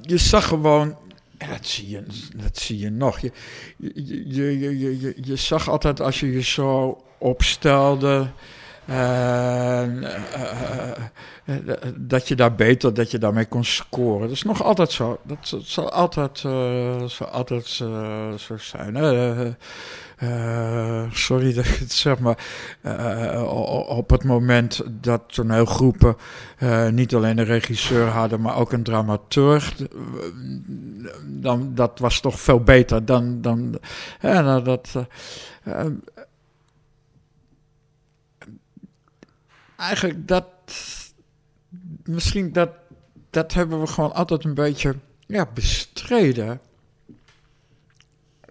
[0.00, 0.96] je zag gewoon,
[1.40, 2.02] en dat zie je,
[2.36, 3.18] dat zie je nog.
[3.18, 3.32] Je,
[3.76, 8.30] je, je, je, je, je zag altijd als je je zo opstelde.
[8.90, 9.82] Uh,
[11.96, 14.20] dat je daar beter, dat je daarmee kon scoren.
[14.20, 15.18] Dat is nog altijd zo.
[15.22, 16.38] Dat, zal altijd,
[17.06, 18.96] zal altijd zo zijn.
[21.12, 22.38] Sorry dat ik het zeg, maar
[23.86, 26.16] op het moment dat toneelgroepen
[26.58, 29.74] uh, niet alleen een regisseur hadden, maar ook een dramaturg,
[31.26, 33.78] dan, dat was toch veel beter dan, dan
[34.20, 34.94] nou, dat.
[39.80, 40.46] Eigenlijk dat,
[42.04, 42.70] misschien dat,
[43.30, 44.94] dat hebben we gewoon altijd een beetje
[45.26, 46.60] ja, bestreden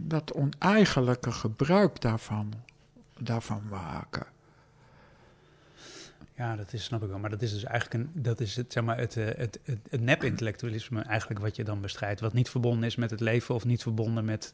[0.01, 2.53] dat oneigenlijke gebruik daarvan,
[3.17, 4.25] daarvan maken.
[6.35, 7.19] Ja, dat is, snap ik wel.
[7.19, 9.79] Maar dat is dus eigenlijk een, dat is het, zeg maar, het, eh, het, het,
[9.89, 12.19] het nep-intellectualisme eigenlijk wat je dan bestrijdt.
[12.19, 14.53] Wat niet verbonden is met het leven of niet verbonden met,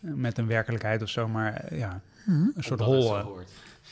[0.00, 1.28] met een werkelijkheid of zo.
[1.28, 2.52] Maar eh, ja, hmm.
[2.54, 3.40] een soort hol.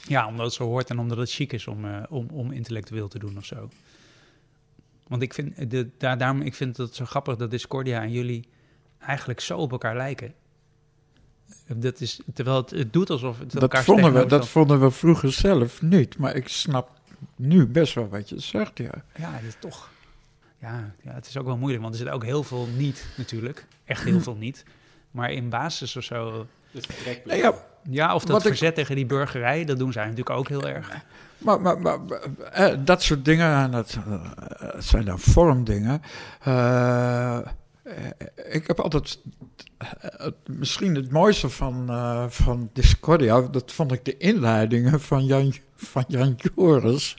[0.07, 3.09] Ja, omdat het zo hoort en omdat het chic is om, uh, om, om intellectueel
[3.09, 3.69] te doen of zo.
[5.09, 8.49] Want ik vind, de, daar, daarom, ik vind het zo grappig dat Discordia en jullie
[8.99, 10.35] eigenlijk zo op elkaar lijken.
[11.67, 15.33] Dat is, terwijl het, het doet alsof het dat vonden we, Dat vonden we vroeger
[15.33, 17.01] zelf niet, maar ik snap
[17.37, 19.05] nu best wel wat je zegt, ja.
[19.17, 19.91] Ja, het is toch...
[20.59, 23.67] Ja, ja, het is ook wel moeilijk, want er zit ook heel veel niet natuurlijk.
[23.85, 24.65] Echt heel veel niet.
[25.11, 26.47] Maar in basis of zo...
[27.25, 30.91] ja, ja, of dat verzet tegen die burgerij, dat doen zij natuurlijk ook heel erg.
[31.39, 31.99] Maar, maar, maar
[32.53, 34.21] eh, dat soort dingen, dat uh,
[34.79, 36.03] zijn dan vormdingen.
[36.49, 37.39] Uh,
[38.51, 39.19] ik heb altijd
[40.47, 46.05] misschien het mooiste van, uh, van Discordia, dat vond ik de inleidingen van Jan, van
[46.09, 47.17] Jan Joris.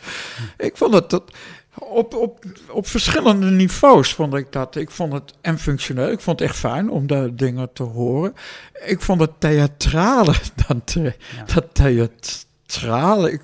[0.58, 1.32] Ik vond het dat
[1.80, 4.76] op, op, op verschillende niveaus vond ik dat.
[4.76, 6.12] Ik vond het en functioneel.
[6.12, 8.34] Ik vond het echt fijn om de dingen te horen.
[8.86, 10.34] Ik vond het theatrale
[10.68, 11.14] dan te,
[11.54, 13.32] dat theatrale.
[13.32, 13.42] Ik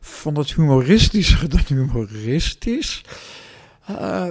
[0.00, 3.02] vond het humoristischer dan humoristisch.
[3.90, 4.30] Uh,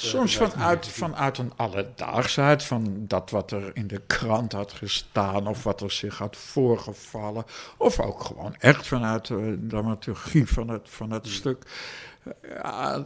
[0.00, 5.62] Soms vanuit, vanuit een alledaagsheid, van dat wat er in de krant had gestaan of
[5.62, 7.44] wat er zich had voorgevallen.
[7.76, 11.62] Of ook gewoon echt vanuit de dramaturgie van het, van het stuk.
[12.42, 13.04] Ja,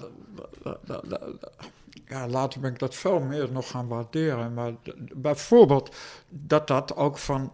[2.07, 4.55] ja, later ben ik dat veel meer nog gaan waarderen.
[4.55, 4.73] Maar
[5.15, 5.95] bijvoorbeeld
[6.29, 7.53] dat dat ook van.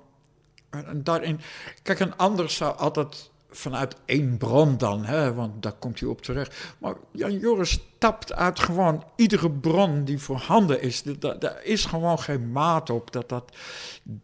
[0.94, 1.40] Daarin,
[1.82, 6.22] kijk, een ander zou altijd vanuit één bron dan, hè, want daar komt hij op
[6.22, 6.74] terecht.
[6.78, 11.02] Maar Jan Joris tapt uit gewoon iedere bron die voorhanden is.
[11.18, 13.12] Daar, is gewoon geen maat op.
[13.12, 13.56] Dat, dat,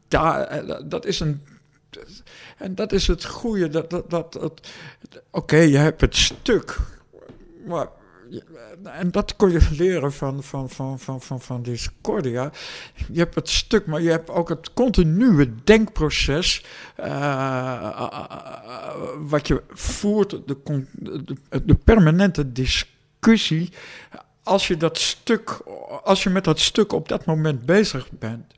[0.09, 1.45] daar, eh, dat is een.
[2.59, 3.69] En dat is het goede.
[3.69, 4.69] Dat, dat, dat,
[5.31, 6.79] Oké, je hebt het stuk.
[7.67, 7.89] Maar
[8.83, 12.51] en dat kon je leren van, van, van, van, van, van Discordia.
[13.13, 16.65] Je hebt het stuk, maar je hebt ook het continue denkproces.
[17.01, 18.01] Uh,
[19.19, 23.73] wat je voert, de, de, de, permanente discussie.
[24.43, 25.51] Als je dat stuk,
[26.03, 28.55] als je met dat stuk op dat moment bezig bent.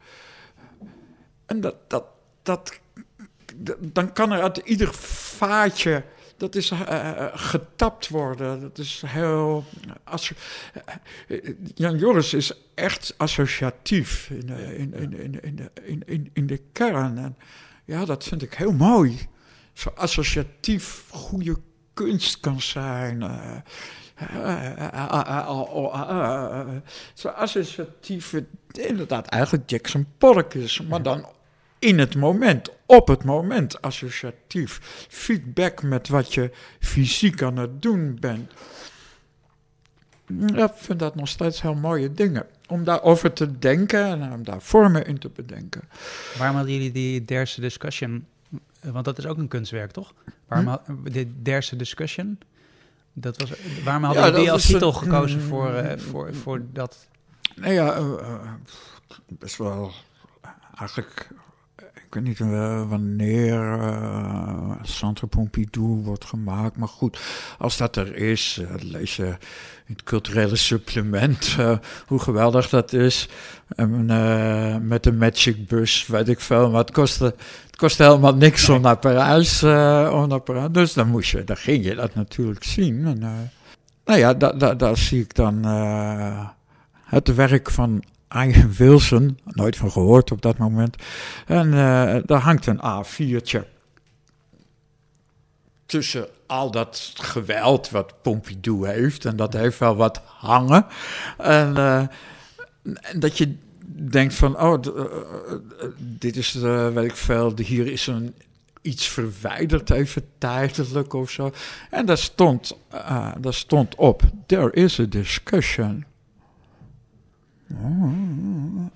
[1.47, 2.05] En dat, dat,
[2.43, 2.78] dat,
[3.78, 6.05] dan kan er uit ieder vaatje
[6.39, 8.60] dat is uh, getapt worden.
[8.60, 9.65] Dat is heel.
[11.28, 11.39] Uh,
[11.74, 17.19] Jan Joris is echt associatief in, in, in, in, in, in, in, in de kern.
[17.19, 17.36] En
[17.85, 19.28] ja, dat vind ik heel mooi.
[19.73, 21.56] Zo associatief goede
[21.94, 23.24] kunst kan zijn.
[27.15, 28.35] Zo associatief,
[28.70, 31.27] inderdaad, eigenlijk Jackson Pollock is, maar dan
[31.79, 34.81] in het moment, op het moment, associatief.
[35.09, 36.51] Feedback met wat je
[36.81, 38.53] fysiek aan het doen bent.
[40.55, 42.47] Ik vind dat nog steeds heel mooie dingen.
[42.67, 45.83] Om daarover te denken en om daar vormen in te bedenken.
[46.39, 48.27] Waarom hadden jullie die derde discussion?
[48.81, 50.15] Want dat is ook een kunstwerk, toch?
[50.47, 51.11] Waarom hm?
[51.13, 52.39] de derde discussion?
[53.13, 53.53] Dat was,
[53.85, 57.09] waarom hadden jullie die als titel gekozen voor, uh, voor, voor dat?
[57.55, 58.53] Nou ja, uh,
[59.29, 59.93] best wel
[60.79, 61.29] eigenlijk
[62.09, 66.76] ik weet niet uh, wanneer uh, Centre Pompidou wordt gemaakt.
[66.76, 67.18] Maar goed,
[67.59, 69.26] als dat er is, uh, lees je
[69.86, 71.56] in het culturele supplement
[72.06, 73.28] hoe geweldig dat is.
[73.76, 74.06] En,
[74.89, 76.70] met de Magic Bus, weet ik veel.
[76.70, 77.24] Maar het kostte,
[77.66, 79.62] het kostte helemaal niks om naar Parijs.
[80.12, 80.68] om naar Parijs.
[80.72, 83.06] Dus dan, moest je, dan ging je dat natuurlijk zien.
[83.06, 83.51] En,
[84.05, 84.35] nou ja,
[84.74, 85.64] daar zie ik dan
[87.05, 88.02] het werk van
[88.35, 90.97] Ian Wilson, nooit van gehoord op dat moment.
[91.47, 93.61] En uh, daar hangt een A4'tje
[95.87, 99.25] tussen al dat geweld wat Pompidou heeft.
[99.25, 100.87] En dat heeft wel wat hangen.
[101.39, 101.99] En, uh,
[102.83, 103.57] en dat je
[103.91, 105.05] denkt van, oh, uh,
[105.97, 108.35] dit is, weet ik veel, hier is een
[108.83, 111.53] iets verwijderd even tijdelijk of zo.
[111.91, 112.77] En daar stond,
[113.41, 116.05] daar stond op, there is a discussion.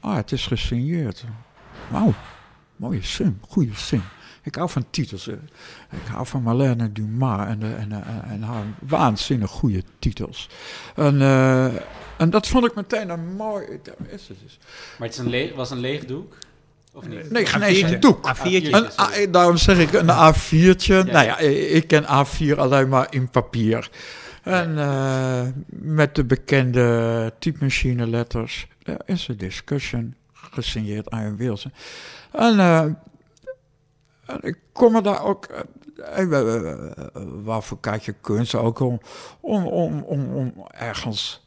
[0.01, 1.25] Ah, het is gesigneerd.
[1.91, 2.15] Wauw,
[2.77, 4.03] mooie zin, goede zin.
[4.43, 5.27] Ik hou van titels.
[5.27, 10.49] Ik hou van Marlène Dumas en, en, en, en haar waanzinnig goede titels.
[10.95, 11.65] En, uh,
[12.17, 13.67] en dat vond ik meteen een mooi...
[14.09, 14.59] Is het dus.
[14.99, 16.37] Maar het is een was een leeg doek?
[16.93, 17.31] Of niet?
[17.31, 18.29] Nee, geen een doek.
[18.29, 18.71] A4'tje.
[18.71, 20.87] Een, daarom zeg ik een A4'tje.
[20.87, 21.03] Ja.
[21.03, 23.91] Nou ja, ik ken A4 alleen maar in papier.
[24.43, 28.69] En uh, met de bekende typemachine letters.
[28.83, 31.73] Er is een discussion gesigneerd aan Wilson.
[32.33, 35.49] En, uh, en ik kom er daar ook...
[36.19, 36.41] Uh,
[37.45, 39.01] waarvoor kijk je kunst ook om,
[39.41, 41.47] om, om, om, om ergens...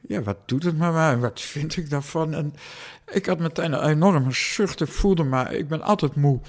[0.00, 1.18] Ja, wat doet het met mij?
[1.18, 2.34] Wat vind ik daarvan?
[2.34, 2.54] En
[3.12, 4.80] ik had meteen een enorme zucht.
[4.80, 5.58] Ik voelde me...
[5.58, 6.40] Ik ben altijd moe.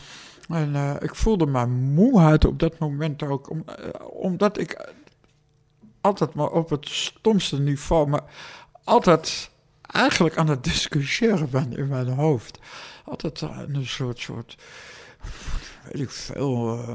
[0.49, 3.49] En ik voelde me moeheid op dat moment ook.
[3.49, 3.65] Om,
[4.09, 4.93] omdat ik
[6.03, 8.23] altijd maar op het stomste niveau, maar
[8.83, 9.49] altijd
[9.81, 12.59] eigenlijk aan het discussiëren ben in mijn hoofd.
[13.05, 14.57] Altijd een soort, soort
[15.91, 16.89] weet ik veel, uh,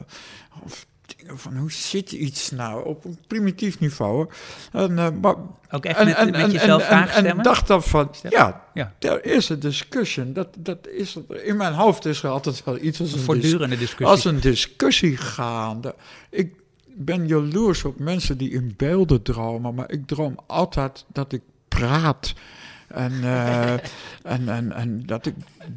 [0.64, 0.86] of
[1.16, 4.28] dingen van hoe zit iets nou op een primitief niveau.
[4.72, 5.35] En, uh, maar,
[5.70, 8.94] Ook echt en, met, en, met jezelf en, en, en, dacht dan van, ja, ja,
[8.98, 10.32] er is een discussion.
[10.32, 14.06] Dat, dat is, in mijn hoofd is er altijd wel iets als een, voortdurende discussie.
[14.06, 15.94] Als een discussie gaande.
[16.30, 16.55] Ik
[17.04, 22.34] ben jaloers op mensen die in beelden dromen, maar ik droom altijd dat ik praat.
[22.88, 23.72] En, uh,
[24.34, 25.34] en, en, en dat ik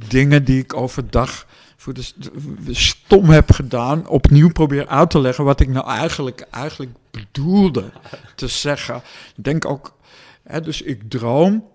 [0.08, 1.46] dingen die ik overdag
[1.82, 6.92] voor de stom heb gedaan, opnieuw probeer uit te leggen wat ik nou eigenlijk, eigenlijk
[7.12, 7.92] bedoelde
[8.36, 8.96] te zeggen.
[9.36, 9.98] Ik denk ook,
[10.44, 11.70] hè, dus ik droom.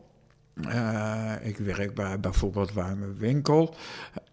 [0.69, 3.75] Uh, ik werk bij bijvoorbeeld warme winkel.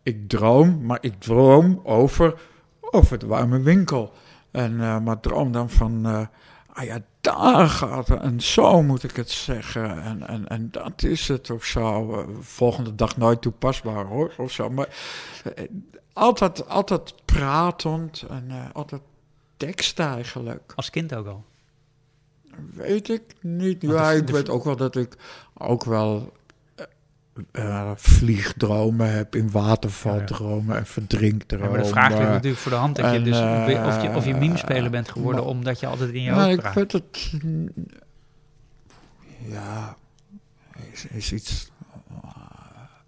[0.03, 2.40] Ik droom, maar ik droom over,
[2.80, 4.14] over de warme winkel.
[4.54, 6.26] En, uh, maar droom dan van, uh,
[6.68, 8.22] ah ja, daar gaat het.
[8.22, 10.02] En zo moet ik het zeggen.
[10.04, 12.12] En, en, en dat is het of zo.
[12.12, 14.70] Uh, volgende dag nooit toepasbaar hoor, of zo.
[14.70, 14.88] Maar
[16.14, 19.02] altijd, altijd pratend en altijd
[19.58, 20.74] tekst eigenlijk.
[20.76, 21.44] Als kind ook al?
[22.74, 23.82] Weet ik niet.
[23.82, 25.18] Ja, ik weet ook wel dat ik
[25.58, 26.32] ook wel
[27.51, 31.68] uh, vliegdromen heb, in watervaldromen en verdrinkdromen.
[31.68, 34.26] Ja, maar de vraag ligt natuurlijk voor de hand dat je dus, of, je, of
[34.26, 36.68] je meme-speler bent geworden omdat je altijd in je hoofd praat.
[36.68, 37.34] Ik weet het...
[39.47, 39.97] Ja,
[40.91, 41.72] is, is iets...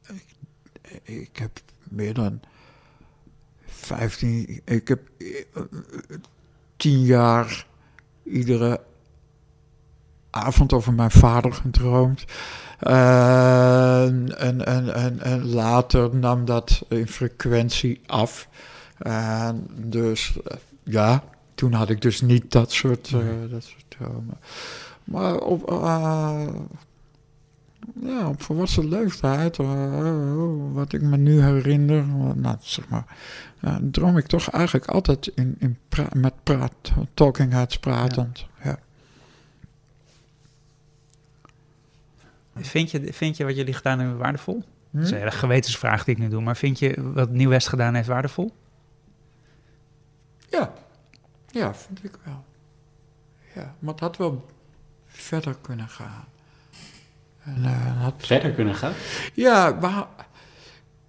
[0.07, 2.39] Ik, ik heb meer dan
[3.65, 4.61] 15...
[4.65, 4.99] Ik heb
[6.77, 7.65] tien jaar
[8.23, 8.81] iedere
[10.29, 12.25] avond over mijn vader gedroomd.
[12.79, 14.65] En, en,
[14.95, 18.47] en, en later nam dat in frequentie af.
[18.97, 20.37] En dus
[20.83, 21.23] ja,
[21.55, 24.37] toen had ik dus niet dat soort, uh, dat soort dromen.
[25.03, 26.47] Maar op, uh,
[28.01, 30.13] ja, op volwassen leeftijd, uh,
[30.73, 33.05] wat ik me nu herinner, nou, zeg maar,
[33.81, 35.77] droom ik toch eigenlijk altijd in, in
[36.13, 38.39] met praat, talking heads pratend.
[38.39, 38.54] Ja.
[42.59, 44.63] Vind, je, vind je wat jullie gedaan hebben waardevol?
[44.91, 44.97] Hm?
[44.97, 48.07] Dat is een gewetensvraag die ik nu doe, maar vind je wat Nieuw-West gedaan heeft
[48.07, 48.53] waardevol?
[50.49, 50.73] Ja,
[51.47, 52.43] ja, vind ik wel.
[53.55, 54.45] Ja, maar het had wel
[55.05, 56.25] verder kunnen gaan.
[57.43, 58.13] En, uh, had...
[58.17, 58.93] Verder kunnen gaan?
[59.33, 60.07] Ja, maar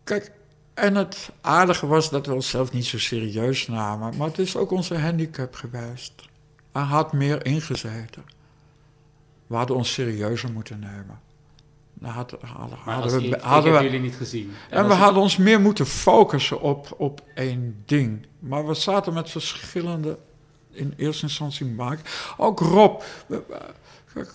[0.05, 0.33] kijk,
[0.75, 4.71] en het aardige was dat we onszelf niet zo serieus namen, maar het is ook
[4.71, 6.29] onze handicap geweest.
[6.73, 8.25] Er had meer ingezeten.
[9.47, 11.21] We hadden ons serieuzer moeten nemen.
[11.99, 14.53] Dan hadden, hadden, hadden we, hadden we, jullie niet gezien.
[14.71, 18.27] En, en we hadden ons meer moeten focussen op, op één ding.
[18.39, 20.19] Maar we zaten met verschillende,
[20.71, 22.05] in eerste instantie maken.
[22.37, 23.03] Ook Rob.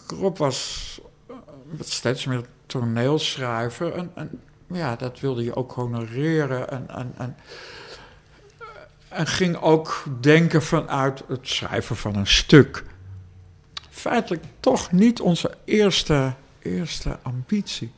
[0.08, 1.36] Rob was eh,
[1.80, 3.94] steeds meer toneelschrijver.
[3.94, 6.70] En, en ja, dat wilde je ook honoreren.
[6.70, 7.36] En, en, en,
[9.10, 12.84] en ging ook denken vanuit het schrijven van een stuk.
[13.90, 17.92] Feitelijk toch niet onze eerste, eerste ambitie.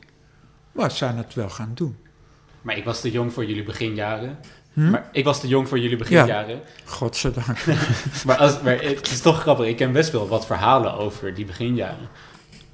[0.72, 1.96] Maar zijn het wel gaan doen.
[2.62, 4.38] Maar ik was te jong voor jullie beginjaren.
[4.72, 4.90] Hm?
[4.90, 6.54] Maar ik was te jong voor jullie beginjaren.
[6.54, 7.58] Ja, godzijdank.
[8.26, 9.66] maar, als, maar het is toch grappig.
[9.66, 12.08] Ik ken best wel wat verhalen over die beginjaren.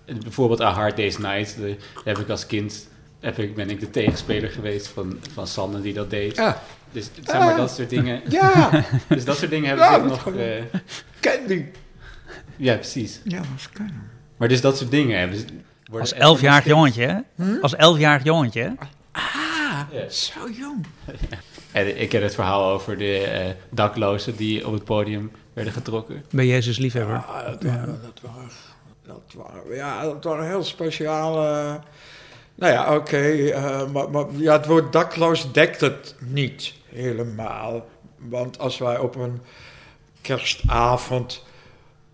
[0.04, 1.56] Bijvoorbeeld A Hard Day's Night.
[1.60, 2.88] Daar heb ik als kind
[3.20, 6.36] heb ik, ben ik de tegenspeler geweest van, van Sanne die dat deed.
[6.36, 6.62] Ja.
[6.92, 8.22] Dus zeg maar dat soort dingen.
[8.28, 8.84] Ja.
[9.08, 10.34] dus dat soort dingen hebben ze ook nog...
[10.34, 10.62] Uh,
[11.20, 11.64] Candy.
[12.56, 13.20] Ja, precies.
[13.24, 13.92] Ja, dat Candy.
[14.36, 15.44] Maar dus dat soort dingen hebben ze...
[15.98, 17.44] Als elfjarig jongetje, hè?
[17.44, 17.60] Hm?
[17.62, 18.76] Als elfjarig jongetje,
[19.12, 20.86] Ah, zo jong.
[21.72, 26.24] en ik heb het verhaal over de uh, daklozen die op het podium werden getrokken.
[26.30, 27.14] Bij Jezus liefhebber.
[27.14, 28.50] Ja, dat waren, dat waren,
[29.06, 31.80] dat waren, ja, dat waren heel speciale...
[32.54, 37.88] Nou ja, oké, eh, maar, maar ja, het woord dakloos dekt het niet helemaal.
[38.16, 39.40] Want als wij op een
[40.20, 41.44] kerstavond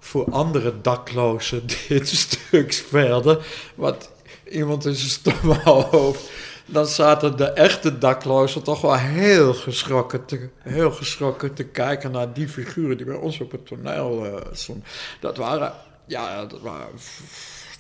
[0.07, 3.39] voor andere daklozen dit stuk speelden,
[3.75, 4.11] wat
[4.51, 6.31] iemand in zijn stomme hoofd,
[6.67, 12.33] dan zaten de echte daklozen toch wel heel geschrokken te, heel geschrokken te kijken naar
[12.33, 14.85] die figuren die bij ons op het toneel uh, stonden.
[15.21, 15.73] Dat waren,
[16.07, 16.89] ja, dat waren,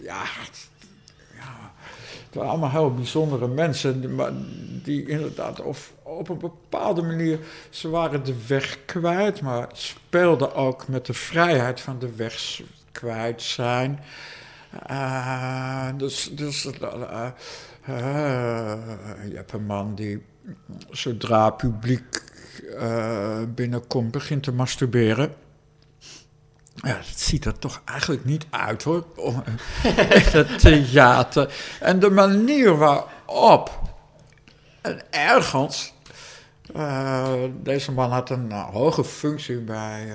[0.00, 0.22] ja,
[2.26, 4.32] het waren allemaal heel bijzondere mensen, maar
[4.82, 7.38] die inderdaad of op een bepaalde manier,
[7.70, 12.62] ze waren de weg kwijt, maar speelden ook met de vrijheid van de weg
[12.92, 14.00] kwijt zijn.
[14.90, 17.30] Uh, dus dus uh,
[19.28, 20.22] je hebt een man die
[20.90, 22.22] zodra publiek
[23.54, 25.34] binnenkomt begint te masturberen.
[26.74, 29.04] Ja, ziet er toch eigenlijk niet uit hoor.
[29.82, 31.54] het theater.
[31.80, 33.80] En de manier waarop.
[34.80, 35.94] En ergens.
[36.74, 37.32] Uh,
[37.62, 40.06] deze man had een uh, hoge functie bij.
[40.06, 40.14] Uh,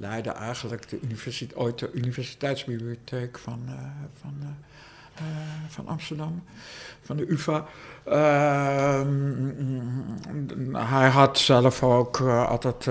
[0.00, 3.68] leidde eigenlijk de universiteit, ooit de universiteitsbibliotheek van,
[4.20, 4.56] van,
[5.68, 6.42] van Amsterdam.
[7.02, 7.64] Van de UVA.
[8.04, 9.06] Ehm,
[10.74, 12.88] hij had zelf ook altijd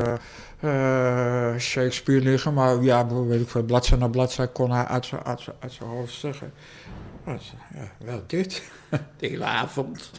[1.59, 5.47] Shakespeare liggen, maar ja, weet ik veel, bladzijde na bladzijde kon hij uit zijn, uit
[5.59, 6.53] uit zijn hoofd zeggen.
[7.25, 8.71] Ja, wel dit,
[9.19, 10.11] de hele avond.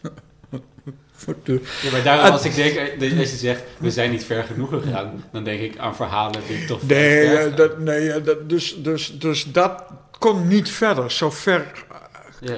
[1.82, 4.68] Ja, maar daarom als ik denk, eh, als je zegt, we zijn niet ver genoeg
[4.68, 9.44] gegaan, dan denk ik aan verhalen die toch Nee, dat, nee dat, dus, dus, dus
[9.44, 9.84] dat
[10.18, 11.10] kon niet verder.
[11.10, 11.84] Zo ver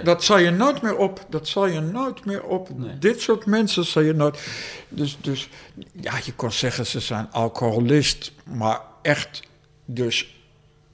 [0.04, 1.26] dat zal je nooit meer op.
[1.28, 2.68] Dat zal je nooit meer op.
[2.98, 4.40] Dit soort mensen zal je nooit.
[4.88, 5.48] Dus, dus
[5.92, 9.42] ja, je kon zeggen ze zijn alcoholist, maar echt
[9.84, 10.34] dus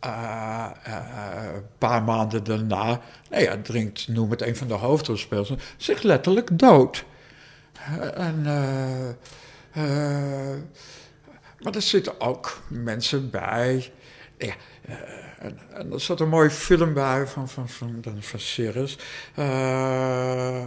[0.05, 0.66] uh,
[1.52, 6.59] een paar maanden daarna, nou ja, drinkt, noem het een van de hoofdrolspelers, zich letterlijk
[6.59, 7.05] dood.
[8.15, 8.43] En,
[11.61, 13.93] maar er zitten ook mensen bij
[14.39, 14.55] ja,
[15.39, 18.98] en, en, er zat een mooie film bij van, van, van, van, van Cirrus.
[19.39, 20.66] Uh,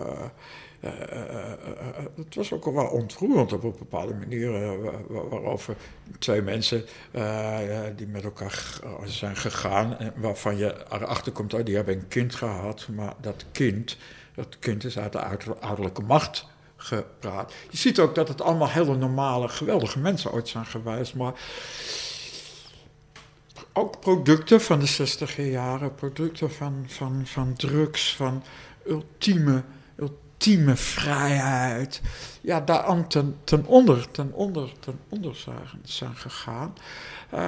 [2.15, 4.51] het was ook wel ontroerend op een bepaalde manier,
[5.29, 5.75] waarover
[6.19, 6.85] twee mensen
[7.95, 12.35] die met elkaar zijn gegaan, en waarvan je erachter komt, oh, die hebben een kind
[12.35, 13.97] gehad, maar dat kind,
[14.35, 15.19] dat kind is uit de
[15.59, 16.47] ouderlijke macht
[16.85, 17.53] gepraat.
[17.69, 21.33] Je ziet ook dat het allemaal hele normale, geweldige mensen ooit zijn geweest, maar
[23.73, 28.43] ook producten van de 60 jaren, producten van, van, van drugs, van
[28.87, 29.63] ultieme,
[30.43, 32.01] ultieme vrijheid.
[32.41, 36.73] Ja, daar ten, ten onder, ten onder, ten onder zijn, zijn gegaan.
[37.33, 37.39] Uh,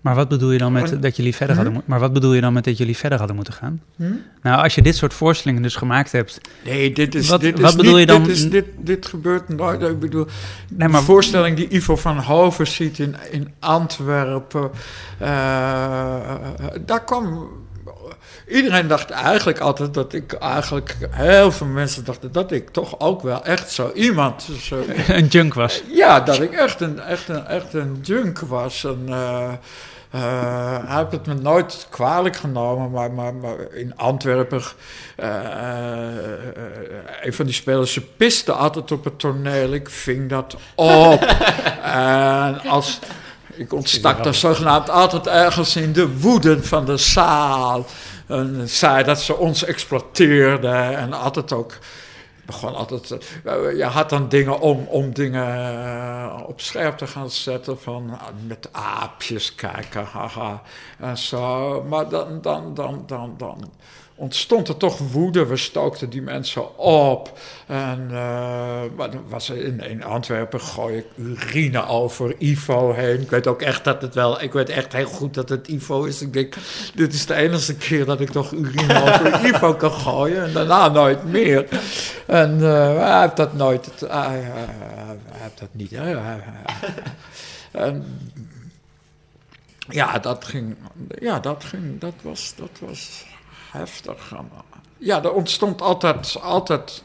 [0.00, 2.52] maar wat bedoel je dan met dat jullie verder hadden Maar wat bedoel je dan
[2.52, 3.82] met dat jullie verder hadden moeten gaan?
[3.96, 4.12] Hm?
[4.42, 6.40] Nou, als je dit soort voorstellingen dus gemaakt hebt.
[6.64, 7.28] Nee, dit is.
[7.28, 8.22] Wat, dit wat bedoel je dan?
[8.22, 9.82] Dit, is, dit, dit gebeurt nooit.
[9.82, 10.26] Ik bedoel,
[10.68, 14.70] nee, maar, de voorstelling die Ivo van Hoven ziet in, in Antwerpen.
[15.20, 15.28] Uh,
[16.86, 17.48] daar kwam
[18.48, 23.22] Iedereen dacht eigenlijk altijd dat ik eigenlijk, heel veel mensen dachten dat ik toch ook
[23.22, 24.48] wel echt zo iemand.
[24.60, 25.82] Zo, een junk was.
[25.86, 28.84] Ja, dat ik echt een, echt een, echt een junk was.
[28.84, 29.52] En, uh,
[30.86, 34.62] hij heeft het me nooit kwalijk genomen, maar, maar, maar in Antwerpen,
[35.20, 35.26] uh,
[37.22, 39.72] een van die spelers, ze piste altijd op het toneel.
[39.72, 41.22] Ik ving dat op.
[41.82, 42.98] en als,
[43.54, 47.86] ik ontstak daar zogenaamd altijd ergens in de woede van de zaal.
[48.34, 51.78] En zei dat ze ons exploiteerden en altijd ook
[52.46, 53.10] begon altijd.
[53.44, 57.80] Uh, je had dan dingen om, om dingen uh, op scherp te gaan zetten.
[57.80, 60.62] Van uh, met aapjes kijken, haha.
[60.98, 61.82] En zo.
[61.82, 63.72] Maar dan, dan, dan, dan, dan
[64.16, 65.46] ontstond er toch woede.
[65.46, 67.38] We stookten die mensen op.
[67.66, 68.80] En uh,
[69.28, 73.20] was in, in Antwerpen gooi ik urine over Ivo heen.
[73.20, 74.42] Ik weet ook echt dat het wel...
[74.42, 76.22] Ik weet echt heel goed dat het Ivo is.
[76.22, 76.54] Ik denk,
[76.94, 80.44] dit is de enige keer dat ik toch urine over Ivo kan gooien.
[80.44, 81.68] En daarna nooit meer.
[82.26, 83.88] En uh, hij heeft dat nooit...
[84.08, 85.92] hij, hij heeft dat niet...
[87.70, 88.04] en,
[89.88, 90.76] ja, dat ging...
[91.08, 92.00] Ja, dat ging...
[92.00, 92.54] Dat was...
[92.56, 93.24] Dat was
[93.78, 94.32] heftig.
[94.98, 97.04] Ja, er ontstond altijd, altijd.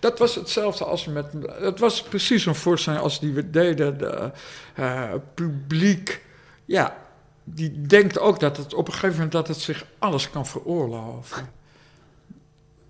[0.00, 1.26] Dat was hetzelfde als met.
[1.48, 3.98] Het was precies een voorstelling als die we deden.
[3.98, 4.30] De
[4.78, 6.24] uh, publiek.
[6.64, 6.96] Ja,
[7.44, 11.56] die denkt ook dat het op een gegeven moment dat het zich alles kan veroorloven.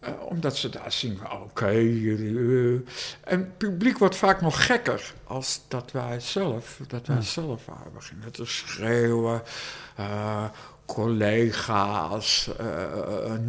[0.05, 2.81] Uh, omdat ze daar zien, oké, okay, uh,
[3.25, 7.93] en het publiek wordt vaak nog gekker als dat wij zelf, dat wij zelf waren.
[7.93, 9.43] beginnen te schreeuwen,
[10.01, 10.45] uh,
[10.89, 12.67] collega's uh,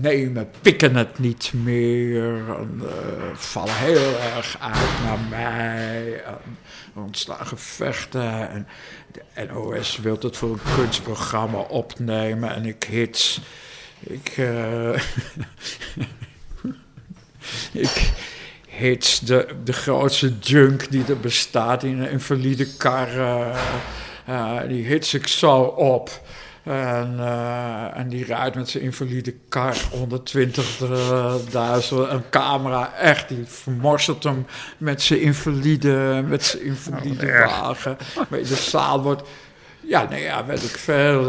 [0.01, 2.89] nemen, pikken het niet meer, en, uh,
[3.33, 6.23] vallen heel erg uit naar mij.
[6.95, 8.67] En er gevechten en
[9.11, 13.41] de NOS wil het voor een kunstprogramma opnemen en ik hits.
[13.99, 14.99] Ik, uh,
[17.87, 18.11] ik
[18.67, 23.09] hits de, de grootste junk die er bestaat in een invalide kar.
[24.67, 26.21] die hits ik zo op.
[26.69, 29.89] En, uh, en die rijdt met zijn invalide kar 120.000.
[31.89, 34.45] Een camera, echt, die vermorselt hem
[34.77, 37.97] met zijn invalide, met zijn invalide oh, wagen.
[38.29, 39.23] Maar de zaal wordt,
[39.81, 41.27] ja, nee, ja, weet ik veel, uh,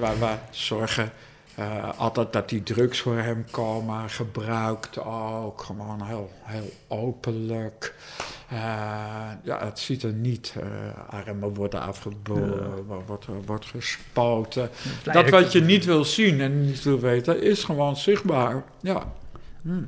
[0.00, 1.12] waar we zorgen
[1.58, 7.94] uh, altijd dat die drugs voor hem komen, gebruikt ook, gewoon heel, heel openlijk.
[8.52, 8.58] Uh,
[9.42, 10.54] ja, het ziet er niet.
[10.56, 10.64] Uh,
[11.08, 12.94] armen worden afgebogen, ja.
[13.06, 14.70] wordt, wordt gespoten.
[15.12, 18.64] Dat wat je niet wil zien en niet wil weten, is gewoon zichtbaar.
[18.80, 19.12] Ja.
[19.62, 19.82] Hm.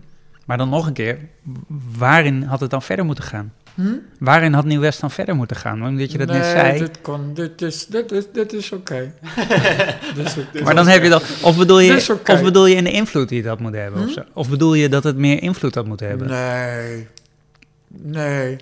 [0.46, 1.18] Maar dan nog een keer,
[1.98, 3.52] waarin had het dan verder moeten gaan?
[3.74, 3.94] Hm?
[4.18, 5.86] Waarin had Nieuw-West dan verder moeten gaan?
[5.86, 6.78] Omdat je dat net zei.
[6.78, 9.12] Dit, kon, dit is, dit is, dit is oké.
[10.48, 10.62] Okay.
[10.62, 11.24] maar dan heb je dat.
[11.42, 12.36] Of bedoel je, okay.
[12.36, 14.00] of bedoel je in de invloed die had moeten hebben?
[14.00, 14.06] Hm?
[14.06, 14.22] Of, zo?
[14.32, 16.28] of bedoel je dat het meer invloed had moeten hebben?
[16.28, 17.08] Nee.
[17.92, 18.56] Nee.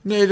[0.00, 0.28] Nee,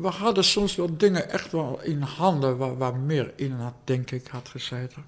[0.00, 4.10] we hadden soms wel dingen echt wel in handen waar, waar meer in had, denk
[4.10, 5.04] ik, had gezeten.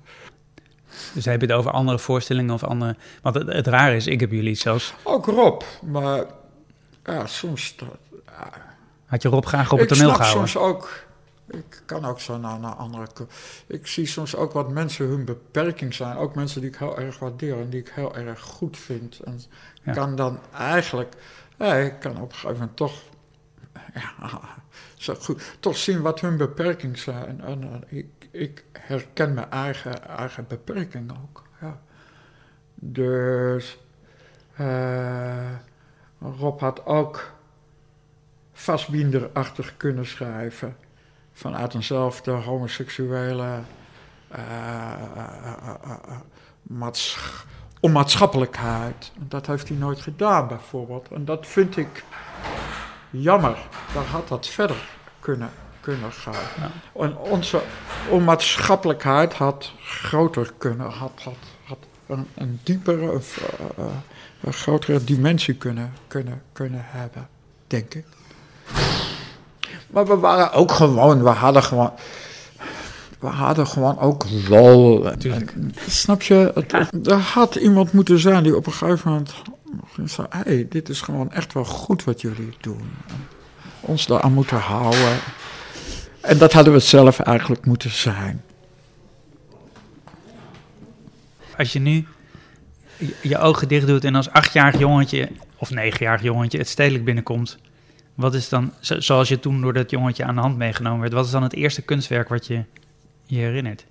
[1.14, 2.96] Dus heb je het over andere voorstellingen of andere...
[3.22, 4.94] Want het, het raar is, ik heb jullie zelfs...
[5.02, 6.24] Ook Rob, maar
[7.04, 7.74] ja, soms...
[9.06, 10.42] Had je Rob graag op het toneel gehouden?
[10.42, 11.06] Ik soms ook...
[11.50, 13.06] Ik kan ook zo naar, naar andere...
[13.66, 16.16] Ik zie soms ook wat mensen hun beperking zijn.
[16.16, 19.20] Ook mensen die ik heel erg waardeer en die ik heel erg goed vind.
[19.20, 19.40] En
[19.94, 21.14] kan dan eigenlijk
[21.58, 23.02] ja, ik kan op een gegeven moment toch,
[23.94, 24.40] ja,
[24.96, 27.40] zo goed, toch zien wat hun beperkingen zijn.
[27.40, 31.42] En, ik, ik, herken mijn eigen, eigen beperking ook.
[31.60, 31.80] Ja.
[32.74, 33.78] Dus
[34.60, 35.52] uh,
[36.18, 37.32] Rob had ook
[38.52, 40.76] vastbinderachtig kunnen schrijven.
[41.32, 43.60] vanuit eenzelfde homoseksuele
[47.80, 49.12] onmaatschappelijkheid.
[49.18, 51.08] Dat heeft hij nooit gedaan, bijvoorbeeld.
[51.12, 52.04] En dat vind ik
[53.10, 53.58] jammer.
[53.94, 54.88] Daar had dat verder
[55.20, 55.50] kunnen,
[55.80, 56.70] kunnen gaan.
[57.00, 57.62] En onze
[58.08, 61.34] onmaatschappelijkheid had groter kunnen, had, had,
[61.64, 63.12] had een, een diepere,
[63.78, 63.84] uh,
[64.40, 67.28] een grotere dimensie kunnen, kunnen, kunnen hebben,
[67.66, 68.04] denk ik.
[69.86, 71.92] Maar we waren ook gewoon, we hadden gewoon
[73.18, 75.10] we hadden gewoon ook lol.
[75.88, 76.64] snap je?
[77.04, 79.32] er had iemand moeten zijn die op een gegeven moment
[80.10, 82.90] zei: hey, dit is gewoon echt wel goed wat jullie doen.
[83.80, 85.18] Ons daaraan moeten houden.
[86.20, 88.42] En dat hadden we zelf eigenlijk moeten zijn.
[91.56, 92.06] Als je nu
[93.22, 97.58] je ogen dicht doet en als achtjarig jongetje of negenjarig jongetje het stedelijk binnenkomt,
[98.14, 101.24] wat is dan, zoals je toen door dat jongetje aan de hand meegenomen werd, wat
[101.24, 102.64] is dan het eerste kunstwerk wat je
[103.28, 103.86] je herinnert?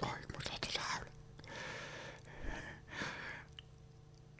[0.00, 1.12] Oh, ik moet altijd huilen.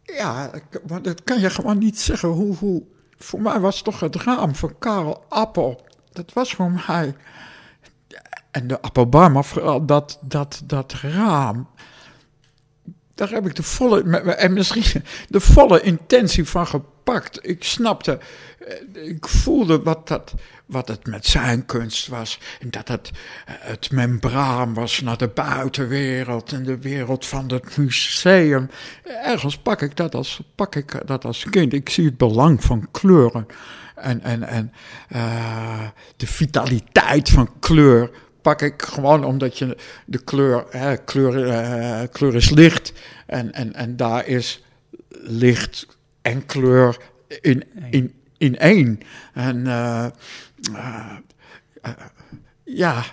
[0.05, 0.51] Ja,
[0.89, 2.29] maar dat kan je gewoon niet zeggen.
[2.29, 2.83] Hoe, hoe,
[3.19, 5.87] voor mij was toch het raam van Karel Appel.
[6.13, 7.17] Dat was voor mij.
[8.51, 11.69] En de Appelbar, maar vooral dat, dat, dat raam
[13.19, 16.98] daar heb ik de volle, en misschien de volle intentie van gepakt.
[17.41, 18.19] Ik snapte,
[18.59, 20.35] eh, ik voelde wat, dat,
[20.67, 22.39] wat het met zijn kunst was.
[22.61, 23.11] En dat het
[23.47, 28.71] eh, het membraan was naar de buitenwereld en de wereld van het museum.
[29.25, 31.73] Ergens pak ik dat als, pak ik dat als kind.
[31.73, 33.47] Ik zie het belang van kleuren
[33.95, 34.73] en, en, en
[35.13, 38.11] uh, de vitaliteit van kleur
[38.43, 39.77] pak ik gewoon omdat je
[40.07, 42.93] de kleur, hè, kleur, kleur is licht
[43.27, 44.65] en, en, en daar is
[45.11, 45.87] licht
[46.29, 46.97] en kleur
[47.41, 49.01] in, in, in één.
[49.35, 50.07] En uh,
[50.73, 51.17] uh,
[52.65, 53.05] ja,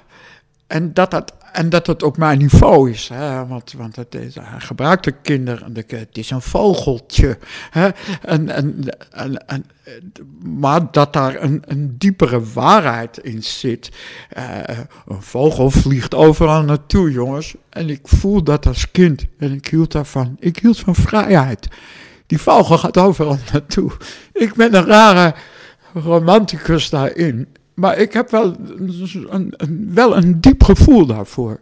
[0.68, 3.10] en dat dat en dat het op mijn niveau is.
[3.14, 3.48] Hè?
[3.48, 5.76] Want, want het is, hij gebruikt de kinderen.
[5.88, 7.38] Het is een vogeltje.
[7.70, 7.90] Hè?
[8.22, 9.66] En, en, en, en,
[10.44, 13.92] maar dat daar een, een diepere waarheid in zit.
[15.08, 17.56] Een vogel vliegt overal naartoe, jongens.
[17.70, 19.26] En ik voel dat als kind.
[19.38, 20.36] En ik hield daarvan.
[20.40, 21.68] Ik hield van vrijheid.
[22.26, 23.92] Die vogel gaat overal naartoe.
[24.34, 25.36] Ik ben een rare
[25.94, 27.48] romanticus daarin.
[27.74, 28.56] Maar ik heb wel
[29.30, 31.60] een, een, wel een diep gevoel daarvoor.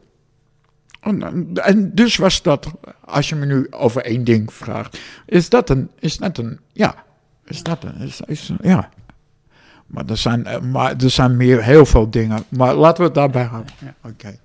[0.99, 2.68] En, en, dus was dat,
[3.06, 7.03] als je me nu over één ding vraagt, is dat een, is dat een, ja,
[7.45, 8.90] is dat een, is, is, ja.
[9.88, 12.44] Maar er zijn, eh, maar er zijn meer, heel veel dingen.
[12.49, 13.73] Maar laten we het daarbij houden.
[13.80, 13.95] Ja.
[14.10, 14.38] Oké.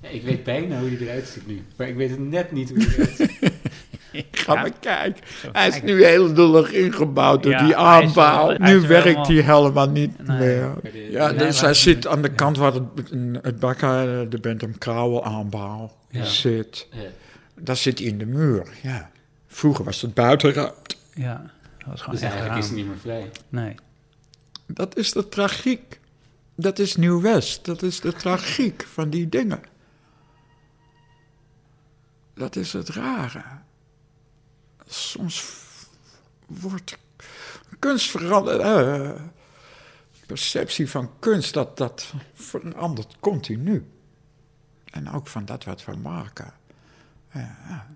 [0.00, 2.70] Ja, ik weet bijna hoe hij eruit ziet nu, maar ik weet het net niet
[2.70, 3.52] hoe hij eruit ziet.
[4.30, 5.22] Ga maar kijken.
[5.52, 8.56] Hij is nu heel dullig ingebouwd door die aanbouw.
[8.58, 10.70] nu werkt hij helemaal niet meer.
[11.10, 13.10] Ja, dus hij zit aan de kant waar het,
[13.42, 16.88] het bakken, de Bentham Krauwel aanbouw zit.
[17.54, 19.10] Daar zit hij in de muur, ja.
[19.46, 20.94] Vroeger was het buitenruimte.
[21.14, 23.30] Ja, dat was gewoon dus eigenlijk is hij niet meer vrij.
[23.48, 23.74] Nee.
[24.66, 26.00] Dat is de tragiek.
[26.54, 27.64] Dat is Nieuw-West.
[27.64, 29.60] Dat is de tragiek van die dingen.
[32.34, 33.42] Dat is het rare
[34.94, 35.44] soms
[36.46, 36.98] wordt
[37.78, 38.60] kunst veranderd.
[38.60, 39.10] Uh,
[40.26, 43.86] perceptie van kunst, dat, dat verandert continu.
[44.84, 46.52] En ook van dat wat we maken.
[47.32, 47.86] Ja.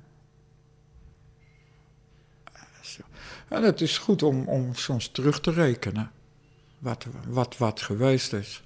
[3.49, 6.11] En het is goed om, om soms terug te rekenen.
[6.79, 8.63] Wat, wat, wat geweest is.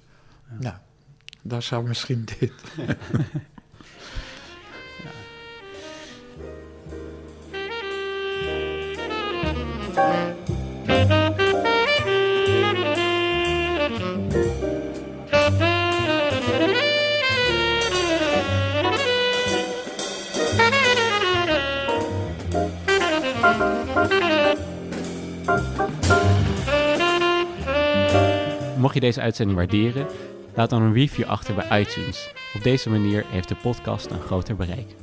[0.49, 0.55] Ja.
[0.59, 0.75] Nou,
[1.41, 2.53] daar zou misschien dit.
[28.77, 30.07] Mocht je deze uitzending waarderen,
[30.55, 32.33] laat dan een review achter bij iTunes.
[32.55, 34.95] Op deze manier heeft de podcast een groter bereik.